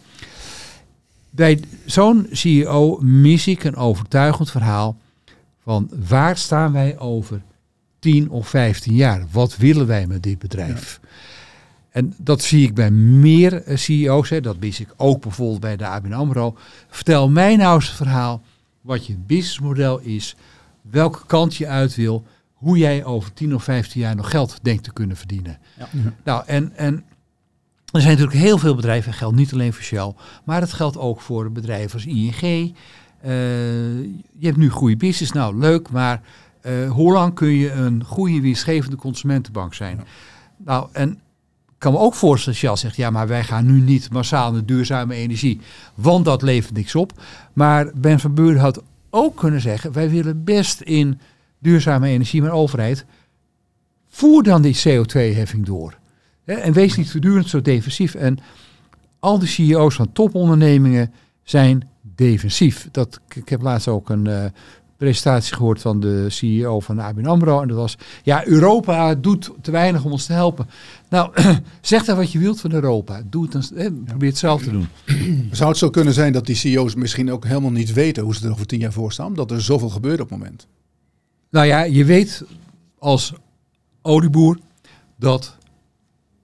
Bij 1.30 1.60
zo'n 1.86 2.26
CEO 2.30 2.98
mis 3.00 3.46
ik 3.46 3.64
een 3.64 3.76
overtuigend 3.76 4.50
verhaal 4.50 4.96
van 5.62 5.90
waar 6.08 6.36
staan 6.36 6.72
wij 6.72 6.98
over 6.98 7.42
10 7.98 8.30
of 8.30 8.48
15 8.48 8.94
jaar? 8.94 9.26
Wat 9.30 9.56
willen 9.56 9.86
wij 9.86 10.06
met 10.06 10.22
dit 10.22 10.38
bedrijf? 10.38 11.00
En 11.90 12.14
dat 12.18 12.42
zie 12.42 12.66
ik 12.66 12.74
bij 12.74 12.90
meer 12.90 13.62
eh, 13.62 13.76
CEO's. 13.76 14.28
Hè. 14.28 14.40
Dat 14.40 14.60
mis 14.60 14.80
ik 14.80 14.94
ook 14.96 15.22
bijvoorbeeld 15.22 15.60
bij 15.60 15.76
de 15.76 15.86
ABN 15.86 16.12
AMRO. 16.12 16.56
Vertel 16.88 17.28
mij 17.28 17.56
nou 17.56 17.74
eens 17.74 17.86
het 17.86 17.96
verhaal 17.96 18.42
wat 18.80 19.06
je 19.06 19.16
businessmodel 19.26 19.98
is. 19.98 20.36
Welke 20.80 21.26
kant 21.26 21.56
je 21.56 21.66
uit 21.66 21.94
wil. 21.94 22.24
Hoe 22.62 22.78
jij 22.78 23.04
over 23.04 23.32
10 23.32 23.54
of 23.54 23.64
15 23.64 24.00
jaar 24.00 24.16
nog 24.16 24.30
geld 24.30 24.58
denkt 24.62 24.84
te 24.84 24.92
kunnen 24.92 25.16
verdienen. 25.16 25.58
Ja. 25.78 25.88
Nou, 26.24 26.42
en, 26.46 26.72
en 26.76 27.04
er 27.92 28.00
zijn 28.00 28.12
natuurlijk 28.12 28.44
heel 28.44 28.58
veel 28.58 28.74
bedrijven. 28.74 29.10
Dat 29.10 29.18
geldt 29.18 29.36
niet 29.36 29.52
alleen 29.52 29.72
voor 29.72 29.82
Shell. 29.82 30.14
Maar 30.44 30.60
het 30.60 30.72
geldt 30.72 30.98
ook 30.98 31.20
voor 31.20 31.52
bedrijven 31.52 31.92
als 31.92 32.06
ING. 32.06 32.40
Eh, 33.20 33.32
je 34.38 34.46
hebt 34.46 34.56
nu 34.56 34.70
goede 34.70 34.96
business. 34.96 35.32
Nou, 35.32 35.58
leuk. 35.58 35.90
Maar 35.90 36.22
eh, 36.60 36.90
hoe 36.90 37.12
lang 37.12 37.34
kun 37.34 37.48
je 37.48 37.72
een 37.72 38.04
goede 38.04 38.40
winstgevende 38.40 38.96
consumentenbank 38.96 39.74
zijn? 39.74 39.96
Ja. 39.96 40.04
Nou, 40.56 40.88
en 40.92 41.10
ik 41.68 41.78
kan 41.78 41.92
me 41.92 41.98
ook 41.98 42.14
voorstellen 42.14 42.60
dat 42.60 42.68
Shell 42.68 42.76
zegt, 42.76 42.96
ja, 42.96 43.10
maar 43.10 43.28
wij 43.28 43.44
gaan 43.44 43.66
nu 43.66 43.80
niet 43.80 44.12
massaal 44.12 44.52
naar 44.52 44.64
duurzame 44.64 45.14
energie, 45.14 45.60
want 45.94 46.24
dat 46.24 46.42
levert 46.42 46.74
niks 46.74 46.94
op. 46.94 47.22
Maar 47.52 47.90
Ben 47.94 48.20
van 48.20 48.34
Buren 48.34 48.60
had 48.60 48.82
ook 49.10 49.36
kunnen 49.36 49.60
zeggen, 49.60 49.92
wij 49.92 50.10
willen 50.10 50.44
best 50.44 50.80
in 50.80 51.20
duurzame 51.62 52.08
energie, 52.08 52.42
maar 52.42 52.50
overheid, 52.50 53.04
voer 54.08 54.42
dan 54.42 54.62
die 54.62 54.76
CO2-heffing 54.76 55.66
door. 55.66 55.98
En 56.44 56.72
wees 56.72 56.96
niet 56.96 57.10
voortdurend 57.10 57.48
zo 57.48 57.62
defensief. 57.62 58.14
En 58.14 58.38
al 59.18 59.38
die 59.38 59.48
CEO's 59.48 59.94
van 59.94 60.12
topondernemingen 60.12 61.12
zijn 61.42 61.88
defensief. 62.14 62.88
Dat, 62.90 63.20
ik 63.34 63.48
heb 63.48 63.62
laatst 63.62 63.88
ook 63.88 64.10
een 64.10 64.26
eh, 64.26 64.44
presentatie 64.96 65.54
gehoord 65.54 65.80
van 65.80 66.00
de 66.00 66.30
CEO 66.30 66.80
van 66.80 66.98
ABN 66.98 67.26
AMRO. 67.26 67.60
En 67.60 67.68
dat 67.68 67.76
was, 67.76 67.96
ja, 68.22 68.46
Europa 68.46 69.14
doet 69.14 69.50
te 69.60 69.70
weinig 69.70 70.04
om 70.04 70.12
ons 70.12 70.26
te 70.26 70.32
helpen. 70.32 70.68
Nou, 71.08 71.32
zeg 71.80 72.04
dan 72.04 72.16
wat 72.16 72.32
je 72.32 72.38
wilt 72.38 72.60
van 72.60 72.72
Europa. 72.72 73.22
Doe 73.30 73.42
het 73.42 73.52
dan, 73.52 74.04
probeer 74.04 74.28
het 74.28 74.38
zelf 74.38 74.62
te 74.62 74.70
doen. 74.70 74.88
Zou 75.50 75.68
het 75.68 75.78
zo 75.78 75.90
kunnen 75.90 76.14
zijn 76.14 76.32
dat 76.32 76.46
die 76.46 76.56
CEO's 76.56 76.94
misschien 76.94 77.32
ook 77.32 77.44
helemaal 77.44 77.70
niet 77.70 77.92
weten 77.92 78.22
hoe 78.22 78.34
ze 78.34 78.44
er 78.44 78.52
over 78.52 78.66
tien 78.66 78.80
jaar 78.80 78.92
voor 78.92 79.12
staan? 79.12 79.26
Omdat 79.26 79.50
er 79.50 79.62
zoveel 79.62 79.88
gebeurt 79.88 80.20
op 80.20 80.30
het 80.30 80.38
moment. 80.38 80.66
Nou 81.52 81.66
ja, 81.66 81.82
je 81.82 82.04
weet 82.04 82.44
als 82.98 83.32
olieboer 84.02 84.58
dat 85.16 85.56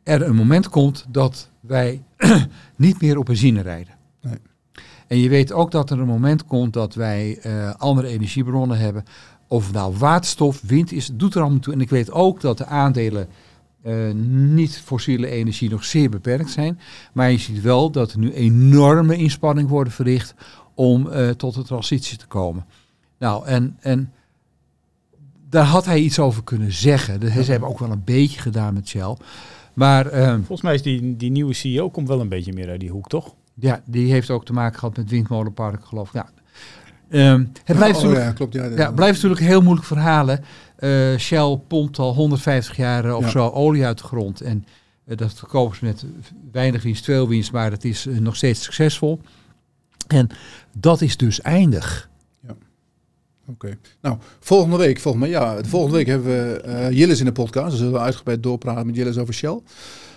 er 0.03 0.23
een 0.23 0.35
moment 0.35 0.69
komt 0.69 1.07
dat 1.09 1.51
wij 1.61 2.03
niet 2.77 3.01
meer 3.01 3.19
op 3.19 3.25
benzine 3.25 3.61
rijden. 3.61 3.95
Nee. 4.21 4.39
En 5.07 5.19
je 5.19 5.29
weet 5.29 5.53
ook 5.53 5.71
dat 5.71 5.91
er 5.91 5.99
een 6.01 6.07
moment 6.07 6.45
komt 6.45 6.73
dat 6.73 6.95
wij 6.95 7.39
eh, 7.43 7.75
andere 7.75 8.09
energiebronnen 8.09 8.79
hebben. 8.79 9.05
Of 9.47 9.73
nou 9.73 9.97
waterstof, 9.97 10.61
wind 10.61 10.93
is, 10.93 11.07
het 11.07 11.19
doet 11.19 11.35
er 11.35 11.41
allemaal 11.41 11.59
toe. 11.59 11.73
En 11.73 11.81
ik 11.81 11.91
weet 11.91 12.11
ook 12.11 12.41
dat 12.41 12.59
de 12.59 12.67
aandelen 12.67 13.29
eh, 13.83 14.11
niet 14.13 14.79
fossiele 14.79 15.29
energie 15.29 15.71
nog 15.71 15.85
zeer 15.85 16.11
beperkt 16.11 16.51
zijn. 16.51 16.81
Maar 17.13 17.31
je 17.31 17.39
ziet 17.39 17.61
wel 17.61 17.91
dat 17.91 18.13
er 18.13 18.19
nu 18.19 18.33
enorme 18.33 19.17
inspanningen 19.17 19.71
worden 19.71 19.93
verricht 19.93 20.35
om 20.75 21.11
eh, 21.11 21.31
tot 21.31 21.55
de 21.55 21.63
transitie 21.63 22.19
te 22.19 22.27
komen. 22.27 22.65
Nou, 23.19 23.47
en, 23.47 23.77
en 23.81 24.13
daar 25.51 25.65
had 25.65 25.85
hij 25.85 25.99
iets 25.99 26.19
over 26.19 26.45
kunnen 26.45 26.73
zeggen. 26.73 27.45
Ze 27.45 27.51
hebben 27.51 27.69
ook 27.69 27.79
wel 27.79 27.91
een 27.91 28.05
beetje 28.05 28.41
gedaan 28.41 28.75
met 28.75 28.89
Shell. 28.89 29.17
Maar 29.75 30.07
eh, 30.07 30.35
Volgens 30.35 30.63
mij 30.63 30.75
is 30.75 30.83
die, 30.83 31.17
die 31.17 31.31
nieuwe 31.31 31.55
CEO 31.55 31.91
komt 31.91 32.09
wel 32.09 32.21
een 32.21 32.29
beetje 32.29 32.53
meer 32.53 32.69
uit 32.69 32.81
die 32.81 32.91
hoek, 32.91 33.09
toch? 33.09 33.35
ja, 33.61 33.83
die 33.85 34.13
heeft 34.13 34.31
ook 34.31 34.45
te 34.45 34.53
maken 34.53 34.79
gehad 34.79 34.97
met 34.97 35.11
windmolenparken, 35.11 35.87
geloof 35.87 36.09
ik. 36.09 36.15
Ja. 36.15 36.29
Ehm, 37.11 37.45
het 37.65 37.77
blijft, 37.77 37.97
Oh, 37.97 38.03
natuurlijk, 38.03 38.25
ja, 38.25 38.33
klopt. 38.33 38.55
Ja, 38.55 38.65
ja, 38.65 38.93
blijft 38.93 39.23
natuurlijk 39.23 39.51
heel 39.51 39.63
moeilijk 39.63 39.87
verhalen. 39.87 40.45
Eh, 40.77 41.17
Shell 41.17 41.61
pompt 41.67 41.99
al 41.99 42.15
150 42.15 42.77
jaar 42.77 43.05
eh, 43.05 43.17
of 43.17 43.31
zo 43.31 43.49
olie 43.49 43.87
uit 43.87 43.99
de 43.99 44.05
grond. 44.05 44.41
En 44.41 44.65
eh, 45.05 45.17
dat 45.17 45.33
verkopen 45.35 45.77
ze 45.77 45.85
met 45.85 46.05
weinig 46.53 46.83
winst, 46.83 47.05
veel 47.05 47.29
winst, 47.29 47.53
maar 47.53 47.71
het 47.71 47.85
is 47.85 48.07
nog 48.11 48.37
steeds 48.37 48.63
succesvol. 48.63 49.21
En 50.07 50.29
dat 50.77 51.01
is 51.01 51.17
dus 51.17 51.41
eindig. 51.41 52.09
Oké. 53.51 53.79
Nou, 54.01 54.17
volgende 54.41 54.77
week, 54.77 55.01
volgende, 55.01 55.27
mij, 55.29 55.39
ja, 55.41 55.63
de 55.63 55.69
volgende 55.69 55.97
week 55.97 56.07
hebben 56.07 56.27
we 56.29 56.61
eh 56.61 56.91
Jillis 56.91 57.19
in 57.19 57.25
de 57.25 57.33
podcast. 57.33 57.69
Dus 57.71 57.79
zullen 57.79 57.93
we 57.93 57.99
uitgebreid 57.99 58.43
doorpraten 58.43 58.87
met 58.87 58.97
Jillis 58.97 59.19
over 59.19 59.35
Shell. 59.35 59.59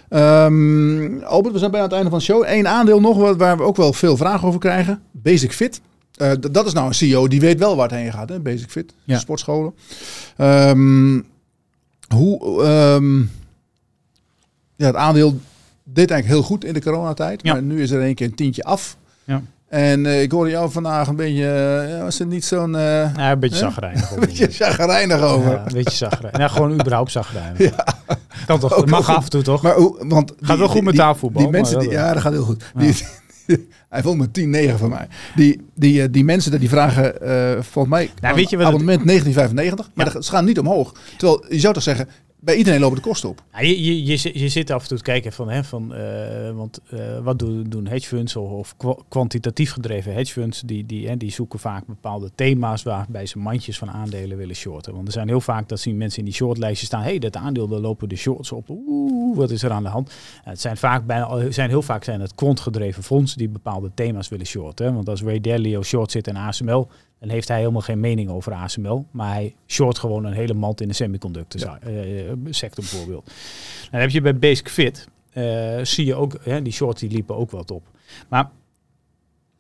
Ehm, 0.10 1.20
Albert, 1.24 1.54
we 1.54 1.60
zijn 1.60 1.72
bijna 1.72 1.86
aan 1.86 1.92
het 1.92 1.94
einde 1.94 2.10
van 2.10 2.20
de 2.20 2.26
show. 2.26 2.44
Eén 2.48 2.68
aandeel 2.68 3.00
nog 3.02 3.18
wat- 3.18 3.38
waar 3.38 3.58
we 3.58 3.64
ook 3.64 3.76
wel 3.76 3.94
veel 3.94 4.18
vragen 4.18 4.48
over 4.48 4.60
krijgen. 4.60 5.02
Basic 5.12 5.52
Fit. 5.52 5.82
Eh, 6.16 6.32
dat 6.52 6.66
is 6.66 6.74
nou 6.74 6.88
een 6.88 6.94
CEO 6.94 7.28
die 7.28 7.40
weet 7.40 7.60
wel 7.60 7.76
waar 7.76 7.90
het 7.90 7.98
heen 8.00 8.12
gaat. 8.12 8.30
Hè? 8.30 8.40
Basic 8.40 8.70
Fit, 8.70 8.94
Ja. 9.04 9.20
sportscholen. 9.20 9.74
Ehm, 10.38 11.20
hoe... 12.16 12.64
ehm, 12.64 13.20
ja, 14.76 14.86
het 14.88 14.96
aandeel 14.96 15.40
deed 15.84 16.12
eigenlijk 16.12 16.28
heel 16.40 16.44
goed 16.50 16.66
in 16.66 16.74
de 16.74 16.82
coronatijd. 16.82 17.40
Ja. 17.44 17.54
Maar 17.54 17.62
nu 17.62 17.82
is 17.82 17.92
er 17.92 18.02
één 18.02 18.16
keer 18.16 18.28
een 18.28 18.36
tientje 18.36 18.64
af. 18.64 18.98
Ja. 19.24 19.42
En 19.72 20.06
eh, 20.06 20.22
ik 20.22 20.32
hoorde 20.32 20.50
jou 20.50 20.72
vandaag 20.72 21.08
een 21.08 21.16
beetje, 21.16 21.44
ja, 21.90 22.04
was 22.04 22.20
het 22.20 22.28
niet 22.28 22.46
zo'n 22.46 22.76
eh, 22.76 23.16
Ja, 23.16 23.32
een 23.32 23.40
beetje 23.40 23.58
zagrijnig. 23.58 24.12
een 24.12 24.20
beetje 24.20 24.48
chagrijnig 24.52 25.22
over. 25.22 25.52
Ja, 25.52 25.58
een 25.68 25.74
beetje 25.74 25.98
zagrijnig. 25.98 26.40
Nou, 26.40 26.52
gewoon 26.52 26.74
überhaupt 26.74 27.12
zagrijnig. 27.12 27.58
Ja. 27.60 27.86
Kan 28.46 28.60
toch, 28.60 28.74
Ook 28.74 28.80
dat 28.80 28.90
mag 28.90 29.10
af 29.16 29.24
en 29.24 29.30
toe 29.30 29.42
toch? 29.42 29.62
Maar 29.62 29.76
hoe, 29.76 30.06
want 30.08 30.34
Gaat 30.42 30.58
wel 30.58 30.68
goed 30.68 30.82
met 30.84 30.94
die, 30.94 31.02
tafelvoetbal, 31.02 31.42
Die 31.42 31.52
mensen, 31.52 31.80
die, 31.80 31.90
wel, 31.90 31.98
ja, 31.98 32.14
dat 32.14 32.22
gaat 32.22 32.32
heel 32.32 32.44
goed. 32.44 32.64
Ja. 32.76 32.80
Die, 32.82 32.96
hij 33.90 34.02
vond 34.02 34.18
me 34.38 34.72
10-9 34.74 34.78
van 34.78 34.90
mij. 34.90 35.08
Die, 35.36 35.62
die, 35.76 36.10
die 36.10 36.24
mensen 36.24 36.60
die 36.60 36.70
vragen, 36.70 37.22
eh 37.22 37.52
volgens 37.62 37.94
mij, 37.94 38.10
Nou, 38.22 38.36
weet 38.36 38.50
je 38.50 38.58
wat 38.58 38.66
het- 38.66 38.74
abonnement 38.76 39.06
1995, 39.08 39.90
maar 39.94 40.14
Ja. 40.14 40.22
ze 40.22 40.32
gaan 40.32 40.46
niet 40.46 40.60
omhoog. 40.60 40.94
Terwijl 41.18 41.46
je 41.50 41.60
zou 41.60 41.74
toch 41.74 41.84
zeggen, 41.84 42.08
bij 42.44 42.56
iedereen 42.56 42.80
lopen 42.80 42.96
de 42.96 43.02
kosten 43.04 43.30
op. 43.30 43.44
Ja, 43.54 43.60
je, 43.60 44.04
je, 44.06 44.06
je, 44.40 44.50
zit- 44.50 44.72
af 44.72 44.82
en 44.82 44.88
toe 44.88 44.98
te 44.98 45.04
kijken 45.04 45.32
van, 45.34 45.50
hè, 45.50 45.64
van 45.64 45.94
eh, 45.94 46.52
want 46.52 46.80
eh, 46.90 47.20
wat 47.20 47.40
doen, 47.40 47.64
doen 47.70 47.88
hedge 47.88 48.08
funds 48.08 48.36
of, 48.36 48.50
of 48.52 48.78
kwa- 48.78 48.98
kwantitatief 49.10 49.72
gedreven 49.72 50.14
hedge 50.14 50.34
funds, 50.34 50.62
die, 50.62 50.86
die, 50.86 51.08
hè, 51.08 51.18
die 51.18 51.32
zoeken 51.32 51.60
vaak 51.60 51.86
bepaalde 51.88 52.32
thema's 52.36 52.84
waarbij 52.84 53.26
ze 53.26 53.40
mandjes 53.40 53.78
van 53.78 53.92
aandelen 53.92 54.38
willen 54.38 54.56
shorten. 54.56 54.94
Want 54.94 55.08
er 55.08 55.14
zijn 55.14 55.28
heel 55.28 55.42
vaak, 55.42 55.70
dat 55.70 55.80
zien 55.80 55.98
mensen 55.98 56.20
in 56.20 56.26
die 56.26 56.34
shortlijstjes 56.34 56.88
staan, 56.88 57.02
hé, 57.02 57.10
hey, 57.10 57.20
dat 57.20 57.36
aandeel, 57.36 57.68
daar 57.68 57.80
lopen 57.80 58.10
de 58.10 58.16
shorts 58.16 58.52
op. 58.52 58.70
Oeh, 58.70 59.38
wat 59.38 59.52
is 59.52 59.64
er 59.64 59.72
aan 59.72 59.84
de 59.84 59.90
hand? 59.90 60.12
Ja, 60.44 60.50
het 60.50 60.62
zijn 60.62 60.78
vaak 60.78 61.06
bijna, 61.06 61.52
zijn 61.52 61.70
heel 61.70 61.82
vaak 61.82 62.04
zijn 62.04 62.22
het 62.22 62.36
quantgedreven 62.36 63.04
fondsen 63.04 63.38
die 63.38 63.50
bepaalde 63.50 63.92
thema's 63.94 64.30
willen 64.30 64.46
shorten. 64.46 64.94
Want 64.94 65.10
als 65.10 65.22
Ray 65.24 65.40
Dalio 65.40 65.82
short 65.84 66.12
zit 66.12 66.28
in 66.28 66.38
ASML, 66.38 66.88
dan 67.22 67.30
heeft 67.30 67.48
hij 67.48 67.58
helemaal 67.60 67.82
geen 67.82 68.00
mening 68.00 68.30
over 68.30 68.54
ASML. 68.54 69.06
Maar 69.12 69.34
hij 69.34 69.56
short 69.68 70.00
gewoon 70.00 70.26
een 70.26 70.34
hele 70.34 70.54
mand 70.54 70.82
in 70.82 70.88
de 70.88 70.94
semiconductor 70.94 71.60
Ja. 71.62 71.80
eh, 71.80 72.32
sector 72.50 72.84
bijvoorbeeld. 72.84 73.26
Nou, 73.26 73.90
dan 73.92 74.00
heb 74.02 74.10
je 74.10 74.22
bij 74.22 74.36
Basic 74.38 74.70
Fit, 74.70 75.08
eh, 75.32 75.80
zie 75.84 76.06
je 76.06 76.16
ook, 76.16 76.38
hè, 76.44 76.62
die 76.62 76.74
shorts 76.74 77.00
die 77.02 77.10
liepen 77.12 77.36
ook 77.36 77.52
wat 77.52 77.72
op. 77.72 77.84
Maar 78.30 78.50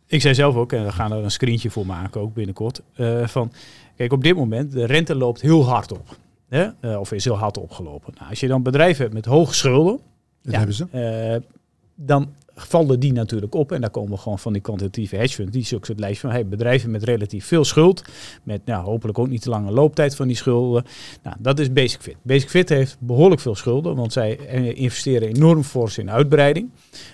ik 0.05 0.21
zei 0.21 0.33
zelf 0.35 0.55
ook, 0.55 0.71
en 0.73 0.83
we 0.85 0.91
gaan 0.91 1.11
er 1.11 1.23
een 1.23 1.31
screentje 1.31 1.69
voor 1.69 1.85
maken 1.85 2.21
ook 2.21 2.33
binnenkort, 2.33 2.81
eh, 2.95 3.27
van 3.27 3.51
kijk 3.95 4.13
op 4.13 4.23
dit 4.23 4.35
moment, 4.35 4.71
de 4.71 4.85
rente 4.85 5.15
loopt 5.15 5.41
heel 5.41 5.65
hard 5.65 5.91
op. 5.91 6.17
Hè? 6.49 6.69
Eh, 6.79 6.99
of 6.99 7.11
is 7.11 7.23
heel 7.23 7.37
hard 7.37 7.57
opgelopen. 7.57 8.13
Nou, 8.17 8.29
als 8.29 8.39
je 8.39 8.47
dan 8.47 8.63
bedrijven 8.63 9.01
hebt 9.01 9.13
met 9.13 9.25
hoge 9.25 9.53
schulden, 9.53 9.99
Dat 10.43 10.51
Ja. 10.51 10.57
hebben 10.57 10.75
ze. 10.75 10.87
eh, 10.91 11.49
dan 11.95 12.29
vallen 12.55 12.99
die 12.99 13.13
natuurlijk 13.13 13.55
op. 13.55 13.71
En 13.71 13.81
daar 13.81 13.89
komen 13.89 14.19
gewoon 14.19 14.39
van 14.39 14.53
die 14.53 14.61
kwantitatieve 14.61 15.15
hedge 15.15 15.35
funds. 15.35 15.51
Die 15.51 15.65
zoeken 15.65 15.91
het 15.91 15.99
lijstje 15.99 16.21
van 16.21 16.31
hey, 16.35 16.47
bedrijven 16.47 16.91
met 16.91 17.03
relatief 17.03 17.45
veel 17.45 17.63
schuld. 17.63 18.03
Met 18.43 18.65
nou, 18.65 18.85
hopelijk 18.85 19.19
ook 19.19 19.29
niet 19.29 19.41
te 19.41 19.49
lange 19.49 19.71
looptijd 19.71 20.15
van 20.15 20.27
die 20.27 20.35
schulden. 20.35 20.83
Nou, 21.23 21.35
dat 21.39 21.59
is 21.59 21.73
Basic 21.73 22.01
Fit. 22.01 22.15
Basic 22.21 22.49
Fit 22.49 22.69
heeft 22.69 22.97
behoorlijk 22.99 23.41
veel 23.41 23.55
schulden. 23.55 23.95
Want 23.95 24.13
zij 24.13 24.37
eh, 24.37 24.77
investeren 24.77 25.27
enorm 25.27 25.63
fors 25.63 25.97
in 25.97 26.11
uitbreiding. 26.11 26.69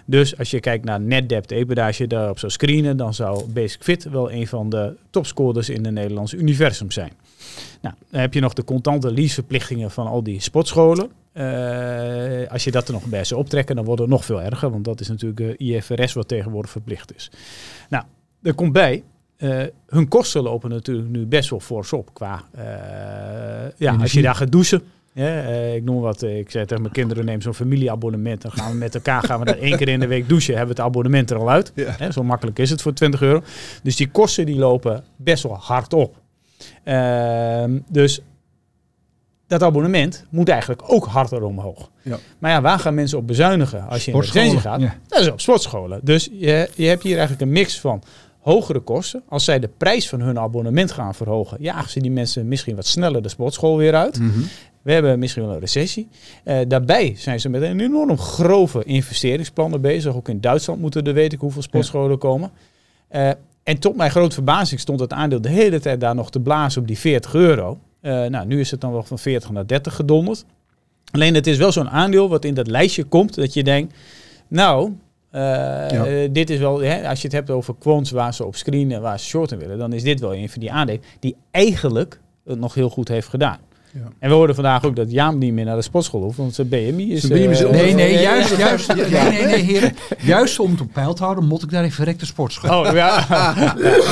Dus 0.06 0.38
als 0.38 0.52
je 0.52 0.60
kijkt 0.60 0.86
naar 0.86 1.02
net 1.02 1.30
debt 1.30 1.52
EBITDA, 1.52 1.88
als 1.88 1.98
je 1.98 2.08
daarop 2.08 2.40
zou 2.40 2.52
screenen, 2.52 2.98
dan 2.98 3.14
zou 3.14 3.46
Basic 3.52 3.84
Fit 3.84 4.04
wel 4.04 4.32
een 4.32 4.48
van 4.48 4.70
de 4.70 4.96
topscorers 5.10 5.70
in 5.70 5.86
het 5.86 5.94
Nederlandse 5.94 6.38
universum 6.38 6.92
zijn. 6.92 7.12
Nou, 7.82 7.96
dan 8.10 8.20
heb 8.22 8.34
je 8.34 8.40
nog 8.40 8.54
de 8.54 8.64
contante 8.64 9.12
leaseverplichtingen 9.12 9.92
van 9.92 10.08
al 10.08 10.24
die 10.24 10.42
sportscholen. 10.42 11.12
Eh, 11.38 12.52
als 12.52 12.64
je 12.64 12.72
dat 12.72 12.88
er 12.88 12.94
nog 12.94 13.06
bij 13.06 13.24
zou 13.24 13.40
optrekken, 13.40 13.76
dan 13.76 13.86
wordt 13.86 14.02
het 14.02 14.10
nog 14.10 14.26
veel 14.26 14.42
erger. 14.42 14.70
Want 14.72 14.86
dat 14.86 15.00
is 15.00 15.08
natuurlijk 15.08 15.60
eh, 15.60 15.76
IFRS 15.76 16.14
wat 16.14 16.28
tegenwoordig 16.28 16.72
verplicht 16.72 17.16
is. 17.16 17.32
Nou, 17.90 18.04
er 18.42 18.54
komt 18.54 18.72
bij, 18.74 19.04
eh, 19.38 19.64
hun 19.88 20.08
kosten 20.08 20.42
lopen 20.42 20.70
natuurlijk 20.70 21.10
nu 21.10 21.26
best 21.26 21.50
wel 21.50 21.60
fors 21.60 21.94
op. 21.94 22.14
Qua, 22.14 22.44
ja, 23.78 23.96
als 23.96 24.12
je 24.12 24.22
daar 24.22 24.36
gaat 24.36 24.52
douchen. 24.52 24.82
Ik 25.74 25.84
noem 25.84 26.02
wat, 26.02 26.22
ik 26.22 26.52
zei 26.52 26.66
tegen 26.66 26.82
mijn 26.82 26.94
kinderen, 26.94 27.26
neem 27.26 27.42
zo'n 27.42 27.54
familieabonnement. 27.54 28.42
Dan 28.42 28.52
gaan 28.52 28.72
we 28.72 28.78
met 28.78 28.96
elkaar 28.96 29.24
gaan 29.24 29.40
we 29.40 29.46
daar 29.46 29.58
één 29.58 29.78
keer 29.78 29.88
in 29.88 30.00
de 30.00 30.08
week 30.08 30.30
douchen. 30.30 30.56
Hebben 30.56 30.76
we 30.76 30.82
het 30.82 30.90
abonnement 30.92 31.32
er 31.32 31.38
al 31.38 31.50
uit. 31.50 31.72
Ja. 31.76 31.96
Hè, 31.98 32.12
zo 32.12 32.24
makkelijk 32.24 32.60
is 32.60 32.70
het 32.70 32.82
voor 32.82 32.94
20 32.94 33.22
euro. 33.22 33.44
Dus 33.84 33.96
die 33.96 34.10
kosten 34.10 34.46
die 34.46 34.58
lopen 34.58 35.04
best 35.16 35.44
wel 35.44 35.58
hard 35.58 35.94
op. 35.94 36.16
Ehm, 36.84 37.80
dus 37.88 38.22
dat 39.48 39.64
abonnement 39.64 40.26
moet 40.30 40.50
eigenlijk 40.50 40.82
ook 40.86 41.06
harder 41.06 41.44
omhoog. 41.44 41.92
Ja. 42.02 42.18
Maar 42.40 42.52
ja, 42.52 42.62
waar 42.62 42.80
gaan 42.80 42.94
mensen 42.94 43.18
op 43.18 43.28
bezuinigen 43.28 43.88
als 43.88 44.06
je 44.06 44.12
in 44.12 44.20
de 44.20 44.60
gaat? 44.60 44.82
Ja. 44.82 44.96
Dat 45.08 45.20
is 45.20 45.30
op 45.30 45.42
sportscholen. 45.42 46.00
Dus 46.04 46.30
je, 46.32 46.70
je 46.76 46.86
hebt 46.86 47.04
hier 47.04 47.18
eigenlijk 47.18 47.42
een 47.42 47.52
mix 47.52 47.80
van 47.80 48.04
hogere 48.40 48.80
kosten. 48.80 49.24
Als 49.28 49.44
zij 49.44 49.60
de 49.60 49.70
prijs 49.78 50.10
van 50.10 50.22
hun 50.22 50.40
abonnement 50.40 50.92
gaan 50.92 51.16
verhogen, 51.16 51.58
jagen 51.60 51.90
ze 51.90 52.00
die 52.00 52.12
mensen 52.12 52.48
misschien 52.48 52.76
wat 52.76 52.86
sneller 52.86 53.22
de 53.22 53.30
sportschool 53.30 53.78
weer 53.78 53.96
uit. 53.96 54.20
Mhm. 54.20 54.40
We 54.82 54.94
hebben 54.94 55.20
misschien 55.20 55.44
wel 55.44 55.54
een 55.54 55.60
recessie. 55.60 56.08
Eh, 56.44 56.58
daarbij 56.68 57.14
zijn 57.18 57.40
ze 57.40 57.50
met 57.50 57.62
een 57.62 57.80
enorm 57.80 58.18
grove 58.18 58.84
investeringsplannen 58.84 59.82
bezig. 59.82 60.16
Ook 60.16 60.30
in 60.30 60.42
Duitsland 60.42 60.82
moeten 60.82 61.04
er 61.04 61.14
weet 61.14 61.34
ik 61.34 61.40
hoeveel 61.40 61.62
sportscholen 61.62 62.18
komen. 62.18 62.52
Eh, 63.08 63.30
en 63.64 63.80
tot 63.80 63.96
mijn 63.96 64.12
grote 64.12 64.34
verbazing 64.34 64.80
stond 64.80 65.00
het 65.00 65.14
aandeel 65.14 65.42
de 65.42 65.50
hele 65.50 65.80
tijd 65.80 66.00
daar 66.00 66.16
nog 66.16 66.32
te 66.32 66.40
blazen 66.40 66.82
op 66.82 66.88
die 66.88 66.98
40 66.98 67.34
euro. 67.34 67.80
Eh, 68.02 68.26
nou, 68.26 68.48
nu 68.48 68.60
is 68.60 68.72
het 68.72 68.82
dan 68.82 68.92
wel 68.92 69.04
van 69.04 69.20
40 69.20 69.52
naar 69.52 69.68
30 69.68 69.96
gedonderd. 69.96 70.46
Alleen 71.12 71.34
het 71.34 71.48
is 71.48 71.58
wel 71.58 71.72
zo'n 71.72 71.90
aandeel 71.90 72.30
wat 72.30 72.46
in 72.46 72.54
dat 72.54 72.68
lijstje 72.68 73.04
komt 73.04 73.36
dat 73.36 73.54
je 73.54 73.64
denkt, 73.64 73.94
nou, 74.48 74.94
eh, 75.32 76.24
eh, 76.24 76.32
dit 76.34 76.50
is 76.50 76.60
wel, 76.60 76.80
hè, 76.80 77.10
als 77.10 77.22
je 77.22 77.28
het 77.28 77.36
hebt 77.36 77.50
over 77.50 77.76
quants 77.80 78.12
waar 78.12 78.34
ze 78.34 78.46
op 78.46 78.56
screenen, 78.56 79.02
waar 79.02 79.20
ze 79.20 79.26
shorten 79.26 79.58
willen, 79.58 79.78
dan 79.78 79.94
is 79.94 80.04
dit 80.04 80.20
wel 80.20 80.36
een 80.36 80.50
van 80.50 80.60
die 80.60 80.72
aandelen 80.72 81.02
die 81.20 81.36
eigenlijk 81.52 82.20
het 82.46 82.60
nog 82.60 82.74
heel 82.74 82.90
goed 82.90 83.08
heeft 83.08 83.28
gedaan. 83.28 83.58
Ja. 83.94 84.12
En 84.20 84.30
we 84.30 84.36
hoorden 84.36 84.56
vandaag 84.56 84.86
ook 84.86 84.96
dat 84.96 85.12
Jaam 85.12 85.38
niet 85.38 85.54
meer 85.54 85.66
naar 85.66 85.76
de 85.76 85.82
sportschool 85.82 86.22
hoeft, 86.22 86.38
want 86.38 86.56
zijn 86.56 86.68
BMI 86.68 87.12
is... 87.12 87.22
Zijn 87.22 87.34
BMI 87.34 87.52
is 87.52 87.60
Nee, 87.60 87.94
nee, 87.94 88.14
ja, 88.14 88.20
juist, 88.20 88.50
ja, 88.50 88.58
juist, 88.58 88.88
ja, 88.88 88.96
nee, 88.96 89.10
ja. 89.10 89.30
nee, 89.30 89.46
nee, 89.46 89.64
heren. 89.64 89.96
Juist 90.22 90.60
om 90.60 90.72
het 90.72 90.82
op 90.82 90.94
peil 90.94 91.14
te 91.14 91.24
houden, 91.24 91.46
moet 91.46 91.64
ik 91.64 91.70
daar 91.72 91.84
even 91.84 91.96
verrekte 91.96 92.26
sportschool. 92.26 92.80
Oh, 92.80 92.94
ja. 92.94 93.26
Maar 93.30 93.66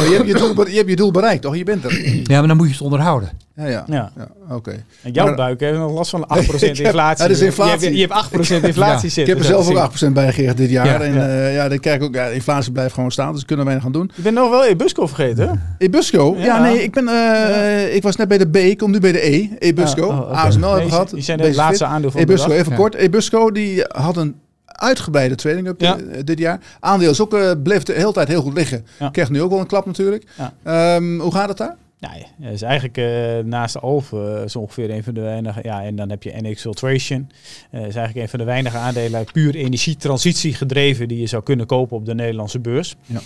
je, 0.09 0.13
hebt 0.15 0.27
je, 0.27 0.33
doel, 0.33 0.67
je 0.67 0.75
hebt 0.75 0.89
je 0.89 0.95
doel 0.95 1.11
bereikt, 1.11 1.41
toch? 1.41 1.55
Je 1.55 1.63
bent 1.63 1.83
er. 1.83 2.19
Ja, 2.23 2.39
maar 2.39 2.47
dan 2.47 2.57
moet 2.57 2.67
je 2.67 2.73
het 2.73 2.81
onderhouden. 2.81 3.29
Ja, 3.55 3.65
ja. 3.67 3.83
Ja. 3.87 4.11
ja. 4.17 4.27
Oké. 4.55 4.83
En 5.01 5.11
jouw 5.11 5.25
Maar- 5.25 5.35
buik 5.35 5.59
heeft 5.59 5.77
nog 5.77 5.91
last 5.91 6.09
van 6.09 6.25
8% 6.27 6.71
Ik 6.71 6.77
heb- 6.77 6.85
inflatie. 6.85 7.23
Ja, 7.23 7.27
dat 7.29 7.37
is 7.37 7.43
inflatie. 7.43 7.79
Je 7.79 7.85
hebt, 7.85 7.95
je 7.95 8.01
hebt 8.01 8.13
8% 8.13 8.63
inflatie 8.63 9.09
zitten. 9.09 9.21
Ik 9.21 9.27
heb 9.29 9.37
er 9.37 9.45
zelf 9.45 9.69
ook 9.69 9.77
8% 9.77 10.13
bij 10.13 10.25
gegeven 10.33 10.55
dit 10.55 10.69
jaar. 10.69 10.85
Ja. 10.85 10.99
en 11.01 11.13
Ja. 11.13 11.27
ja. 11.27 11.47
ja, 11.47 11.69
dan 11.69 11.79
kijk 11.79 12.01
ik 12.01 12.07
ook, 12.07 12.13
ja, 12.15 12.27
de 12.27 12.33
inflatie 12.33 12.71
blijft 12.71 12.93
gewoon 12.93 13.11
staan, 13.11 13.33
dus 13.33 13.45
kunnen 13.45 13.65
wij 13.65 13.73
nog 13.73 13.83
gaan 13.83 13.91
doen. 13.91 14.11
Je 14.15 14.21
bent 14.21 14.35
nog 14.35 14.49
wel 14.49 14.65
Ebusco 14.65 15.07
vergeten, 15.07 15.47
hè? 15.49 15.53
Ebusco? 15.85 16.35
Ja, 16.37 16.61
nee, 16.61 16.83
ik, 16.83 16.91
ben, 16.93 17.07
eh, 17.07 17.95
ik 17.95 18.03
was 18.03 18.15
net 18.15 18.27
bij 18.27 18.37
de 18.37 18.47
B, 18.49 18.55
ik 18.55 18.77
kom 18.77 18.91
nu 18.91 18.99
bij 18.99 19.11
de 19.11 19.27
E. 19.35 19.49
Ebusco. 19.59 20.09
Ah, 20.09 20.19
oh. 20.19 20.31
ASML 20.31 20.61
hebben 20.61 20.75
Nee, 20.77 20.85
we 20.85 20.89
gehad. 20.91 21.09
Die 21.09 21.23
zijn 21.23 21.39
het 21.39 21.55
laatste 21.55 21.85
aandeel 21.85 22.11
van 22.11 22.19
de 22.21 22.25
Ebusco, 22.27 22.51
even 22.51 22.75
kort. 22.75 22.95
Ebusco 22.95 23.51
die 23.51 23.83
had 23.87 24.17
een 24.17 24.35
uitgebreide 24.65 25.35
trading 25.35 25.67
up 25.67 25.81
Ja. 25.81 25.97
eh, 25.97 26.19
dit 26.23 26.39
jaar. 26.39 26.59
Aandeel 26.79 27.11
is 27.11 27.21
ook, 27.21 27.33
eh, 27.33 27.51
bleef 27.63 27.83
de 27.83 27.93
hele 27.93 28.11
tijd 28.13 28.27
heel 28.27 28.41
goed 28.41 28.53
liggen. 28.53 28.85
Ja. 28.99 29.09
Krijgt 29.09 29.31
nu 29.31 29.41
ook 29.41 29.49
wel 29.49 29.59
een 29.59 29.65
klap 29.67 29.85
natuurlijk. 29.85 30.23
Ja. 30.37 30.53
Ehm, 30.95 31.19
hoe 31.19 31.31
gaat 31.31 31.47
het 31.49 31.57
daar? 31.57 31.75
Ja, 32.05 32.25
ja, 32.39 32.49
is 32.49 32.61
eigenlijk 32.61 32.97
eh, 32.97 33.05
naast 33.45 33.73
de 33.73 33.79
Alphen 33.79 34.41
uh, 34.41 34.47
zo 34.47 34.59
ongeveer 34.59 34.89
een 34.91 35.03
van 35.03 35.13
de 35.13 35.21
weinige. 35.21 35.59
Ja, 35.63 35.83
en 35.83 35.95
dan 35.95 36.09
heb 36.09 36.23
je 36.23 36.33
NX 36.41 36.61
Filtration. 36.61 37.29
Eh 37.71 37.79
is 37.85 37.95
eigenlijk 37.95 38.15
een 38.15 38.29
van 38.29 38.39
de 38.39 38.45
weinige 38.45 38.77
aandelen 38.77 39.25
puur 39.31 39.55
energietransitie 39.55 40.53
gedreven 40.53 41.07
die 41.07 41.19
je 41.19 41.27
zou 41.27 41.43
kunnen 41.43 41.65
kopen 41.65 41.97
op 41.97 42.05
de 42.05 42.13
Nederlandse 42.15 42.59
beurs. 42.59 42.95
Ja. 43.05 43.19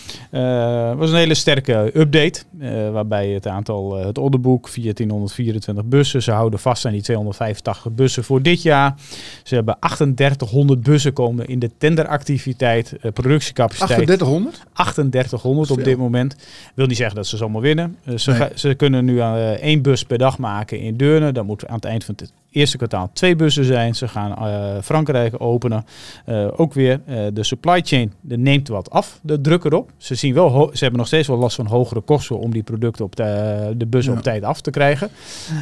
Eh, 0.92 0.98
was 0.98 1.10
een 1.10 1.16
hele 1.18 1.34
sterke 1.34 1.92
update, 1.94 2.42
eh, 2.60 2.92
waarbij 2.92 3.28
het 3.30 3.48
aantal, 3.48 4.00
eh, 4.00 4.06
het 4.06 4.18
orderboek 4.18 4.70
1424 4.70 5.86
bussen. 5.86 6.24
Ze 6.24 6.32
houden 6.32 6.60
vast 6.60 6.86
aan 6.86 6.92
die 6.92 7.02
285 7.02 7.92
bussen 7.92 8.24
voor 8.24 8.42
dit 8.42 8.62
jaar. 8.62 8.96
Ze 9.44 9.56
hebben 9.56 9.78
3800 9.80 10.82
bussen 10.84 11.14
komen 11.14 11.48
in 11.48 11.60
de 11.60 11.70
tenderactiviteit, 11.78 12.94
eh, 13.02 13.12
productiecapaciteit. 13.12 13.90
3800? 13.90 14.64
3800 14.74 15.72
op 15.72 15.84
dit 15.84 15.98
moment. 15.98 16.36
Wil 16.76 16.86
niet 16.86 16.98
zeggen 16.98 17.16
dat 17.16 17.28
ze 17.28 17.38
zomaar 17.38 17.62
winnen. 17.62 17.96
Eh, 18.04 18.18
ze, 18.18 18.30
Nee. 18.30 18.40
ga- 18.40 18.50
ze 18.70 18.76
kunnen 18.76 19.06
nu 19.06 19.20
eh, 19.20 19.50
één 19.50 19.82
bus 19.82 20.04
per 20.04 20.18
dag 20.18 20.38
maken 20.38 20.80
in 20.80 20.98
Deurne. 20.98 21.32
Dan 21.32 21.46
moet 21.46 21.68
aan 21.68 21.76
het 21.76 21.86
eind 21.86 22.04
van 22.04 22.16
het 22.18 22.32
eerste 22.52 22.78
kwartaal 22.78 23.10
twee 23.14 23.36
bussen 23.36 23.64
zijn. 23.66 23.96
Ze 23.96 24.08
gaan 24.08 24.36
eh, 24.36 24.82
Frankrijk 24.84 25.36
openen. 25.38 25.86
Eh, 26.26 26.48
ook 26.56 26.74
weer 26.74 27.00
de 27.34 27.44
supply 27.44 27.82
chain 27.84 28.14
de 28.22 28.38
neemt 28.38 28.68
wat 28.68 28.90
af, 28.90 29.20
de 29.24 29.42
druk 29.42 29.64
erop. 29.64 29.92
Ze, 29.98 30.16
zien 30.16 30.34
wel 30.34 30.70
ze 30.74 30.80
hebben 30.80 30.98
nog 31.00 31.08
steeds 31.08 31.28
wel 31.28 31.38
last 31.38 31.56
van 31.56 31.66
hogere 31.66 32.02
kosten 32.02 32.40
om 32.40 32.52
die 32.52 32.64
producten 32.64 33.06
op 33.06 33.16
de, 33.16 33.74
de 33.78 33.86
bussen 33.86 34.12
Ja. 34.14 34.18
op 34.18 34.24
tijd 34.24 34.44
af 34.44 34.62
te 34.62 34.72
krijgen. 34.72 35.10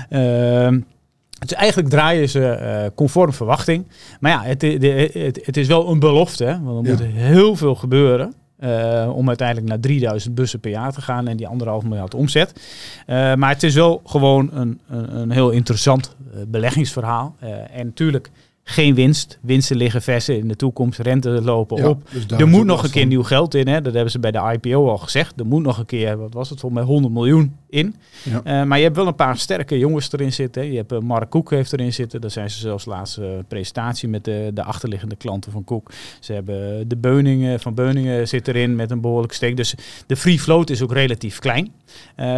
Ehm, 0.10 0.80
dus 1.40 1.54
eigenlijk 1.54 1.90
draaien 1.90 2.30
ze 2.30 2.92
conform 2.96 3.34
verwachting. 3.34 3.86
Maar 4.20 4.32
ja, 4.32 4.42
het, 4.44 4.60
de- 4.60 5.10
het, 5.14 5.40
het 5.46 5.58
is 5.58 5.68
wel 5.68 5.90
een 5.92 6.00
belofte. 6.00 6.44
Hè? 6.46 6.62
Want 6.62 6.88
er 6.88 6.94
Ja. 6.98 7.04
moet 7.06 7.14
heel 7.16 7.56
veel 7.56 7.76
gebeuren. 7.76 8.34
Eh, 8.58 9.12
om 9.16 9.28
uiteindelijk 9.28 9.68
naar 9.68 9.80
3000 9.80 10.36
bussen 10.36 10.60
per 10.60 10.72
jaar 10.72 10.94
te 10.94 11.02
gaan 11.02 11.28
en 11.28 11.38
die 11.38 11.48
anderhalf 11.48 11.84
miljard 11.84 12.14
omzet. 12.14 12.62
Eh, 13.06 13.36
maar 13.36 13.50
het 13.50 13.64
is 13.64 13.76
wel 13.76 14.02
gewoon 14.06 14.50
een, 14.54 14.80
een, 14.88 15.16
een 15.16 15.32
heel 15.32 15.50
interessant 15.50 16.16
eh, 16.34 16.40
beleggingsverhaal. 16.48 17.36
En 17.72 17.86
natuurlijk 17.86 18.32
geen 18.64 18.96
winst. 18.96 19.40
Winsten 19.42 19.78
liggen 19.78 20.02
vers 20.02 20.30
in 20.30 20.48
de 20.48 20.56
toekomst. 20.56 21.00
Rente 21.00 21.30
lopen 21.30 21.78
Ja, 21.78 21.88
op. 21.88 22.10
dus 22.12 22.40
Er 22.40 22.48
moet 22.48 22.66
nog 22.66 22.84
een 22.84 22.90
keer 22.90 23.06
nieuw 23.06 23.24
geld 23.24 23.54
in. 23.54 23.68
Hè? 23.68 23.82
Dat 23.82 23.94
hebben 23.94 24.12
ze 24.12 24.20
bij 24.20 24.32
de 24.32 24.60
IPO 24.62 24.90
al 24.90 24.98
gezegd. 24.98 25.40
Er 25.40 25.46
moet 25.46 25.64
nog 25.64 25.78
een 25.78 25.86
keer, 25.86 26.18
wat 26.18 26.34
was 26.34 26.50
het 26.50 26.60
voor 26.60 26.74
mij, 26.74 26.84
100 26.84 27.14
miljoen 27.14 27.56
in. 27.70 27.96
Ja. 28.24 28.42
Eh, 28.44 28.64
maar 28.64 28.78
je 28.78 28.84
hebt 28.84 28.96
wel 28.96 29.08
een 29.08 29.16
paar 29.16 29.38
sterke 29.38 29.78
jongens 29.78 30.12
erin 30.12 30.34
zitten. 30.34 30.72
Je 30.72 30.78
hebt 30.78 30.92
eh, 30.92 31.00
Mark 31.00 31.30
Koek 31.30 31.50
heeft 31.50 31.74
erin 31.74 31.94
zitten. 31.94 32.22
Daar 32.22 32.32
zijn 32.32 32.50
ze 32.50 32.60
zelfs 32.60 32.86
laatste 32.86 33.26
eh, 33.26 33.32
presentatie 33.48 34.10
met 34.10 34.26
de, 34.26 34.52
de 34.54 34.64
achterliggende 34.64 35.16
klanten 35.16 35.52
van 35.52 35.64
Koek. 35.64 35.92
Ze 36.20 36.34
hebben 36.34 36.88
de 36.88 36.98
Beuningen 36.98 37.60
van 37.60 37.74
Beuningen 37.74 38.28
zit 38.28 38.48
erin 38.48 38.76
met 38.76 38.92
een 38.92 39.02
behoorlijk 39.02 39.34
steek. 39.34 39.58
Dus 39.58 39.76
de 40.08 40.16
free 40.16 40.40
float 40.40 40.70
is 40.70 40.82
ook 40.82 40.94
relatief 40.94 41.40
klein. 41.40 41.72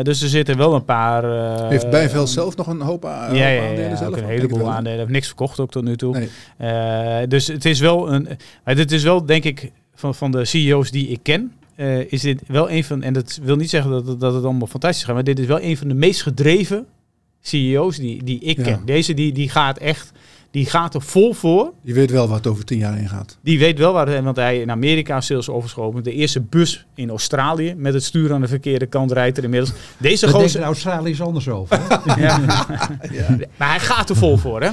Dus 0.04 0.22
er 0.22 0.30
zitten 0.30 0.58
wel 0.58 0.74
een 0.74 0.86
paar... 0.86 1.24
Heeft 1.70 1.90
Bijveld 1.90 2.30
zelf 2.30 2.56
nog 2.56 2.68
een 2.68 2.82
hoop, 2.82 3.04
ja, 3.04 3.28
hoop 3.28 3.36
ja, 3.36 3.68
aandelen 3.68 3.98
zelf? 3.98 4.14
een 4.14 4.20
het 4.20 4.30
heleboel 4.30 4.72
aandelen. 4.72 4.98
Heeft 4.98 5.10
niks 5.10 5.28
verkocht 5.28 5.60
ook 5.60 5.72
tot 5.72 5.84
nu 5.84 5.96
toe. 5.96 6.30
Nee. 6.58 7.28
Dus 7.28 7.48
het 7.48 7.66
is 7.66 7.80
wel 7.80 8.14
een. 8.14 8.28
Maar 8.64 8.76
dit 8.76 8.92
is 8.92 9.04
wel, 9.04 9.26
denk 9.26 9.44
ik, 9.44 9.72
van, 9.96 10.16
van 10.16 10.32
de 10.32 10.46
CEO's 10.46 10.92
die 10.92 11.08
ik 11.08 11.20
ken. 11.24 11.54
Eh, 11.80 12.12
is 12.12 12.22
dit 12.22 12.42
wel 12.48 12.72
een 12.72 12.84
van. 12.84 13.02
En 13.04 13.14
dat 13.14 13.40
wil 13.44 13.56
niet 13.56 13.70
zeggen 13.70 13.92
dat, 13.92 14.08
het- 14.08 14.20
dat 14.20 14.34
het 14.34 14.44
allemaal 14.44 14.68
fantastisch 14.68 15.04
gaat. 15.04 15.14
Maar 15.14 15.24
dit 15.24 15.40
is 15.40 15.46
wel 15.46 15.62
een 15.62 15.78
van 15.78 15.88
de 15.88 15.94
meest 15.94 16.22
gedreven 16.22 16.86
CEO's 17.42 17.98
die, 17.98 18.24
die 18.24 18.40
ik 18.40 18.58
Ja. 18.58 18.64
ken. 18.64 18.82
Deze 18.86 19.14
die, 19.14 19.32
die 19.32 19.50
gaat 19.50 19.78
echt. 19.78 20.12
Die 20.52 20.66
gaat 20.66 20.94
er 20.94 21.02
vol 21.02 21.34
voor. 21.34 21.72
Je 21.82 21.94
weet 21.94 22.12
wel 22.12 22.28
wat 22.28 22.38
het 22.38 22.48
over 22.48 22.66
tien 22.66 22.78
jaar 22.78 22.98
in 22.98 23.10
gaat. 23.10 23.38
Die 23.42 23.60
weet 23.60 23.78
wel 23.80 23.94
waar. 23.94 24.08
het- 24.08 24.24
Want 24.24 24.36
hij 24.36 24.62
in 24.62 24.72
Amerika 24.72 25.22
zelfs 25.22 25.50
overschoven. 25.50 26.04
De 26.04 26.14
eerste 26.14 26.42
bus 26.42 26.86
in 26.96 27.10
Australië. 27.10 27.74
Met 27.78 27.94
het 27.94 28.04
stuur 28.04 28.34
aan 28.34 28.42
de 28.42 28.48
verkeerde 28.48 28.86
kant 28.86 29.12
rijdt 29.12 29.38
er 29.38 29.44
inmiddels. 29.44 29.72
Deze 29.98 30.26
denkt 30.26 30.42
gozer. 30.42 30.60
in 30.60 30.66
Australië 30.66 31.10
is 31.12 31.22
anders 31.22 31.50
over. 31.50 31.80
hè? 31.80 32.16
Ja. 32.28 32.40
Maar 33.58 33.70
hij 33.70 33.80
gaat 33.80 34.10
er 34.10 34.16
vol 34.16 34.38
voor, 34.38 34.62
hè? 34.62 34.70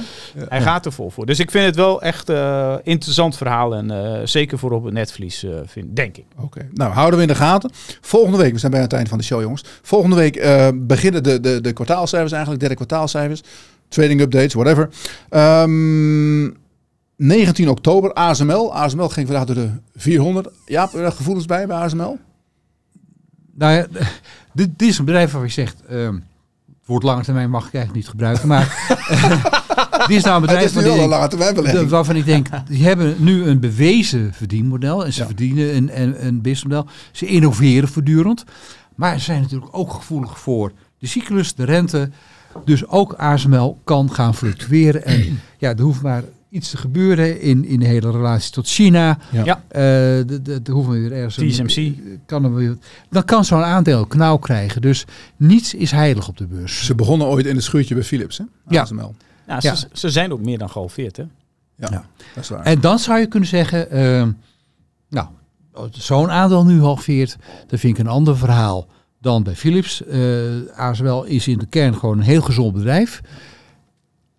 Hij 0.49 0.61
gaat 0.61 0.85
er 0.85 0.91
vol 0.91 1.09
voor. 1.09 1.25
Dus 1.25 1.39
ik 1.39 1.51
vind 1.51 1.65
het 1.65 1.75
wel 1.75 2.01
echt 2.01 2.29
eh 2.29 2.75
interessant 2.83 3.37
verhaal. 3.37 3.75
En 3.75 3.91
eh, 3.91 4.21
zeker 4.23 4.57
voor 4.59 4.71
op 4.71 4.83
het 4.83 4.93
netvlies, 4.93 5.43
eh, 5.43 5.51
vind, 5.65 5.95
denk 5.95 6.17
ik. 6.17 6.25
Oké, 6.39 6.67
nou 6.73 6.93
houden 6.93 7.15
we 7.15 7.21
in 7.21 7.31
de 7.31 7.35
gaten. 7.35 7.71
Volgende 8.01 8.37
week, 8.37 8.53
we 8.53 8.59
zijn 8.59 8.71
bijna 8.71 8.85
aan 8.85 8.89
het 8.91 8.97
eind 8.99 9.09
van 9.09 9.17
de 9.17 9.23
show 9.23 9.41
jongens. 9.41 9.63
Volgende 9.81 10.15
week 10.15 10.35
eh, 10.35 10.67
beginnen 10.75 11.23
de, 11.23 11.39
de, 11.39 11.61
de 11.61 11.73
kwartaalcijfers 11.73 12.31
eigenlijk, 12.31 12.59
derde 12.61 12.75
kwartaalcijfers. 12.75 13.41
Trading 13.89 14.21
updates, 14.21 14.53
whatever. 14.53 14.89
Ehm, 15.29 16.49
19 17.15 17.69
oktober, 17.69 18.13
ASML. 18.13 18.73
ASML 18.75 19.09
ging 19.09 19.27
vandaag 19.27 19.45
door 19.45 19.55
de 19.55 19.69
400. 19.95 20.47
Ja, 20.65 20.89
gevoelens 20.93 21.45
bij 21.45 21.67
bij 21.67 21.75
ASML? 21.77 22.17
Nou 23.55 23.73
ja, 23.73 23.87
dit, 24.53 24.69
dit 24.79 24.89
is 24.89 24.97
een 24.97 25.05
bedrijf 25.05 25.31
waarvan 25.31 25.47
je 25.47 25.53
zegt, 25.53 25.85
ehm, 25.89 26.13
het 26.13 26.85
woord 26.85 27.03
lange 27.03 27.23
termijn 27.23 27.49
mag 27.49 27.67
ik 27.67 27.73
eigenlijk 27.73 27.95
niet 28.05 28.09
gebruiken, 28.09 28.47
maar 28.47 28.87
dit 30.07 30.17
is 30.17 30.23
nou 30.23 30.35
een 30.35 30.41
bedrijf 30.41 30.63
is 30.65 30.73
waarvan 30.73 31.09
wel 31.09 31.23
een 31.23 31.29
ik, 31.49 31.55
belegging. 31.55 31.89
waarvan 31.89 32.15
ik 32.15 32.25
denk, 32.25 32.47
die 32.69 32.83
hebben 32.85 33.15
nu 33.19 33.43
een 33.45 33.59
bewezen 33.59 34.33
verdienmodel 34.33 35.05
en 35.05 35.13
ze 35.13 35.19
Ja. 35.21 35.25
verdienen 35.25 35.75
een, 35.75 36.01
een, 36.01 36.25
een 36.25 36.41
businessmodel. 36.41 36.87
Ze 37.11 37.25
innoveren 37.25 37.89
voortdurend, 37.89 38.43
maar 38.95 39.17
ze 39.17 39.23
zijn 39.23 39.41
natuurlijk 39.41 39.77
ook 39.77 39.93
gevoelig 39.93 40.39
voor 40.39 40.71
de 40.99 41.07
cyclus, 41.07 41.55
de 41.55 41.63
rente. 41.63 42.09
Dus 42.65 42.87
ook 42.87 43.13
ASML 43.13 43.77
kan 43.83 44.11
gaan 44.11 44.35
fluctueren 44.35 45.03
en 45.05 45.39
ja, 45.57 45.69
er 45.75 45.81
hoeft 45.81 46.01
maar 46.01 46.23
iets 46.49 46.69
te 46.69 46.77
gebeuren 46.77 47.41
in, 47.41 47.65
in 47.65 47.79
de 47.79 47.85
hele 47.85 48.11
relatie 48.11 48.51
tot 48.51 48.67
China. 48.67 49.17
Ja. 49.31 49.45
Eh, 49.67 49.81
de, 49.81 50.61
hoeven 50.71 50.93
we 50.93 50.99
weer 50.99 51.11
ergens... 51.11 51.35
TSMC. 51.35 51.93
Kan 52.25 52.43
er 52.43 52.53
weer, 52.55 52.77
dan 53.09 53.23
kan 53.25 53.45
zo'n 53.45 53.63
aandeel 53.63 54.05
knauw 54.05 54.37
krijgen. 54.37 54.81
Dus 54.81 55.05
niets 55.37 55.73
is 55.73 55.91
heilig 55.91 56.27
op 56.27 56.37
de 56.37 56.45
beurs. 56.47 56.85
Ze 56.85 56.95
begonnen 56.95 57.27
ooit 57.27 57.45
in 57.45 57.55
het 57.55 57.63
schuurtje 57.63 57.93
bij 57.95 58.03
Philips, 58.03 58.37
hè? 58.37 58.43
Ja. 58.67 58.81
ASML. 58.81 59.15
Ja, 59.47 59.57
Ja. 59.61 59.75
Ze, 59.75 59.87
ze 59.93 60.09
zijn 60.09 60.31
ook 60.31 60.41
meer 60.41 60.57
dan 60.57 60.69
gehalveerd, 60.69 61.17
hè? 61.17 61.23
Ja, 61.75 61.87
Ja. 61.91 62.05
dat 62.33 62.43
is 62.43 62.49
waar. 62.49 62.63
En 62.63 62.81
dan 62.81 62.99
zou 62.99 63.19
je 63.19 63.25
kunnen 63.25 63.49
zeggen, 63.49 63.89
ehm, 63.91 64.31
nou, 65.09 65.27
zo'n 65.91 66.29
aandeel 66.31 66.65
nu 66.65 66.81
halveert, 66.81 67.37
dan 67.67 67.79
vind 67.79 67.97
ik 67.97 68.05
een 68.05 68.11
ander 68.11 68.37
verhaal 68.37 68.87
dan 69.19 69.43
bij 69.43 69.55
Philips. 69.55 70.03
Eh 70.03 70.21
ASML 70.75 71.23
is 71.23 71.47
in 71.47 71.57
de 71.57 71.65
kern 71.65 71.95
gewoon 71.95 72.17
een 72.17 72.23
heel 72.23 72.41
gezond 72.41 72.73
bedrijf. 72.73 73.21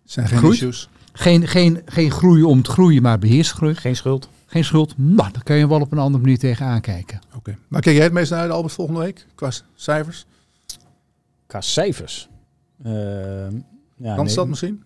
zijn 0.05 0.27
geen 0.27 0.37
Groeit. 0.37 0.53
issues. 0.53 0.89
Geen, 1.13 1.47
geen, 1.47 1.81
geen 1.85 2.11
groei 2.11 2.43
om 2.43 2.61
te 2.61 2.71
groeien, 2.71 3.01
maar 3.01 3.19
beheerst 3.19 3.51
groei. 3.51 3.75
Geen 3.75 3.95
schuld. 3.95 4.29
Geen 4.45 4.63
schuld. 4.63 4.93
Nou, 4.97 5.31
daar 5.31 5.43
kan 5.43 5.55
je 5.55 5.67
wel 5.67 5.81
op 5.81 5.91
een 5.91 5.97
andere 5.97 6.23
manier 6.23 6.39
tegenaan 6.39 6.81
kijken. 6.81 7.19
Oké. 7.35 7.57
Maar 7.67 7.81
kijk 7.81 7.95
jij 7.95 8.03
het 8.03 8.13
meest 8.13 8.31
naar 8.31 8.39
uit, 8.39 8.51
Albert, 8.51 8.73
volgende 8.73 8.99
week? 8.99 9.25
Qua 9.35 9.51
cijfers? 9.75 10.25
Qua 11.47 11.61
cijfers. 11.61 12.29
Ehm, 12.83 13.55
ja, 13.95 14.15
Randstad 14.15 14.43
nee. 14.43 14.49
misschien? 14.49 14.83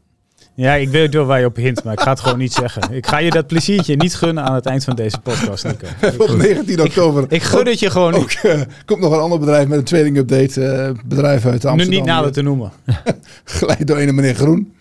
Ja, 0.55 0.73
ik 0.73 0.89
weet 0.89 1.13
wel 1.13 1.25
waar 1.25 1.39
je 1.39 1.45
op 1.45 1.55
hint, 1.55 1.83
maar 1.83 1.93
ik 1.93 1.99
ga 1.99 2.09
het 2.09 2.19
gewoon 2.19 2.37
niet 2.37 2.53
zeggen. 2.53 2.81
Ik 2.91 3.07
ga 3.07 3.17
je 3.17 3.29
dat 3.29 3.47
pleziertje 3.47 3.95
niet 3.95 4.15
gunnen 4.15 4.43
aan 4.43 4.55
het 4.55 4.65
eind 4.65 4.83
van 4.83 4.95
deze 4.95 5.19
podcast, 5.19 5.63
Nico. 5.63 5.87
Op 6.23 6.37
19 6.37 6.81
oktober. 6.81 7.25
Ik 7.29 7.43
gun 7.43 7.65
het 7.67 7.79
je 7.79 7.89
gewoon 7.89 8.13
Ook 8.13 8.27
niet. 8.27 8.39
eh, 8.43 8.61
komt 8.85 8.99
nog 8.99 9.11
een 9.13 9.19
ander 9.19 9.39
bedrijf 9.39 9.67
met 9.67 9.77
een 9.77 9.83
trading 9.83 10.17
update. 10.17 10.65
eh, 10.65 10.91
bedrijf 11.05 11.45
uit 11.45 11.63
Nu 11.63 11.69
Amsterdam. 11.69 11.99
niet 11.99 12.05
nader 12.05 12.31
te 12.31 12.41
noemen. 12.41 12.71
Geleid 13.43 13.87
door 13.87 13.97
een 13.99 14.15
meneer 14.15 14.35
Groen. 14.35 14.73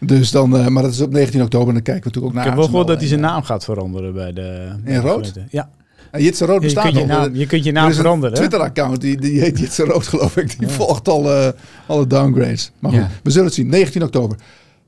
dus 0.00 0.30
dan, 0.30 0.56
eh, 0.56 0.66
maar 0.66 0.82
dat 0.82 0.92
is 0.92 1.00
op 1.00 1.12
19 1.12 1.42
oktober. 1.42 1.68
En 1.68 1.74
dan 1.74 1.82
kijken 1.82 2.02
we 2.02 2.08
natuurlijk 2.08 2.24
ook 2.24 2.30
Ik 2.30 2.36
naar 2.36 2.44
heb 2.46 2.54
wel 2.54 2.64
gehoord 2.64 2.86
dat 2.86 2.98
hij 2.98 3.08
zijn 3.08 3.20
naam 3.20 3.42
gaat 3.42 3.64
veranderen 3.64 4.14
bij 4.14 4.32
de... 4.32 4.72
In 4.84 5.00
rood? 5.00 5.32
Ja, 5.50 5.68
eh, 6.10 6.22
Jitse 6.24 6.44
Rood 6.44 6.54
je 6.60 6.64
bestaat 6.64 6.84
kunt 6.84 6.96
je, 6.96 7.06
naam, 7.06 7.34
je 7.34 7.46
kunt 7.46 7.64
je 7.64 7.72
naam 7.72 7.92
veranderen. 7.92 8.36
Twitter-account, 8.36 9.00
die, 9.00 9.20
die 9.20 9.40
heet 9.40 9.58
Jitse 9.58 9.84
Rood 9.84 10.06
geloof 10.06 10.36
ik. 10.36 10.58
Die 10.58 10.68
volgt 10.68 11.08
alle, 11.08 11.54
alle 11.86 12.06
downgrades. 12.06 12.72
Maar 12.78 12.90
goed, 12.92 13.00
Ja. 13.00 13.08
we 13.22 13.30
zullen 13.30 13.46
het 13.46 13.54
zien. 13.54 13.68
19 13.68 14.02
oktober. 14.02 14.36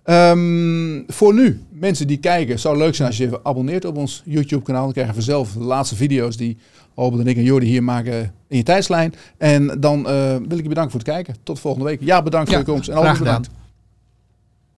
Ehm, 0.04 1.02
voor 1.06 1.34
nu, 1.34 1.60
mensen 1.72 2.06
die 2.06 2.16
kijken, 2.16 2.52
het 2.52 2.60
zou 2.60 2.76
leuk 2.76 2.94
zijn 2.94 3.08
als 3.08 3.16
je 3.16 3.40
abonneert 3.42 3.84
op 3.84 3.96
ons 3.96 4.22
YouTube-kanaal. 4.24 4.82
Dan 4.84 4.92
krijgen 4.92 5.14
we 5.14 5.20
zelf 5.22 5.52
de 5.52 5.64
laatste 5.64 5.96
video's 5.96 6.36
die 6.36 6.56
Albert 6.94 7.22
en 7.22 7.28
ik 7.28 7.36
en 7.36 7.42
Jordi 7.42 7.66
hier 7.66 7.82
maken 7.82 8.32
in 8.48 8.56
je 8.56 8.62
tijdslijn. 8.62 9.14
En 9.38 9.80
dan 9.80 10.08
eh, 10.08 10.36
wil 10.48 10.56
ik 10.56 10.62
je 10.62 10.68
bedanken 10.68 10.90
voor 10.90 11.00
het 11.00 11.08
kijken. 11.08 11.34
Tot 11.42 11.60
volgende 11.60 11.86
week. 11.86 12.00
Ja, 12.02 12.22
bedankt 12.22 12.48
voor 12.48 12.58
Ja, 12.58 12.64
je 12.66 12.70
komst. 12.72 12.88
En 12.88 12.96
Albert 12.96 13.16
gedaan. 13.16 13.42
bedankt. 13.42 13.62